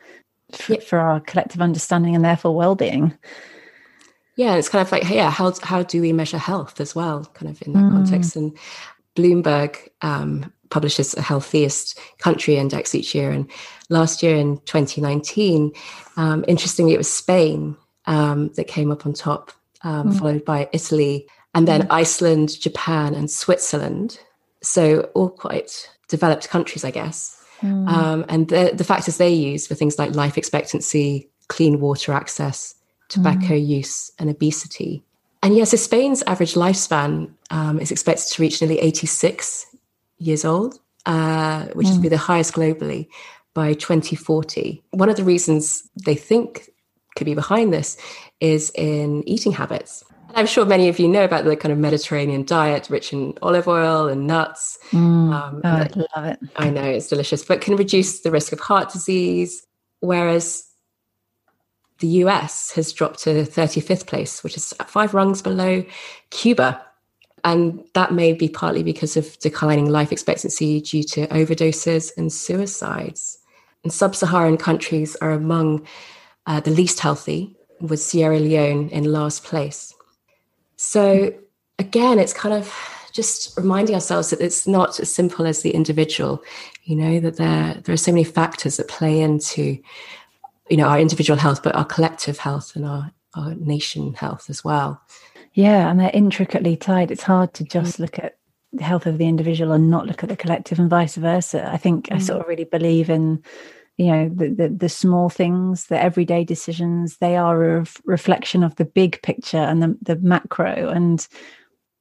for, 0.53 0.73
yeah. 0.73 0.79
for 0.79 0.99
our 0.99 1.19
collective 1.19 1.61
understanding 1.61 2.15
and 2.15 2.25
therefore 2.25 2.55
well-being 2.55 3.17
yeah 4.41 4.55
it's 4.55 4.69
kind 4.69 4.81
of 4.81 4.91
like 4.91 5.07
yeah 5.07 5.29
how 5.29 5.53
how 5.61 5.83
do 5.83 6.01
we 6.01 6.11
measure 6.11 6.37
health 6.37 6.81
as 6.81 6.95
well 6.95 7.25
kind 7.35 7.49
of 7.51 7.61
in 7.61 7.73
that 7.73 7.83
mm. 7.83 7.91
context 7.91 8.35
and 8.35 8.57
bloomberg 9.15 9.77
um, 10.01 10.51
publishes 10.69 11.13
a 11.15 11.21
healthiest 11.21 11.99
country 12.17 12.55
index 12.55 12.95
each 12.95 13.13
year 13.13 13.29
and 13.29 13.49
last 13.89 14.23
year 14.23 14.35
in 14.35 14.57
2019 14.65 15.71
um, 16.17 16.43
interestingly 16.47 16.93
it 16.93 16.97
was 16.97 17.11
spain 17.11 17.77
um, 18.05 18.49
that 18.55 18.67
came 18.67 18.91
up 18.91 19.05
on 19.05 19.13
top 19.13 19.51
mm. 19.83 20.17
followed 20.17 20.43
by 20.43 20.67
italy 20.73 21.27
and 21.53 21.67
then 21.67 21.83
mm. 21.83 21.87
iceland 21.91 22.59
japan 22.59 23.13
and 23.13 23.29
switzerland 23.29 24.19
so 24.63 25.01
all 25.13 25.29
quite 25.29 25.87
developed 26.07 26.49
countries 26.49 26.83
i 26.83 26.91
guess 26.91 27.37
mm. 27.61 28.25
and 28.27 28.47
the, 28.49 28.71
the 28.73 28.83
factors 28.83 29.17
they 29.17 29.29
use 29.29 29.67
for 29.67 29.75
things 29.75 29.99
like 29.99 30.15
life 30.15 30.37
expectancy 30.37 31.29
clean 31.47 31.79
water 31.79 32.11
access 32.11 32.75
tobacco 33.11 33.53
mm. 33.53 33.67
use, 33.67 34.11
and 34.17 34.29
obesity. 34.29 35.03
And 35.43 35.55
yes, 35.55 35.69
yeah, 35.69 35.77
so 35.77 35.83
Spain's 35.83 36.23
average 36.23 36.53
lifespan 36.53 37.31
um, 37.49 37.79
is 37.79 37.91
expected 37.91 38.27
to 38.31 38.41
reach 38.41 38.61
nearly 38.61 38.79
86 38.79 39.65
years 40.17 40.45
old, 40.45 40.79
uh, 41.05 41.65
which 41.73 41.87
mm. 41.87 41.93
would 41.93 42.01
be 42.01 42.09
the 42.09 42.17
highest 42.17 42.53
globally 42.53 43.07
by 43.53 43.73
2040. 43.73 44.83
One 44.91 45.09
of 45.09 45.17
the 45.17 45.23
reasons 45.23 45.89
they 46.05 46.15
think 46.15 46.69
could 47.15 47.25
be 47.25 47.35
behind 47.35 47.73
this 47.73 47.97
is 48.39 48.71
in 48.75 49.27
eating 49.27 49.51
habits. 49.51 50.03
And 50.29 50.37
I'm 50.37 50.45
sure 50.45 50.65
many 50.65 50.87
of 50.87 50.99
you 50.99 51.07
know 51.07 51.25
about 51.25 51.43
the 51.43 51.57
kind 51.57 51.73
of 51.73 51.77
Mediterranean 51.79 52.45
diet, 52.45 52.89
rich 52.89 53.11
in 53.11 53.37
olive 53.41 53.67
oil 53.67 54.07
and 54.07 54.27
nuts. 54.27 54.77
Mm. 54.91 55.33
Um, 55.33 55.61
oh, 55.63 55.69
I 55.69 55.89
love 56.15 56.25
it. 56.25 56.39
I 56.55 56.69
know 56.69 56.83
it's 56.83 57.07
delicious, 57.07 57.43
but 57.43 57.61
can 57.61 57.75
reduce 57.75 58.21
the 58.21 58.31
risk 58.31 58.53
of 58.53 58.59
heart 58.59 58.93
disease. 58.93 59.65
Whereas 59.99 60.70
the 62.01 62.07
US 62.25 62.71
has 62.71 62.91
dropped 62.91 63.19
to 63.19 63.29
35th 63.45 64.05
place, 64.05 64.43
which 64.43 64.57
is 64.57 64.73
five 64.87 65.13
rungs 65.13 65.41
below 65.41 65.85
Cuba. 66.29 66.81
And 67.43 67.83
that 67.93 68.13
may 68.13 68.33
be 68.33 68.49
partly 68.49 68.83
because 68.83 69.17
of 69.17 69.39
declining 69.39 69.89
life 69.89 70.11
expectancy 70.11 70.81
due 70.81 71.03
to 71.03 71.27
overdoses 71.27 72.11
and 72.17 72.31
suicides. 72.31 73.39
And 73.83 73.91
sub 73.91 74.15
Saharan 74.15 74.57
countries 74.57 75.15
are 75.17 75.31
among 75.31 75.87
uh, 76.45 76.59
the 76.59 76.69
least 76.71 76.99
healthy, 76.99 77.55
with 77.81 77.99
Sierra 77.99 78.39
Leone 78.39 78.89
in 78.89 79.05
last 79.05 79.43
place. 79.43 79.93
So, 80.75 81.33
again, 81.79 82.19
it's 82.19 82.33
kind 82.33 82.53
of 82.53 82.73
just 83.13 83.57
reminding 83.57 83.95
ourselves 83.95 84.29
that 84.29 84.39
it's 84.39 84.67
not 84.67 84.99
as 84.99 85.13
simple 85.13 85.45
as 85.45 85.61
the 85.61 85.71
individual, 85.71 86.43
you 86.83 86.95
know, 86.95 87.19
that 87.19 87.37
there, 87.37 87.81
there 87.83 87.93
are 87.93 87.97
so 87.97 88.11
many 88.11 88.23
factors 88.23 88.77
that 88.77 88.87
play 88.87 89.19
into 89.19 89.77
you 90.71 90.77
know 90.77 90.87
our 90.87 90.99
individual 90.99 91.37
health 91.37 91.61
but 91.61 91.75
our 91.75 91.85
collective 91.85 92.37
health 92.39 92.75
and 92.75 92.85
our, 92.85 93.11
our 93.35 93.53
nation 93.55 94.13
health 94.13 94.49
as 94.49 94.63
well. 94.63 95.01
Yeah 95.53 95.89
and 95.89 95.99
they're 95.99 96.11
intricately 96.13 96.75
tied. 96.77 97.11
It's 97.11 97.23
hard 97.23 97.53
to 97.55 97.63
just 97.63 97.99
look 97.99 98.17
at 98.17 98.37
the 98.73 98.83
health 98.83 99.05
of 99.05 99.17
the 99.17 99.27
individual 99.27 99.73
and 99.73 99.91
not 99.91 100.07
look 100.07 100.23
at 100.23 100.29
the 100.29 100.37
collective 100.37 100.79
and 100.79 100.89
vice 100.89 101.15
versa. 101.15 101.69
I 101.69 101.77
think 101.77 102.07
mm. 102.07 102.15
i 102.15 102.19
sort 102.19 102.41
of 102.41 102.47
really 102.47 102.63
believe 102.63 103.09
in 103.09 103.43
you 103.97 104.07
know 104.07 104.29
the, 104.33 104.49
the, 104.49 104.69
the 104.69 104.89
small 104.89 105.29
things 105.29 105.87
the 105.87 106.01
everyday 106.01 106.43
decisions 106.43 107.17
they 107.17 107.35
are 107.35 107.77
a 107.77 107.85
reflection 108.05 108.63
of 108.63 108.75
the 108.77 108.85
big 108.85 109.21
picture 109.21 109.57
and 109.57 109.83
the, 109.83 109.97
the 110.01 110.15
macro 110.17 110.89
and 110.89 111.27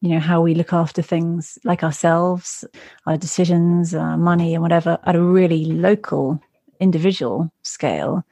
you 0.01 0.11
know 0.11 0.21
how 0.21 0.41
we 0.41 0.55
look 0.55 0.73
after 0.73 1.03
things 1.03 1.59
like 1.65 1.83
ourselves 1.83 2.65
our 3.07 3.17
decisions 3.17 3.95
our 3.95 4.17
money 4.17 4.55
and 4.55 4.63
whatever 4.63 4.99
at 5.05 5.17
a 5.17 5.23
really 5.23 5.65
local 5.65 6.41
individual 6.79 7.53
scale 7.63 8.25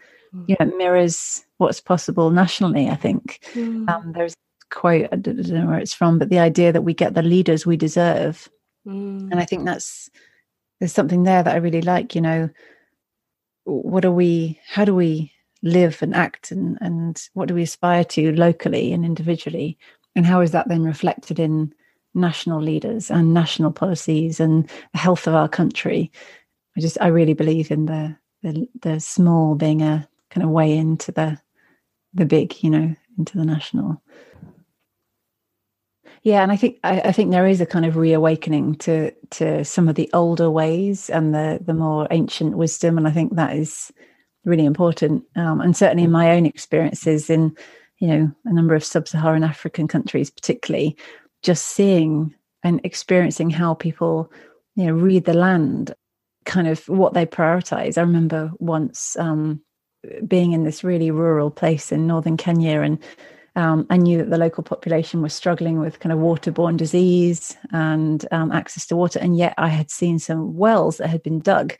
you 0.46 0.56
know 0.58 0.66
mirrors 0.76 1.44
what's 1.58 1.80
possible 1.80 2.30
nationally 2.30 2.88
i 2.88 2.94
think 2.94 3.40
mm. 3.54 3.88
um, 3.88 4.12
there's 4.12 4.32
a 4.34 4.74
quote 4.74 5.08
i 5.12 5.16
don't 5.16 5.38
know 5.48 5.66
where 5.66 5.78
it's 5.78 5.94
from 5.94 6.18
but 6.18 6.28
the 6.28 6.38
idea 6.38 6.72
that 6.72 6.82
we 6.82 6.94
get 6.94 7.14
the 7.14 7.22
leaders 7.22 7.66
we 7.66 7.76
deserve 7.76 8.48
mm. 8.86 9.30
and 9.30 9.40
i 9.40 9.44
think 9.44 9.64
that's 9.64 10.10
there's 10.80 10.92
something 10.92 11.24
there 11.24 11.42
that 11.42 11.54
i 11.54 11.58
really 11.58 11.82
like 11.82 12.14
you 12.14 12.20
know 12.20 12.48
what 13.64 14.04
are 14.04 14.12
we 14.12 14.58
how 14.66 14.84
do 14.84 14.94
we 14.94 15.32
live 15.62 16.00
and 16.02 16.14
act 16.14 16.50
and 16.50 16.78
and 16.80 17.28
what 17.34 17.48
do 17.48 17.54
we 17.54 17.62
aspire 17.62 18.04
to 18.04 18.32
locally 18.32 18.92
and 18.92 19.04
individually 19.04 19.76
and 20.14 20.24
how 20.24 20.40
is 20.40 20.52
that 20.52 20.68
then 20.68 20.82
reflected 20.82 21.38
in 21.38 21.72
national 22.14 22.60
leaders 22.60 23.10
and 23.10 23.34
national 23.34 23.70
policies 23.70 24.40
and 24.40 24.68
the 24.92 24.98
health 24.98 25.26
of 25.26 25.34
our 25.34 25.48
country. 25.48 26.10
I 26.76 26.80
just 26.80 26.98
I 27.00 27.08
really 27.08 27.34
believe 27.34 27.70
in 27.70 27.86
the 27.86 28.16
the, 28.42 28.68
the 28.82 29.00
small 29.00 29.54
being 29.54 29.82
a 29.82 30.08
kind 30.30 30.44
of 30.44 30.50
way 30.50 30.76
into 30.76 31.12
the 31.12 31.40
the 32.14 32.24
big, 32.24 32.62
you 32.62 32.70
know, 32.70 32.94
into 33.18 33.36
the 33.36 33.44
national. 33.44 34.02
Yeah, 36.22 36.42
and 36.42 36.50
I 36.50 36.56
think 36.56 36.78
I, 36.82 37.00
I, 37.00 37.12
think 37.12 37.30
there 37.30 37.46
is 37.46 37.60
a 37.60 37.66
kind 37.66 37.84
of 37.84 37.96
reawakening 37.96 38.74
to 38.76 39.12
to 39.30 39.64
some 39.64 39.88
of 39.88 39.94
the 39.94 40.10
older 40.12 40.50
ways 40.50 41.10
and 41.10 41.34
the 41.34 41.60
the 41.64 41.74
more 41.74 42.08
ancient 42.10 42.56
wisdom, 42.56 42.98
and 42.98 43.06
I 43.06 43.12
think 43.12 43.36
that 43.36 43.56
is 43.56 43.92
really 44.44 44.64
important. 44.64 45.24
Um, 45.36 45.60
and 45.60 45.76
certainly 45.76 46.04
in 46.04 46.10
my 46.10 46.32
own 46.32 46.44
experiences 46.44 47.30
in 47.30 47.56
you 47.98 48.08
know 48.08 48.32
a 48.44 48.52
number 48.52 48.74
of 48.74 48.84
sub-Saharan 48.84 49.44
African 49.44 49.86
countries, 49.86 50.30
particularly, 50.30 50.96
just 51.42 51.66
seeing 51.66 52.34
and 52.64 52.80
experiencing 52.84 53.50
how 53.50 53.74
people 53.74 54.32
you 54.74 54.86
know 54.86 54.92
read 54.92 55.24
the 55.24 55.34
land, 55.34 55.94
kind 56.44 56.66
of 56.66 56.86
what 56.88 57.14
they 57.14 57.26
prioritize. 57.26 57.96
I 57.96 58.02
remember 58.02 58.50
once 58.58 59.16
um, 59.18 59.62
being 60.26 60.52
in 60.52 60.64
this 60.64 60.84
really 60.84 61.10
rural 61.10 61.50
place 61.50 61.92
in 61.92 62.06
northern 62.06 62.36
Kenya 62.36 62.80
and 62.80 62.98
um, 63.58 63.88
I 63.90 63.96
knew 63.96 64.18
that 64.18 64.30
the 64.30 64.38
local 64.38 64.62
population 64.62 65.20
was 65.20 65.34
struggling 65.34 65.80
with 65.80 65.98
kind 65.98 66.12
of 66.12 66.20
waterborne 66.20 66.76
disease 66.76 67.56
and 67.72 68.24
um, 68.30 68.52
access 68.52 68.86
to 68.86 68.94
water. 68.96 69.18
And 69.18 69.36
yet 69.36 69.54
I 69.58 69.66
had 69.66 69.90
seen 69.90 70.20
some 70.20 70.56
wells 70.56 70.98
that 70.98 71.08
had 71.08 71.24
been 71.24 71.40
dug 71.40 71.74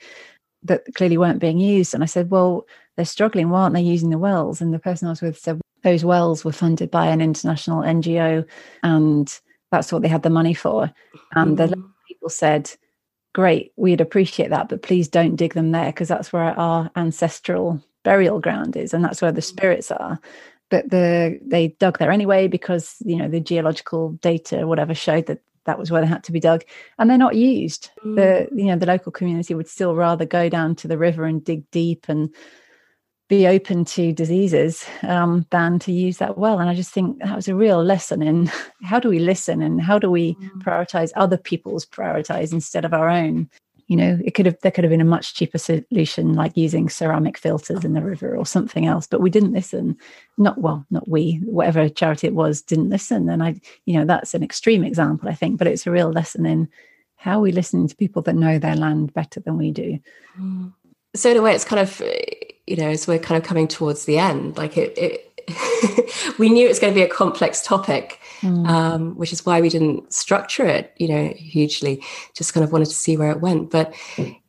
that 0.64 0.92
clearly 0.96 1.18
weren't 1.18 1.38
being 1.38 1.60
used. 1.60 1.94
And 1.94 2.02
I 2.02 2.06
said, 2.06 2.32
Well, 2.32 2.66
they're 2.96 3.04
struggling. 3.04 3.50
Why 3.50 3.60
aren't 3.60 3.74
they 3.74 3.80
using 3.80 4.10
the 4.10 4.18
wells? 4.18 4.60
And 4.60 4.74
the 4.74 4.80
person 4.80 5.06
I 5.06 5.12
was 5.12 5.22
with 5.22 5.38
said, 5.38 5.60
Those 5.84 6.04
wells 6.04 6.44
were 6.44 6.50
funded 6.50 6.90
by 6.90 7.06
an 7.06 7.20
international 7.20 7.82
NGO 7.82 8.44
and 8.82 9.40
that's 9.70 9.92
what 9.92 10.02
they 10.02 10.08
had 10.08 10.24
the 10.24 10.30
money 10.30 10.54
for. 10.54 10.92
And 11.34 11.56
the 11.56 11.68
people 12.08 12.28
said, 12.28 12.72
Great, 13.36 13.72
we'd 13.76 14.00
appreciate 14.00 14.50
that, 14.50 14.68
but 14.68 14.82
please 14.82 15.06
don't 15.06 15.36
dig 15.36 15.54
them 15.54 15.70
there 15.70 15.92
because 15.92 16.08
that's 16.08 16.32
where 16.32 16.58
our 16.58 16.90
ancestral 16.96 17.80
burial 18.08 18.40
ground 18.40 18.74
is 18.74 18.94
and 18.94 19.04
that's 19.04 19.20
where 19.20 19.32
the 19.32 19.42
spirits 19.42 19.90
are. 19.90 20.18
But 20.70 20.88
the 20.88 21.38
they 21.42 21.68
dug 21.78 21.98
there 21.98 22.10
anyway 22.10 22.48
because 22.48 22.96
you 23.04 23.16
know 23.16 23.28
the 23.28 23.40
geological 23.40 24.12
data 24.22 24.66
whatever 24.66 24.94
showed 24.94 25.26
that 25.26 25.40
that 25.66 25.78
was 25.78 25.90
where 25.90 26.00
they 26.00 26.06
had 26.06 26.24
to 26.24 26.32
be 26.32 26.40
dug 26.40 26.64
and 26.98 27.10
they're 27.10 27.18
not 27.18 27.36
used. 27.36 27.90
Mm. 28.02 28.16
the 28.16 28.30
you 28.56 28.68
know 28.68 28.76
the 28.76 28.86
local 28.86 29.12
community 29.12 29.54
would 29.54 29.68
still 29.68 29.94
rather 29.94 30.24
go 30.24 30.48
down 30.48 30.74
to 30.76 30.88
the 30.88 30.96
river 30.96 31.24
and 31.26 31.44
dig 31.44 31.70
deep 31.70 32.06
and 32.08 32.34
be 33.28 33.46
open 33.46 33.84
to 33.84 34.10
diseases 34.14 34.86
um, 35.02 35.44
than 35.50 35.78
to 35.80 35.92
use 35.92 36.16
that 36.16 36.38
well. 36.38 36.60
And 36.60 36.70
i 36.70 36.74
just 36.74 36.94
think 36.94 37.18
that 37.18 37.36
was 37.36 37.48
a 37.48 37.54
real 37.54 37.84
lesson 37.84 38.22
in 38.22 38.50
how 38.82 38.98
do 38.98 39.10
we 39.10 39.18
listen 39.18 39.60
and 39.60 39.82
how 39.82 39.98
do 39.98 40.10
we 40.10 40.34
mm. 40.34 40.62
prioritize 40.62 41.10
other 41.14 41.36
people's 41.36 41.84
prioritize 41.84 42.54
instead 42.54 42.86
of 42.86 42.94
our 42.94 43.10
own 43.10 43.50
you 43.88 43.96
know 43.96 44.18
it 44.24 44.34
could 44.34 44.46
have 44.46 44.56
there 44.60 44.70
could 44.70 44.84
have 44.84 44.90
been 44.90 45.00
a 45.00 45.04
much 45.04 45.34
cheaper 45.34 45.58
solution 45.58 46.34
like 46.34 46.56
using 46.56 46.88
ceramic 46.88 47.36
filters 47.36 47.84
in 47.84 47.94
the 47.94 48.02
river 48.02 48.36
or 48.36 48.46
something 48.46 48.86
else 48.86 49.06
but 49.06 49.20
we 49.20 49.30
didn't 49.30 49.52
listen. 49.52 49.96
Not 50.36 50.58
well 50.58 50.86
not 50.90 51.08
we 51.08 51.40
whatever 51.44 51.88
charity 51.88 52.28
it 52.28 52.34
was 52.34 52.62
didn't 52.62 52.90
listen. 52.90 53.28
And 53.28 53.42
i 53.42 53.60
you 53.86 53.98
know 53.98 54.04
that's 54.04 54.34
an 54.34 54.44
extreme 54.44 54.84
example 54.84 55.28
i 55.28 55.34
think 55.34 55.58
but 55.58 55.66
it's 55.66 55.86
a 55.86 55.90
real 55.90 56.12
lesson 56.12 56.46
in 56.46 56.68
how 57.16 57.40
we 57.40 57.50
listening 57.50 57.88
to 57.88 57.96
people 57.96 58.22
that 58.22 58.36
know 58.36 58.58
their 58.58 58.76
land 58.76 59.12
better 59.12 59.40
than 59.40 59.58
we 59.58 59.72
do. 59.72 59.98
So 61.16 61.30
in 61.32 61.36
a 61.36 61.42
way 61.42 61.54
it's 61.54 61.64
kind 61.64 61.80
of 61.80 62.00
you 62.66 62.76
know 62.76 62.90
as 62.90 63.08
we're 63.08 63.18
kind 63.18 63.42
of 63.42 63.48
coming 63.48 63.66
towards 63.66 64.04
the 64.04 64.18
end 64.18 64.56
like 64.58 64.76
it, 64.76 64.96
it 64.96 65.24
we 66.38 66.50
knew 66.50 66.66
it 66.66 66.68
was 66.68 66.78
going 66.78 66.92
to 66.92 66.98
be 66.98 67.02
a 67.02 67.08
complex 67.08 67.62
topic 67.62 68.20
mm. 68.40 68.68
um, 68.68 69.16
which 69.16 69.32
is 69.32 69.44
why 69.44 69.60
we 69.60 69.68
didn't 69.68 70.12
structure 70.12 70.66
it, 70.66 70.92
you 70.96 71.08
know, 71.08 71.32
hugely. 71.36 72.02
Just 72.34 72.54
kind 72.54 72.64
of 72.64 72.72
wanted 72.72 72.86
to 72.86 72.94
see 72.94 73.16
where 73.16 73.30
it 73.30 73.40
went. 73.40 73.70
But 73.70 73.94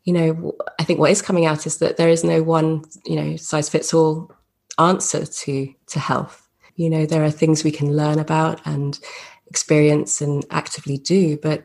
you 0.03 0.13
know, 0.13 0.55
I 0.79 0.83
think 0.83 0.99
what 0.99 1.11
is 1.11 1.21
coming 1.21 1.45
out 1.45 1.67
is 1.67 1.77
that 1.77 1.97
there 1.97 2.09
is 2.09 2.23
no 2.23 2.41
one, 2.41 2.83
you 3.05 3.15
know, 3.15 3.35
size 3.35 3.69
fits 3.69 3.93
all 3.93 4.31
answer 4.77 5.25
to 5.25 5.73
to 5.87 5.99
health. 5.99 6.47
You 6.75 6.89
know, 6.89 7.05
there 7.05 7.23
are 7.23 7.31
things 7.31 7.63
we 7.63 7.71
can 7.71 7.95
learn 7.95 8.19
about 8.19 8.61
and 8.65 8.97
experience 9.47 10.21
and 10.21 10.45
actively 10.51 10.97
do, 10.97 11.37
but 11.37 11.63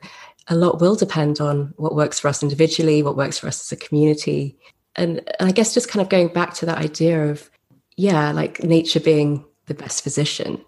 a 0.49 0.57
lot 0.57 0.81
will 0.81 0.95
depend 0.95 1.41
on 1.41 1.72
what 1.77 1.95
works 1.95 2.20
for 2.20 2.29
us 2.29 2.43
individually, 2.43 3.03
what 3.03 3.16
works 3.16 3.39
for 3.39 3.47
us 3.47 3.61
as 3.61 3.72
a 3.72 3.81
community. 3.81 4.57
And, 4.97 5.18
and 5.39 5.49
I 5.49 5.53
guess 5.53 5.75
just 5.75 5.89
kind 5.89 6.03
of 6.03 6.09
going 6.09 6.29
back 6.29 6.55
to 6.55 6.66
that 6.66 6.79
idea 6.79 7.31
of, 7.31 7.51
yeah, 7.97 8.33
like 8.33 8.62
nature 8.62 9.01
being 9.01 9.45
the 9.66 9.75
best 9.75 10.03
physician 10.03 10.62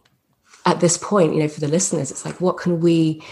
at 0.66 0.80
this 0.80 0.98
point, 0.98 1.32
you 1.32 1.40
know, 1.40 1.48
for 1.48 1.60
the 1.60 1.68
listeners, 1.68 2.10
it's 2.10 2.24
like, 2.24 2.40
what 2.40 2.58
can 2.58 2.80
we 2.80 3.22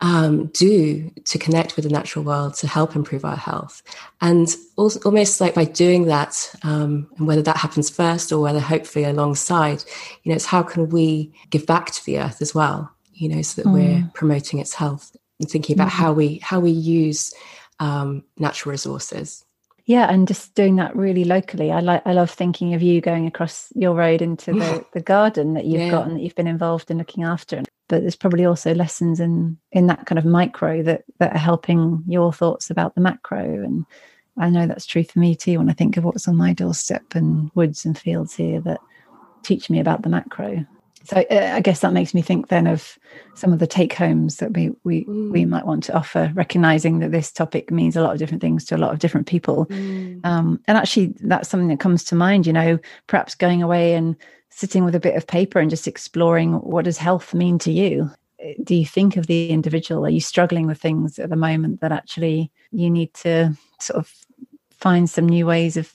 um, 0.00 0.46
do 0.46 1.10
to 1.24 1.38
connect 1.38 1.76
with 1.76 1.84
the 1.84 1.90
natural 1.90 2.24
world 2.24 2.54
to 2.54 2.68
help 2.68 2.94
improve 2.94 3.24
our 3.24 3.36
health? 3.36 3.82
And 4.20 4.48
also, 4.76 5.00
almost 5.04 5.40
like 5.40 5.54
by 5.54 5.64
doing 5.64 6.06
that, 6.06 6.54
um, 6.62 7.08
and 7.18 7.26
whether 7.26 7.42
that 7.42 7.56
happens 7.56 7.90
first 7.90 8.32
or 8.32 8.40
whether 8.40 8.60
hopefully 8.60 9.04
alongside, 9.04 9.84
you 10.22 10.30
know, 10.30 10.36
it's 10.36 10.46
how 10.46 10.62
can 10.62 10.88
we 10.88 11.34
give 11.50 11.66
back 11.66 11.90
to 11.90 12.04
the 12.06 12.20
earth 12.20 12.40
as 12.40 12.54
well, 12.54 12.90
you 13.12 13.28
know, 13.28 13.42
so 13.42 13.60
that 13.60 13.68
mm. 13.68 13.74
we're 13.74 14.10
promoting 14.14 14.60
its 14.60 14.74
health 14.74 15.14
and 15.40 15.50
thinking 15.50 15.74
about 15.74 15.88
mm. 15.88 15.92
how 15.92 16.12
we 16.12 16.38
how 16.38 16.60
we 16.60 16.70
use 16.70 17.34
um, 17.80 18.22
natural 18.38 18.70
resources 18.70 19.44
yeah 19.84 20.10
and 20.10 20.28
just 20.28 20.54
doing 20.54 20.76
that 20.76 20.94
really 20.94 21.24
locally. 21.24 21.70
I 21.70 21.80
like 21.80 22.02
i 22.04 22.12
love 22.12 22.30
thinking 22.30 22.74
of 22.74 22.82
you 22.82 23.00
going 23.00 23.26
across 23.26 23.72
your 23.74 23.94
road 23.94 24.22
into 24.22 24.52
the, 24.52 24.84
the 24.92 25.00
garden 25.00 25.54
that 25.54 25.64
you've 25.64 25.82
yeah. 25.82 25.90
got 25.90 26.06
and 26.06 26.16
that 26.16 26.22
you've 26.22 26.34
been 26.34 26.46
involved 26.46 26.90
in 26.90 26.98
looking 26.98 27.24
after. 27.24 27.62
But 27.88 28.00
there's 28.00 28.16
probably 28.16 28.44
also 28.44 28.74
lessons 28.74 29.20
in 29.20 29.58
in 29.72 29.86
that 29.88 30.06
kind 30.06 30.18
of 30.18 30.24
micro 30.24 30.82
that 30.82 31.04
that 31.18 31.34
are 31.34 31.38
helping 31.38 32.02
your 32.06 32.32
thoughts 32.32 32.70
about 32.70 32.94
the 32.94 33.00
macro. 33.00 33.40
And 33.40 33.86
i 34.38 34.48
know 34.48 34.66
that's 34.66 34.86
true 34.86 35.04
for 35.04 35.18
me 35.18 35.34
too 35.36 35.58
when 35.58 35.68
i 35.68 35.74
think 35.74 35.96
of 35.96 36.04
what's 36.04 36.26
on 36.26 36.36
my 36.36 36.52
doorstep 36.52 37.14
and 37.14 37.50
woods 37.54 37.84
and 37.84 37.98
fields 37.98 38.34
here 38.34 38.60
that 38.60 38.80
teach 39.42 39.68
me 39.68 39.78
about 39.78 40.02
the 40.02 40.08
macro 40.08 40.64
so 41.04 41.24
uh, 41.30 41.52
I 41.54 41.60
guess 41.60 41.80
that 41.80 41.92
makes 41.92 42.14
me 42.14 42.22
think 42.22 42.48
then 42.48 42.66
of 42.66 42.98
some 43.34 43.52
of 43.52 43.58
the 43.58 43.66
take 43.66 43.92
homes 43.92 44.36
that 44.36 44.54
we 44.54 44.70
we 44.84 45.04
mm. 45.04 45.30
we 45.30 45.44
might 45.44 45.66
want 45.66 45.84
to 45.84 45.94
offer, 45.94 46.30
recognizing 46.34 47.00
that 47.00 47.12
this 47.12 47.32
topic 47.32 47.70
means 47.70 47.96
a 47.96 48.02
lot 48.02 48.12
of 48.12 48.18
different 48.18 48.40
things 48.40 48.64
to 48.66 48.76
a 48.76 48.78
lot 48.78 48.92
of 48.92 48.98
different 48.98 49.26
people. 49.26 49.66
Mm. 49.66 50.24
Um, 50.24 50.60
and 50.66 50.78
actually, 50.78 51.14
that's 51.20 51.48
something 51.48 51.68
that 51.68 51.80
comes 51.80 52.04
to 52.04 52.14
mind. 52.14 52.46
You 52.46 52.52
know, 52.52 52.78
perhaps 53.06 53.34
going 53.34 53.62
away 53.62 53.94
and 53.94 54.16
sitting 54.50 54.84
with 54.84 54.94
a 54.94 55.00
bit 55.00 55.16
of 55.16 55.26
paper 55.26 55.58
and 55.58 55.70
just 55.70 55.88
exploring 55.88 56.54
what 56.54 56.84
does 56.84 56.98
health 56.98 57.34
mean 57.34 57.58
to 57.58 57.72
you. 57.72 58.10
Do 58.62 58.74
you 58.74 58.84
think 58.84 59.16
of 59.16 59.28
the 59.28 59.50
individual? 59.50 60.04
Are 60.04 60.10
you 60.10 60.20
struggling 60.20 60.66
with 60.66 60.80
things 60.80 61.18
at 61.18 61.30
the 61.30 61.36
moment 61.36 61.80
that 61.80 61.92
actually 61.92 62.50
you 62.70 62.90
need 62.90 63.14
to 63.14 63.56
sort 63.80 63.98
of 63.98 64.12
find 64.72 65.08
some 65.08 65.28
new 65.28 65.46
ways 65.46 65.76
of 65.76 65.92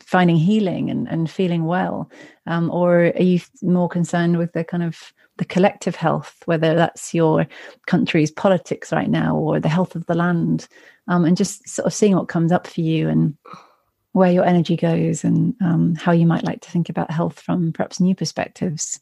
finding 0.00 0.36
healing 0.36 0.90
and, 0.90 1.08
and 1.08 1.30
feeling 1.30 1.64
well? 1.64 2.10
Um, 2.46 2.70
or 2.70 3.06
are 3.06 3.22
you 3.22 3.40
more 3.62 3.88
concerned 3.88 4.38
with 4.38 4.52
the 4.52 4.64
kind 4.64 4.82
of 4.82 5.12
the 5.36 5.44
collective 5.44 5.96
health 5.96 6.36
whether 6.44 6.74
that's 6.76 7.12
your 7.12 7.46
country's 7.86 8.30
politics 8.30 8.92
right 8.92 9.10
now 9.10 9.36
or 9.36 9.58
the 9.58 9.68
health 9.68 9.96
of 9.96 10.06
the 10.06 10.14
land? 10.14 10.68
Um, 11.08 11.24
and 11.24 11.36
just 11.36 11.68
sort 11.68 11.86
of 11.86 11.92
seeing 11.92 12.16
what 12.16 12.28
comes 12.28 12.52
up 12.52 12.66
for 12.66 12.80
you 12.80 13.08
and 13.08 13.36
where 14.12 14.32
your 14.32 14.44
energy 14.44 14.76
goes 14.76 15.24
and 15.24 15.54
um, 15.60 15.96
how 15.96 16.12
you 16.12 16.24
might 16.24 16.44
like 16.44 16.60
to 16.62 16.70
think 16.70 16.88
about 16.88 17.10
health 17.10 17.40
from 17.40 17.72
perhaps 17.72 18.00
new 18.00 18.14
perspectives. 18.14 19.00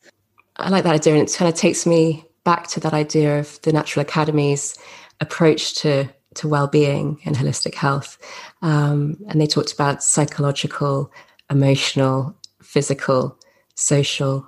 I 0.56 0.70
like 0.70 0.84
that 0.84 0.94
idea 0.94 1.14
and 1.14 1.22
it 1.22 1.34
kind 1.34 1.52
of 1.52 1.54
takes 1.54 1.86
me 1.86 2.24
back 2.44 2.66
to 2.68 2.80
that 2.80 2.94
idea 2.94 3.38
of 3.38 3.60
the 3.62 3.72
natural 3.72 4.04
academy's 4.04 4.76
approach 5.20 5.74
to 5.76 6.08
to 6.36 6.48
well-being 6.48 7.20
and 7.24 7.36
holistic 7.36 7.74
health. 7.74 8.18
Um, 8.62 9.16
and 9.28 9.40
they 9.40 9.46
talked 9.46 9.72
about 9.72 10.02
psychological 10.02 11.12
emotional 11.50 12.34
physical 12.62 13.38
social 13.74 14.46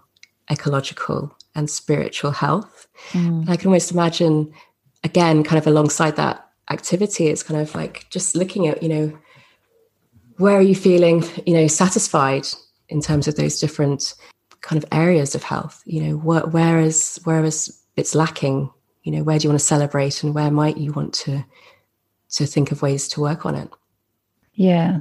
ecological 0.51 1.37
and 1.55 1.69
spiritual 1.69 2.31
health. 2.31 2.87
Mm. 3.11 3.49
i 3.49 3.57
can 3.57 3.67
almost 3.67 3.91
imagine 3.91 4.53
again 5.03 5.43
kind 5.43 5.59
of 5.59 5.67
alongside 5.67 6.15
that 6.15 6.49
activity 6.71 7.27
it's 7.27 7.43
kind 7.43 7.61
of 7.61 7.75
like 7.75 8.07
just 8.09 8.37
looking 8.37 8.69
at 8.69 8.83
you 8.83 8.89
know 8.89 9.19
where 10.37 10.57
are 10.57 10.63
you 10.63 10.75
feeling 10.75 11.25
you 11.47 11.55
know 11.55 11.67
satisfied 11.67 12.47
in 12.89 13.01
terms 13.01 13.29
of 13.29 13.37
those 13.37 13.59
different 13.59 14.15
kind 14.61 14.83
of 14.83 14.89
areas 14.93 15.35
of 15.35 15.43
health? 15.43 15.83
You 15.85 16.03
know 16.03 16.17
where, 16.17 16.47
where 16.47 16.81
is 16.81 17.21
where 17.25 17.45
is 17.45 17.79
it's 17.97 18.15
lacking? 18.15 18.71
You 19.03 19.13
know 19.13 19.23
where 19.23 19.39
do 19.39 19.45
you 19.45 19.51
want 19.51 19.61
to 19.61 19.67
celebrate 19.67 20.23
and 20.23 20.35
where 20.35 20.51
might 20.51 20.79
you 20.79 20.93
want 20.93 21.15
to 21.15 21.45
to 22.35 22.47
think 22.47 22.73
of 22.73 22.83
ways 22.83 23.09
to 23.09 23.21
work 23.21 23.47
on 23.47 23.55
it. 23.55 23.71
Yeah. 24.55 25.01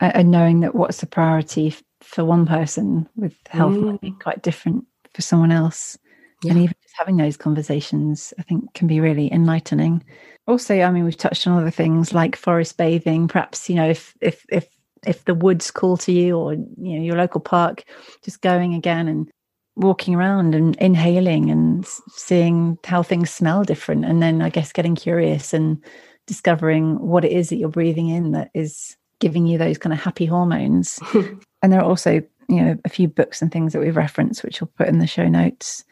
And 0.00 0.30
knowing 0.30 0.60
that 0.60 0.74
what's 0.74 1.00
the 1.00 1.06
priority 1.06 1.74
for 2.00 2.24
one 2.24 2.46
person 2.46 3.08
with 3.16 3.36
health 3.48 3.74
mm. 3.74 3.82
might 3.92 4.00
be 4.00 4.10
mm. 4.10 4.20
quite 4.20 4.42
different 4.42 4.84
for 5.14 5.22
someone 5.22 5.52
else. 5.52 5.96
Yeah. 6.42 6.52
And 6.52 6.62
even 6.62 6.74
just 6.82 6.96
having 6.96 7.16
those 7.16 7.36
conversations, 7.36 8.34
I 8.38 8.42
think, 8.42 8.74
can 8.74 8.88
be 8.88 8.98
really 8.98 9.32
enlightening. 9.32 10.02
Also, 10.48 10.80
I 10.80 10.90
mean, 10.90 11.04
we've 11.04 11.16
touched 11.16 11.46
on 11.46 11.56
other 11.56 11.70
things 11.70 12.12
like 12.12 12.34
forest 12.34 12.76
bathing. 12.76 13.28
Perhaps, 13.28 13.68
you 13.68 13.76
know, 13.76 13.88
if 13.88 14.14
if 14.20 14.44
if 14.48 14.66
if 15.06 15.24
the 15.24 15.34
woods 15.34 15.70
call 15.70 15.96
to 15.98 16.10
you 16.10 16.36
or 16.36 16.54
you 16.54 16.66
know 16.76 17.02
your 17.02 17.16
local 17.16 17.40
park, 17.40 17.84
just 18.24 18.40
going 18.40 18.74
again 18.74 19.06
and 19.06 19.30
walking 19.76 20.14
around 20.14 20.54
and 20.54 20.76
inhaling 20.76 21.50
and 21.50 21.86
seeing 22.08 22.78
how 22.84 23.02
things 23.02 23.30
smell 23.30 23.64
different 23.64 24.04
and 24.04 24.22
then 24.22 24.42
i 24.42 24.50
guess 24.50 24.70
getting 24.70 24.94
curious 24.94 25.54
and 25.54 25.82
discovering 26.32 26.98
what 26.98 27.24
it 27.24 27.32
is 27.32 27.48
that 27.48 27.56
you're 27.56 27.68
breathing 27.68 28.08
in 28.08 28.32
that 28.32 28.50
is 28.54 28.96
giving 29.18 29.46
you 29.46 29.58
those 29.58 29.78
kind 29.78 29.92
of 29.92 30.00
happy 30.00 30.26
hormones. 30.26 30.98
And 31.64 31.72
there 31.72 31.80
are 31.80 31.88
also 31.88 32.14
you 32.48 32.60
know 32.60 32.76
a 32.84 32.88
few 32.88 33.06
books 33.06 33.40
and 33.40 33.52
things 33.52 33.72
that 33.72 33.78
we've 33.78 33.96
referenced 33.96 34.42
which 34.42 34.60
we'll 34.60 34.72
put 34.76 34.88
in 34.88 34.98
the 34.98 35.06
show 35.06 35.28
notes. 35.28 35.84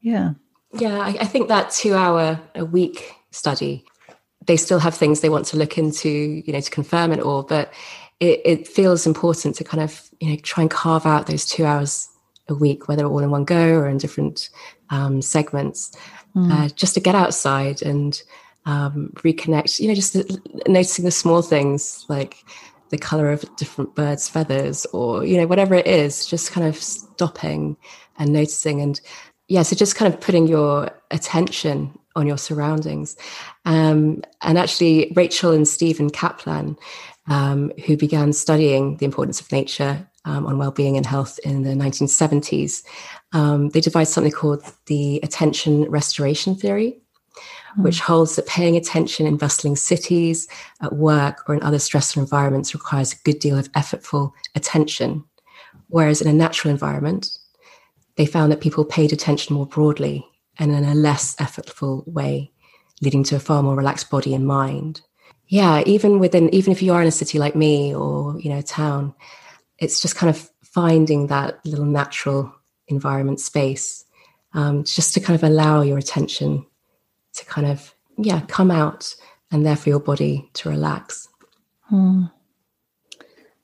Yeah. 0.00 0.32
Yeah 0.72 0.98
i, 0.98 1.08
I 1.20 1.26
think 1.26 1.48
that 1.48 1.70
two 1.70 1.94
hour 1.94 2.40
a 2.54 2.64
week 2.64 3.14
study 3.30 3.84
they 4.46 4.56
still 4.56 4.78
have 4.78 4.94
things 4.94 5.20
they 5.20 5.28
want 5.28 5.44
to 5.48 5.58
look 5.58 5.76
into 5.76 6.08
you 6.08 6.50
know 6.50 6.62
to 6.62 6.70
confirm 6.70 7.12
it 7.12 7.20
all 7.20 7.42
but 7.42 7.74
it, 8.20 8.40
it 8.44 8.68
feels 8.68 9.06
important 9.06 9.54
to 9.56 9.64
kind 9.64 9.82
of 9.82 10.08
you 10.18 10.30
know 10.30 10.36
try 10.36 10.62
and 10.62 10.70
carve 10.70 11.04
out 11.04 11.26
those 11.26 11.44
two 11.44 11.66
hours 11.66 12.08
a 12.48 12.54
week, 12.54 12.88
whether 12.88 13.04
all 13.04 13.18
in 13.18 13.30
one 13.30 13.44
go 13.44 13.74
or 13.74 13.88
in 13.88 13.98
different 13.98 14.50
um, 14.90 15.22
segments, 15.22 15.96
mm. 16.34 16.50
uh, 16.52 16.68
just 16.70 16.94
to 16.94 17.00
get 17.00 17.14
outside 17.14 17.82
and 17.82 18.22
um, 18.66 19.12
reconnect. 19.16 19.80
You 19.80 19.88
know, 19.88 19.94
just 19.94 20.16
noticing 20.68 21.04
the 21.04 21.10
small 21.10 21.42
things 21.42 22.04
like 22.08 22.44
the 22.90 22.98
color 22.98 23.30
of 23.30 23.44
different 23.56 23.94
birds' 23.94 24.28
feathers, 24.28 24.86
or 24.86 25.24
you 25.24 25.36
know, 25.36 25.46
whatever 25.46 25.74
it 25.74 25.86
is. 25.86 26.26
Just 26.26 26.52
kind 26.52 26.66
of 26.66 26.76
stopping 26.76 27.76
and 28.18 28.32
noticing, 28.32 28.80
and 28.80 29.00
yeah, 29.48 29.62
so 29.62 29.76
just 29.76 29.96
kind 29.96 30.12
of 30.12 30.20
putting 30.20 30.46
your 30.46 30.90
attention 31.10 31.98
on 32.14 32.26
your 32.26 32.38
surroundings. 32.38 33.16
Um, 33.64 34.22
and 34.42 34.58
actually, 34.58 35.12
Rachel 35.16 35.52
and 35.52 35.66
Stephen 35.66 36.10
Kaplan 36.10 36.76
um, 37.28 37.72
who 37.86 37.96
began 37.96 38.32
studying 38.32 38.96
the 38.96 39.04
importance 39.04 39.40
of 39.40 39.50
nature 39.52 40.08
um, 40.24 40.46
on 40.46 40.58
well-being 40.58 40.96
and 40.96 41.06
health 41.06 41.38
in 41.44 41.62
the 41.62 41.70
1970s. 41.70 42.84
Um, 43.32 43.70
they 43.70 43.80
devised 43.80 44.12
something 44.12 44.32
called 44.32 44.62
the 44.86 45.20
attention 45.22 45.84
restoration 45.90 46.54
theory. 46.54 47.01
Which 47.76 48.00
holds 48.00 48.36
that 48.36 48.46
paying 48.46 48.76
attention 48.76 49.26
in 49.26 49.36
bustling 49.36 49.76
cities, 49.76 50.48
at 50.80 50.94
work, 50.94 51.48
or 51.48 51.54
in 51.54 51.62
other 51.62 51.78
stressful 51.78 52.22
environments 52.22 52.74
requires 52.74 53.12
a 53.12 53.22
good 53.24 53.38
deal 53.38 53.58
of 53.58 53.70
effortful 53.72 54.32
attention. 54.54 55.24
Whereas 55.88 56.20
in 56.20 56.28
a 56.28 56.32
natural 56.32 56.70
environment, 56.70 57.38
they 58.16 58.26
found 58.26 58.52
that 58.52 58.60
people 58.60 58.84
paid 58.84 59.12
attention 59.12 59.54
more 59.54 59.66
broadly 59.66 60.26
and 60.58 60.70
in 60.70 60.84
a 60.84 60.94
less 60.94 61.34
effortful 61.36 62.06
way, 62.06 62.52
leading 63.00 63.24
to 63.24 63.36
a 63.36 63.40
far 63.40 63.62
more 63.62 63.76
relaxed 63.76 64.10
body 64.10 64.34
and 64.34 64.46
mind 64.46 65.00
yeah, 65.52 65.82
even 65.84 66.18
within, 66.18 66.48
even 66.54 66.72
if 66.72 66.80
you 66.80 66.94
are 66.94 67.02
in 67.02 67.08
a 67.08 67.10
city 67.10 67.38
like 67.38 67.54
me 67.54 67.94
or, 67.94 68.40
you 68.40 68.48
know, 68.48 68.60
a 68.60 68.62
town, 68.62 69.14
it's 69.78 70.00
just 70.00 70.16
kind 70.16 70.34
of 70.34 70.50
finding 70.62 71.26
that 71.26 71.60
little 71.66 71.84
natural 71.84 72.50
environment 72.88 73.38
space 73.38 74.02
um, 74.54 74.82
just 74.84 75.12
to 75.12 75.20
kind 75.20 75.34
of 75.34 75.44
allow 75.44 75.82
your 75.82 75.98
attention 75.98 76.64
to 77.34 77.44
kind 77.46 77.66
of, 77.66 77.94
yeah, 78.18 78.42
come 78.48 78.70
out 78.70 79.14
and 79.50 79.64
there 79.64 79.76
for 79.76 79.88
your 79.88 80.00
body 80.00 80.50
to 80.54 80.68
relax. 80.68 81.28
Hmm. 81.82 82.24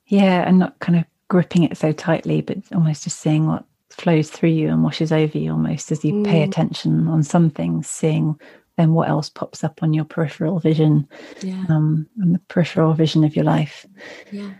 Yeah, 0.07 0.47
and 0.47 0.59
not 0.59 0.79
kind 0.79 0.97
of 0.97 1.05
gripping 1.27 1.63
it 1.63 1.77
so 1.77 1.91
tightly, 1.91 2.41
but 2.41 2.57
almost 2.73 3.03
just 3.03 3.19
seeing 3.19 3.47
what 3.47 3.63
flows 3.89 4.29
through 4.29 4.49
you 4.49 4.69
and 4.69 4.83
washes 4.83 5.11
over 5.11 5.37
you 5.37 5.51
almost 5.51 5.91
as 5.91 6.03
you 6.03 6.13
mm. 6.13 6.25
pay 6.25 6.43
attention 6.43 7.07
on 7.07 7.23
some 7.23 7.49
things, 7.49 7.87
seeing 7.87 8.39
then 8.77 8.93
what 8.93 9.09
else 9.09 9.29
pops 9.29 9.63
up 9.63 9.83
on 9.83 9.93
your 9.93 10.05
peripheral 10.05 10.59
vision 10.59 11.07
yeah. 11.41 11.65
um, 11.69 12.07
and 12.21 12.33
the 12.33 12.39
peripheral 12.47 12.93
vision 12.93 13.23
of 13.23 13.35
your 13.35 13.45
life. 13.45 13.85
Yeah. 14.31 14.51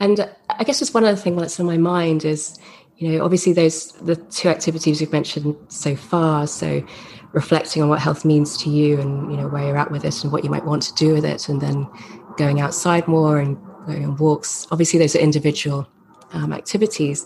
And 0.00 0.28
I 0.48 0.64
guess 0.64 0.80
just 0.80 0.92
one 0.92 1.04
other 1.04 1.16
thing 1.16 1.36
that's 1.36 1.60
on 1.60 1.66
my 1.66 1.76
mind 1.76 2.24
is, 2.24 2.58
you 2.96 3.10
know, 3.10 3.24
obviously 3.24 3.52
those 3.52 3.92
the 3.92 4.16
two 4.16 4.48
activities 4.48 5.00
we've 5.00 5.12
mentioned 5.12 5.56
so 5.68 5.94
far. 5.94 6.48
So 6.48 6.84
reflecting 7.32 7.82
on 7.82 7.88
what 7.88 7.98
health 7.98 8.24
means 8.24 8.56
to 8.58 8.70
you 8.70 9.00
and 9.00 9.30
you 9.30 9.36
know 9.36 9.48
where 9.48 9.66
you're 9.66 9.78
at 9.78 9.90
with 9.90 10.04
it 10.04 10.22
and 10.22 10.32
what 10.32 10.44
you 10.44 10.50
might 10.50 10.64
want 10.64 10.82
to 10.82 10.94
do 10.94 11.14
with 11.14 11.24
it, 11.24 11.48
and 11.48 11.60
then 11.60 11.88
going 12.36 12.60
outside 12.60 13.06
more 13.08 13.38
and 13.38 13.56
going 13.86 14.04
on 14.04 14.16
walks. 14.16 14.66
Obviously, 14.70 14.98
those 14.98 15.16
are 15.16 15.20
individual 15.20 15.88
um, 16.32 16.52
activities, 16.52 17.24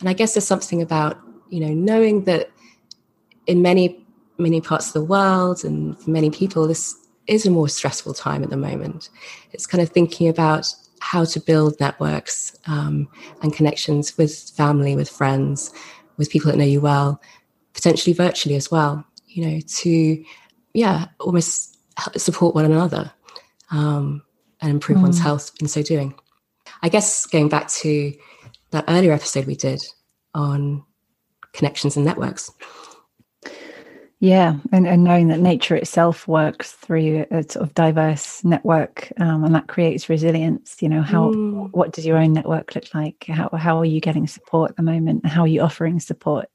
and 0.00 0.08
I 0.08 0.12
guess 0.12 0.34
there's 0.34 0.46
something 0.46 0.82
about 0.82 1.18
you 1.50 1.60
know 1.60 1.74
knowing 1.74 2.24
that 2.24 2.50
in 3.46 3.62
many 3.62 4.04
many 4.38 4.60
parts 4.60 4.88
of 4.88 4.92
the 4.94 5.04
world 5.04 5.64
and 5.64 5.98
for 6.00 6.10
many 6.10 6.30
people, 6.30 6.66
this 6.66 6.96
is 7.26 7.46
a 7.46 7.50
more 7.50 7.68
stressful 7.68 8.14
time 8.14 8.42
at 8.42 8.50
the 8.50 8.56
moment. 8.56 9.08
It's 9.52 9.66
kind 9.66 9.80
of 9.82 9.90
thinking 9.90 10.28
about 10.28 10.74
how 11.00 11.24
to 11.24 11.40
build 11.40 11.78
networks 11.80 12.56
um, 12.66 13.08
and 13.42 13.54
connections 13.54 14.16
with 14.18 14.50
family, 14.56 14.96
with 14.96 15.08
friends, 15.08 15.72
with 16.16 16.30
people 16.30 16.50
that 16.50 16.56
know 16.56 16.64
you 16.64 16.80
well, 16.80 17.20
potentially 17.74 18.14
virtually 18.14 18.56
as 18.56 18.70
well, 18.70 19.04
you 19.34 19.46
know, 19.46 19.60
to, 19.60 20.24
yeah, 20.72 21.06
almost 21.20 21.76
support 22.16 22.54
one 22.54 22.64
another 22.64 23.12
um, 23.70 24.22
and 24.60 24.70
improve 24.70 24.98
mm. 24.98 25.02
one's 25.02 25.18
health 25.18 25.50
in 25.60 25.68
so 25.68 25.82
doing. 25.82 26.14
I 26.82 26.88
guess 26.88 27.26
going 27.26 27.48
back 27.48 27.68
to 27.68 28.12
that 28.70 28.84
earlier 28.88 29.12
episode 29.12 29.46
we 29.46 29.56
did 29.56 29.82
on 30.34 30.84
connections 31.52 31.96
and 31.96 32.04
networks. 32.04 32.50
Yeah, 34.20 34.56
and, 34.72 34.86
and 34.86 35.04
knowing 35.04 35.28
that 35.28 35.40
nature 35.40 35.76
itself 35.76 36.26
works 36.26 36.72
through 36.72 37.26
a 37.30 37.42
sort 37.42 37.62
of 37.62 37.74
diverse 37.74 38.42
network, 38.42 39.12
um, 39.18 39.44
and 39.44 39.54
that 39.54 39.66
creates 39.66 40.08
resilience. 40.08 40.80
You 40.80 40.88
know, 40.88 41.02
how 41.02 41.32
mm. 41.32 41.70
what 41.72 41.92
does 41.92 42.06
your 42.06 42.16
own 42.16 42.32
network 42.32 42.74
look 42.74 42.94
like? 42.94 43.26
How 43.28 43.50
how 43.54 43.78
are 43.78 43.84
you 43.84 44.00
getting 44.00 44.26
support 44.26 44.70
at 44.70 44.76
the 44.76 44.82
moment? 44.82 45.26
How 45.26 45.42
are 45.42 45.48
you 45.48 45.60
offering 45.60 46.00
support? 46.00 46.48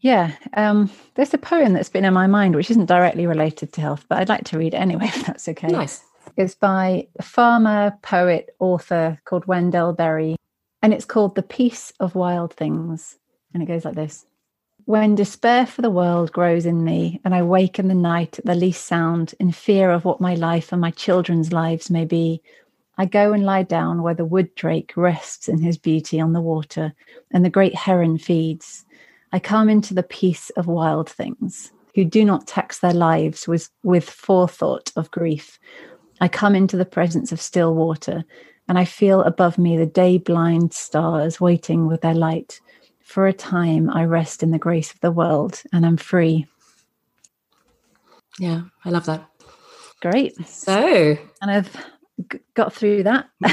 Yeah, 0.00 0.32
um, 0.54 0.90
there's 1.14 1.34
a 1.34 1.38
poem 1.38 1.72
that's 1.72 1.88
been 1.88 2.04
in 2.04 2.14
my 2.14 2.26
mind 2.26 2.54
which 2.54 2.70
isn't 2.70 2.86
directly 2.86 3.26
related 3.26 3.72
to 3.72 3.80
health, 3.80 4.04
but 4.08 4.18
I'd 4.18 4.28
like 4.28 4.44
to 4.44 4.58
read 4.58 4.74
it 4.74 4.78
anyway, 4.78 5.06
if 5.14 5.26
that's 5.26 5.48
okay. 5.48 5.68
Nice. 5.68 6.04
It's 6.36 6.54
by 6.54 7.06
a 7.18 7.22
farmer, 7.22 7.96
poet, 8.02 8.54
author 8.58 9.18
called 9.24 9.46
Wendell 9.46 9.92
Berry, 9.94 10.36
and 10.82 10.92
it's 10.92 11.04
called 11.04 11.34
"The 11.34 11.42
Peace 11.42 11.92
of 12.00 12.14
Wild 12.14 12.52
Things," 12.52 13.18
and 13.54 13.62
it 13.62 13.66
goes 13.66 13.84
like 13.84 13.94
this. 13.94 14.26
When 14.84 15.16
despair 15.16 15.66
for 15.66 15.82
the 15.82 15.90
world 15.90 16.30
grows 16.30 16.64
in 16.64 16.84
me, 16.84 17.20
and 17.24 17.34
I 17.34 17.42
wake 17.42 17.78
in 17.78 17.88
the 17.88 17.94
night 17.94 18.38
at 18.38 18.44
the 18.44 18.54
least 18.54 18.86
sound, 18.86 19.34
in 19.40 19.50
fear 19.50 19.90
of 19.90 20.04
what 20.04 20.20
my 20.20 20.34
life 20.34 20.70
and 20.70 20.80
my 20.80 20.92
children's 20.92 21.52
lives 21.52 21.90
may 21.90 22.04
be, 22.04 22.40
I 22.98 23.04
go 23.04 23.32
and 23.32 23.44
lie 23.44 23.64
down 23.64 24.02
where 24.02 24.14
the 24.14 24.24
wood 24.24 24.54
drake 24.54 24.92
rests 24.96 25.48
in 25.48 25.60
his 25.60 25.76
beauty 25.76 26.20
on 26.20 26.32
the 26.32 26.40
water, 26.40 26.94
and 27.32 27.44
the 27.44 27.50
great 27.50 27.74
heron 27.74 28.16
feeds. 28.16 28.85
I 29.36 29.38
come 29.38 29.68
into 29.68 29.92
the 29.92 30.02
peace 30.02 30.48
of 30.56 30.66
wild 30.66 31.10
things, 31.10 31.70
who 31.94 32.06
do 32.06 32.24
not 32.24 32.46
tax 32.46 32.78
their 32.78 32.94
lives 32.94 33.46
with, 33.46 33.68
with 33.82 34.08
forethought 34.08 34.90
of 34.96 35.10
grief. 35.10 35.58
I 36.22 36.28
come 36.28 36.54
into 36.54 36.78
the 36.78 36.86
presence 36.86 37.32
of 37.32 37.40
still 37.40 37.74
water, 37.74 38.24
and 38.66 38.78
I 38.78 38.86
feel 38.86 39.20
above 39.20 39.58
me 39.58 39.76
the 39.76 39.84
day 39.84 40.16
blind 40.16 40.72
stars 40.72 41.38
waiting 41.38 41.86
with 41.86 42.00
their 42.00 42.14
light 42.14 42.60
for 43.06 43.28
a 43.28 43.32
time, 43.32 43.88
I 43.88 44.04
rest 44.04 44.42
in 44.42 44.50
the 44.52 44.58
grace 44.58 44.92
of 44.92 45.00
the 45.00 45.12
world 45.12 45.62
and 45.70 45.84
I'm 45.84 45.96
free. 45.98 46.46
Yeah, 48.38 48.62
I 48.86 48.90
love 48.90 49.04
that. 49.04 49.28
Great. 50.02 50.34
So, 50.48 51.16
and 51.40 51.50
I've 51.50 51.76
got 52.54 52.72
through 52.72 53.04
that 53.04 53.28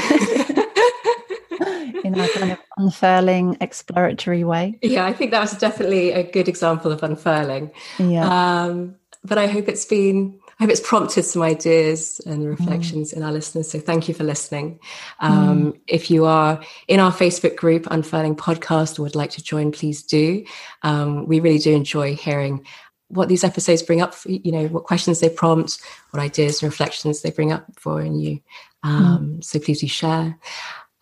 in 2.13 2.19
a 2.19 2.29
kind 2.29 2.51
of 2.51 2.59
unfurling, 2.77 3.57
exploratory 3.61 4.43
way. 4.43 4.79
Yeah, 4.81 5.05
I 5.05 5.13
think 5.13 5.31
that 5.31 5.41
was 5.41 5.53
definitely 5.53 6.11
a 6.11 6.23
good 6.23 6.47
example 6.47 6.91
of 6.91 7.03
unfurling. 7.03 7.71
Yeah. 7.99 8.63
Um, 8.63 8.95
but 9.23 9.37
I 9.37 9.47
hope 9.47 9.67
it's 9.67 9.85
been 9.85 10.39
I 10.59 10.63
hope 10.63 10.71
it's 10.71 10.87
prompted 10.87 11.23
some 11.23 11.41
ideas 11.41 12.21
and 12.25 12.47
reflections 12.47 13.11
mm. 13.11 13.17
in 13.17 13.23
our 13.23 13.31
listeners. 13.31 13.71
So 13.71 13.79
thank 13.79 14.07
you 14.07 14.13
for 14.13 14.23
listening. 14.23 14.79
Um, 15.19 15.73
mm. 15.73 15.79
If 15.87 16.11
you 16.11 16.25
are 16.25 16.63
in 16.87 16.99
our 16.99 17.11
Facebook 17.11 17.55
group, 17.55 17.87
Unfurling 17.89 18.35
Podcast, 18.35 18.99
or 18.99 19.01
would 19.01 19.15
like 19.15 19.31
to 19.31 19.43
join, 19.43 19.71
please 19.71 20.03
do. 20.03 20.45
Um, 20.83 21.25
we 21.27 21.39
really 21.39 21.57
do 21.57 21.73
enjoy 21.73 22.15
hearing 22.15 22.65
what 23.07 23.29
these 23.29 23.43
episodes 23.43 23.81
bring 23.81 24.01
up, 24.01 24.13
for, 24.13 24.29
you 24.29 24.51
know, 24.51 24.67
what 24.67 24.83
questions 24.83 25.19
they 25.19 25.29
prompt, 25.29 25.79
what 26.11 26.21
ideas 26.21 26.61
and 26.61 26.71
reflections 26.71 27.21
they 27.21 27.31
bring 27.31 27.51
up 27.51 27.65
for 27.77 28.01
in 28.01 28.19
you. 28.19 28.39
Um, 28.83 29.37
mm. 29.37 29.43
So 29.43 29.59
please 29.59 29.81
do 29.81 29.87
share. 29.87 30.37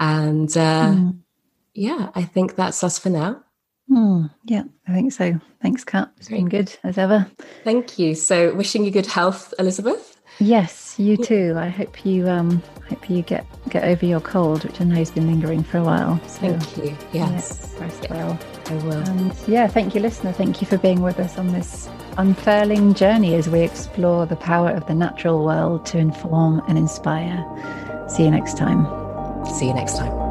And 0.02 0.50
uh, 0.58 0.94
mm. 0.94 1.20
yeah, 1.76 2.10
I 2.16 2.24
think 2.24 2.56
that's 2.56 2.84
us 2.84 2.98
for 2.98 3.10
now. 3.10 3.44
Hmm. 3.88 4.28
yeah, 4.46 4.64
I 4.88 4.94
think 4.94 5.12
so. 5.12 5.40
Thanks, 5.62 5.84
Kat. 5.84 6.12
It's 6.18 6.28
Great. 6.28 6.40
been 6.40 6.50
good 6.50 6.76
as 6.84 6.98
ever. 6.98 7.28
Thank 7.64 8.00
you. 8.00 8.16
So, 8.16 8.54
wishing 8.56 8.84
you 8.84 8.90
good 8.92 9.06
health, 9.06 9.54
Elizabeth. 9.60 10.20
Yes, 10.40 10.96
you 10.98 11.18
too. 11.18 11.56
I 11.58 11.68
hope 11.68 12.04
you 12.06 12.28
um 12.28 12.64
hope 12.90 13.10
you 13.10 13.22
get 13.22 13.46
get 13.70 13.84
over 13.84 14.06
your 14.06 14.22
cold, 14.22 14.64
which 14.64 14.82
I 14.82 14.86
know 14.86 14.96
has 14.96 15.12
been 15.12 15.28
lingering 15.28 15.62
for 15.62 15.78
a 15.78 15.84
while. 15.84 16.20
So, 16.28 16.58
thank 16.58 16.78
you. 16.78 16.98
Yes, 17.14 17.76
rest 17.80 18.06
yeah, 18.06 18.16
well. 18.16 18.40
I 18.68 18.74
will. 18.86 18.94
And 18.94 19.36
yeah, 19.48 19.68
thank 19.68 19.94
you, 19.94 20.02
listener. 20.02 20.32
Thank 20.32 20.62
you 20.62 20.68
for 20.68 20.78
being 20.78 21.02
with 21.02 21.20
us 21.20 21.38
on 21.38 21.52
this 21.52 21.90
unfurling 22.18 22.96
journey 22.96 23.36
as 23.36 23.50
we 23.50 23.60
explore 23.60 24.26
the 24.26 24.38
power 24.38 24.70
of 24.72 24.88
the 24.88 24.96
natural 24.96 25.44
world 25.46 25.86
to 25.88 26.00
inform 26.00 26.62
and 26.68 26.78
inspire. 26.78 27.46
See 28.08 28.24
you 28.24 28.32
next 28.32 28.58
time. 28.58 29.01
See 29.50 29.68
you 29.68 29.74
next 29.74 29.98
time. 29.98 30.31